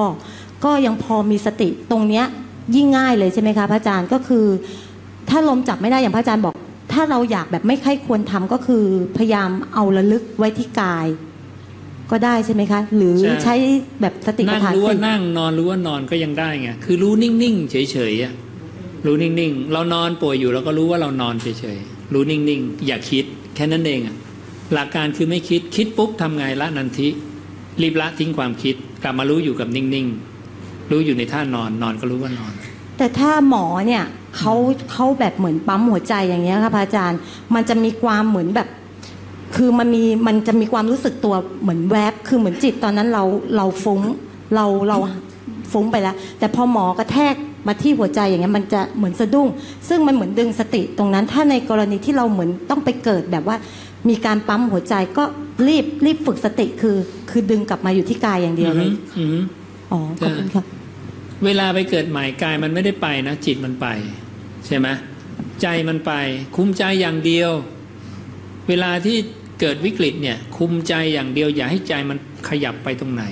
[0.65, 2.25] ก็ยังพอมีสติตรงเนี้ย
[2.75, 4.45] ยิ่งง่ายเลยใช่ไหมคะพระอาจารย์ก็คือ
[5.29, 6.55] ถ้าลมจับไม่ได้อย่างพระอาจารย์บอก
[6.91, 8.83] ถ้าเราอยากแบบไม่ค่อยควรทำก็คือ
[9.17, 11.07] พยายามเอาระลึกไว้ที่กาย
[12.11, 13.55] ก็ได้ใช่ไหมคะ หรือใช่ใช้
[14.01, 18.33] แบบสติปัฏนั่งฐานรู้ว่าสี่นั่งนอนรู้ว่านอนก็ยังได้ไงคือรู้นิ่งๆเฉยๆอะ
[19.05, 23.25] รู้นิ่งๆ เรานอนป่วยอยู่เราก็รู้ว่าเรานอนเฉยๆ รู้นิ่งๆ อย่าคิด
[23.55, 24.15] แค่นั้นเองอะ
[24.73, 27.09] หลักการคือไม่คิดคิดปุ๊บทำไงละนันทิ
[27.81, 32.51] รีบละทิ้งความคิด กลับมารู้อยู่กับนิ่งๆ รู้อยู่ในท่านอนนอนก็รู้ว่านอน
[32.97, 34.03] แต่ถ้าหมอเนี่ย
[34.37, 34.53] เขา
[34.91, 37.19] เขาแบบเหมือนปั๊มหัวใจอย่างเงี้ยค่ะพระอาจารย์
[37.53, 38.67] มันจะมีความเหมือนแบบ
[39.55, 43.23] คือมันมีมันจะมีความรู้สึกตัวเหมือนแวบ คือเหมือนจิตตอนนั้นเรา
[43.55, 44.01] เราฟุ้ง
[44.55, 44.97] เราเรา
[45.71, 47.35] ฟุ้งไปแล้ว แต่พอหมอกระแทก
[47.67, 49.47] มาที่หัวใจอย่างเงี้ยมันจะเหมือนสะดุ้ง
[49.89, 53.57] ซึ่งมันเหมือนดึงสติตรงนั้น ถ้าในกรณีที่เราเหมือนต้องไปเกิดแบบว่า
[54.09, 55.23] มีการปั๊มหัวใจก็
[55.67, 56.97] รีบรีบฝึกสติคือ
[57.29, 59.39] คือดึงกลับมาอยู่ที่กายอย่างเดียวเลยอืม
[59.91, 60.63] อ๋อขอบคุณค่ะ
[61.45, 63.87] เวลาไปเกิดใหม่กายมันไม่ได้ไปนะจิตมันไป
[64.65, 64.87] ใช่ไหม
[65.61, 66.11] ใจมันไป
[66.55, 67.51] คุมใจอย่างเดียว
[68.67, 69.17] เวลาที่
[69.59, 72.17] เกิดวิกฤตเนี่ย คุมใจอย่างเดียว อย่าให้ใจมัน
[72.49, 73.23] ขยับไปตรงไหน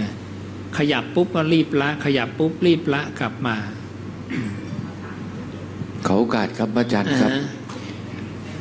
[0.00, 0.12] นะ
[0.78, 3.56] ขยับปุ๊บก็รีบละ ขยับปุ๊บรีบละกลับมา
[6.06, 7.44] ขอโอกาสครับอาจารย์ครับอ่าฮะ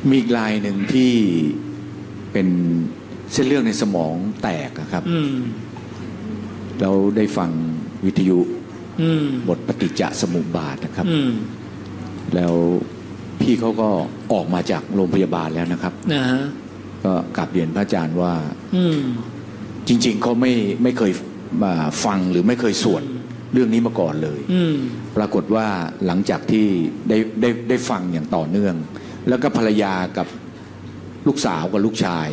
[0.10, 1.12] มีอีกลายหนึ่งที่
[2.32, 2.48] เป็น
[3.32, 5.36] เส้นเลือดในสมองแตกอะครับอืม
[6.82, 7.52] เราได้ฟัง
[8.06, 8.40] วิทยุ
[9.02, 11.32] อืมบทปฏิจจสมุปบาทนะครับอืม
[12.36, 12.54] แล้ว
[13.42, 13.88] พี่เขาก็
[14.34, 16.44] ออกมาจากโรงพยาบาลแล้วนะครับนะฮะ
[17.04, 18.34] ก็กลับเรียนพระอาจารย์ว่า
[18.76, 19.02] อืม
[19.88, 21.12] จริง ๆเขาไม่ไม่เคย
[21.64, 21.74] มา
[22.06, 23.04] ฟังหรือไม่เคยสวด
[23.54, 24.76] เรื่องนี้มาก่อนเลยอืม
[25.18, 25.68] ปรากฏว่า
[26.06, 26.66] หลังจากที่
[27.10, 28.76] ได้ได้ได้ฟังอย่างต่อเนื่อง
[29.28, 30.28] แล้วก็ภรรยากับ
[31.28, 32.30] ลูกสาวกับลูกชาย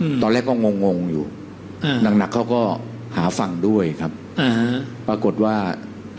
[0.00, 0.54] อืมตอนแรกก็
[0.84, 1.24] งงๆอยู่
[1.84, 2.62] อ่าหนักๆเขาก็
[3.16, 4.19] หาฟังด้วยครับอ่าฮะ
[5.08, 5.56] ปรากฏว่า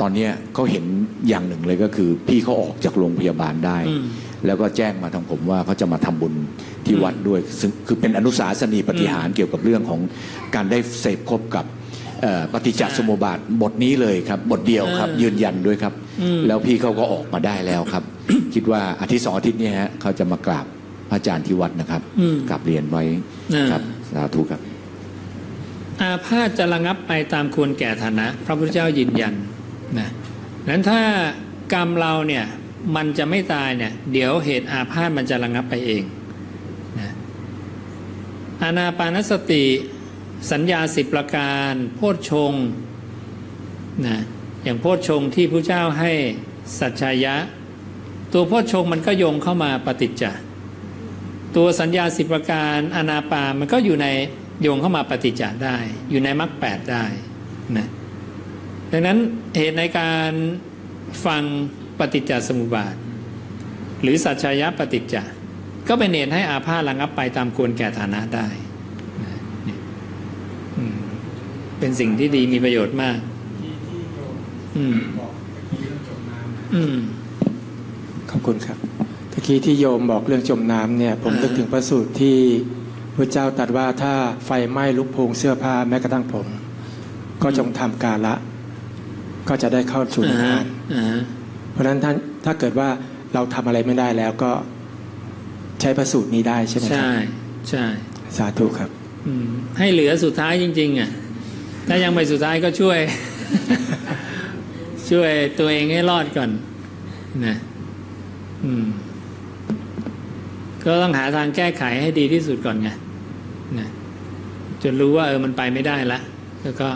[0.02, 0.86] ตอนเนี้ยเขาเห็น
[1.28, 4.06] อย่างหนึ่งเลยก็คือ พี่เขาออกจากโรงพยาบาลได้อืม
[4.46, 6.34] แล้วก็แจ้งมาทางผมว่าเขาจะมาทำบุญ
[6.86, 10.00] ที่วัดด้วยซึ่งคือเป็นอนุสาสนีปฏิหารย์เกี่ยวกับเรื่องของ
[10.56, 11.66] การได้เสพคบกับ
[12.22, 18.04] เอ่อปฏิจจสมุปบาทบทนี้เลยครับ บทเดียวครับเออยืนยันด้วยครับอืมแล้วพี่เขาก็ออกมาได้แล้วครับ
[18.54, 20.66] คิดว่าอาทิตย์สองอาทิตย์เนี้ฮะเขาจะมากราบ
[21.10, 23.04] พระอาจารย์ที่วัดนะครับอืมกราบเรียนไว้
[23.54, 23.82] อ่าครับ
[24.12, 24.62] สาธุครับ
[26.02, 29.34] อาพาธจะระงับไปตามควรแก่ฐานะ พระพุทธเจ้ายืนยัน
[30.00, 30.10] นะ
[30.70, 31.02] นั้นถ้า
[31.74, 32.46] กรรมเราเนี่ย
[32.96, 36.04] มันจะไม่ตายเนี่ยเดี๋ยวเหตุอาพาธมันจะระงับไปเอง
[37.00, 37.12] นะ
[38.62, 39.66] อานาปานสติ
[40.52, 42.54] สัญญาสิบประการ โพชฌง
[44.08, 44.18] นะ
[44.64, 46.12] อย่างโพชฌงที่พระเจ้าให้
[46.80, 47.36] สัจชายะ
[48.34, 50.34] ตัวโพชฌงมันก็โยงเข้ามาปฏิจจา
[51.56, 54.08] ตัวสัญญาสิบประการอนาปามันก็อยู่ใน
[54.62, 55.78] โยงเข้ามาปฏิจจารได้
[56.10, 57.06] อยู่ในมรรคแปดได้
[57.78, 57.88] นะ
[58.92, 59.18] ดังนั้น
[59.58, 60.32] เหตุในการ
[61.26, 61.44] ฟัง
[62.00, 62.96] ปฏิจจสมุปบาท
[64.02, 65.26] หรือสัจชายะปฏิจจา
[65.88, 68.48] ก็เป็นเหตุให้อาพาธระงับไปตามควรแก่ฐานะได้
[69.24, 69.34] นะ
[69.68, 69.78] นี่
[70.78, 70.98] อืม
[71.80, 73.20] เป็นสิ่งที่ดีมีประโยชน์มาก
[74.78, 74.98] อืม
[76.76, 76.98] อืม
[78.30, 78.78] ขอบคุณครับ
[79.32, 82.38] ตะกี้ที่โยมบอกเรื่องจมน้ำเนี่ย ผมอ่านึนึกถึงพระสูตรที่
[83.16, 84.14] พระเจ้าตรัสว่าถ้า
[84.46, 86.48] ไฟไหม้ลุกโพงเสื้อผ้าแม้กระทั่งผม
[87.44, 88.36] ก็จงทำกาละ
[89.50, 91.22] ก็จะได้เข้าสู่นิพพานอ่าฮะ
[91.72, 92.90] เพราะฉะนั้นท่านถ้าเกิดว่า
[93.34, 94.52] เราทำอะไรไม่ได้แล้วก็
[95.82, 97.18] ใช้พระสูตรนี้ได้ใช่ไหมครัใช่บ
[97.70, 97.86] ใช่
[98.38, 98.90] สาธุครับ
[99.28, 99.48] อืม
[99.78, 101.10] ให้เหลือสุดท้ายจริง ๆอะ
[101.88, 103.00] ถ้ายังไม่สุดท้ายก็ช่วย
[105.12, 106.50] ช่วยตัวเองให้รอดก่อน
[107.46, 107.56] นะ
[108.66, 108.86] อืม
[110.84, 112.90] ก็ต้องหาทางแก้ไขให้ดีที่สุดก่อนไง
[113.80, 113.88] นะ
[114.84, 116.20] จนรู้ว่าเออมันไปไม่ได้ละ
[116.64, 116.88] แล้วก็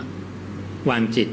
[0.90, 1.30] วางจิต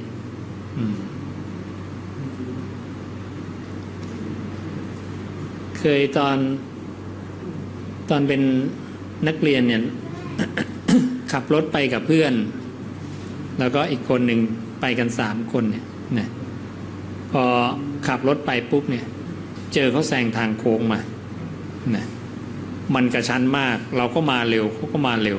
[5.79, 6.37] เคยตอน
[8.11, 8.43] ตอนเป็น
[9.29, 9.83] นักเรียนเนี่ย
[11.33, 12.33] ขับรถไปกับเพื่อน
[13.59, 14.41] แล้วก็อีกคนหนึ่ง
[14.81, 15.85] ไปกันสามคนเนี่ย
[16.19, 16.29] นะ
[17.33, 17.43] พอ
[18.07, 19.05] ขับรถไปปุ๊บเนี่ย
[19.75, 21.01] เจอเขาแซงทางโค้งมา
[21.97, 22.05] นะ
[22.95, 25.39] มันกระชั้นมาก เราก็มาเร็วเขาก็มาเร็ว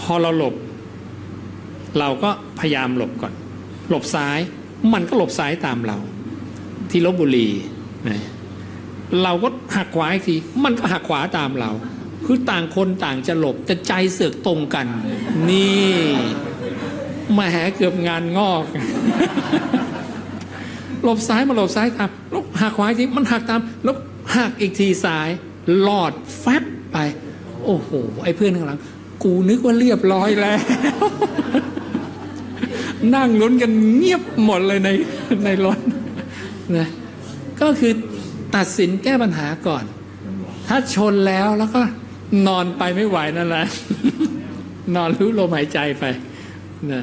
[0.00, 0.54] พอเราหลบ
[1.98, 3.32] เราก็พยายามหลบก่อน
[3.88, 4.38] หลบซ้าย
[4.92, 5.98] มันก็หลบซ้ายตามเรา
[6.90, 7.48] ที่ลบบุรี
[8.08, 8.22] นะ
[9.22, 10.34] เราก็หักขวาอีกที
[10.64, 11.70] มันก็หักขวาตามเรา
[12.24, 14.86] คือต่างคนต่างจะหลบแต่ใจเสือกตรงกัน
[15.48, 15.96] นี่
[17.36, 18.64] มาแหเกือบงานงอก
[21.02, 23.96] หลบซ้ายมาหลบซ้ายตามแล้วหักขวาอีกทีมันหักตามแล้ว
[24.36, 25.28] หักอีกทีซ้าย
[25.80, 26.96] หลอดแฟบไป
[27.64, 27.90] โอ้โห
[28.24, 28.80] ไอ้เพื่อนข้างหลัง
[29.22, 30.58] กูนึกว่าเรียบร้อยแล้ว
[33.14, 34.90] นั่งลุ้นกันเงียบหมดเลยใน
[35.44, 35.78] ในรถ
[36.76, 36.88] นะ
[37.60, 37.92] ก็คือ
[38.56, 39.84] ตัดสินแก้ปัญหาก่อน
[40.68, 41.80] ถ้าชนแล้วแล้วก็
[42.46, 43.66] นอนไปไม่ไหวนั่นแหละ
[44.96, 46.04] นอนรู้ลมหายใจไป
[46.92, 47.02] นะ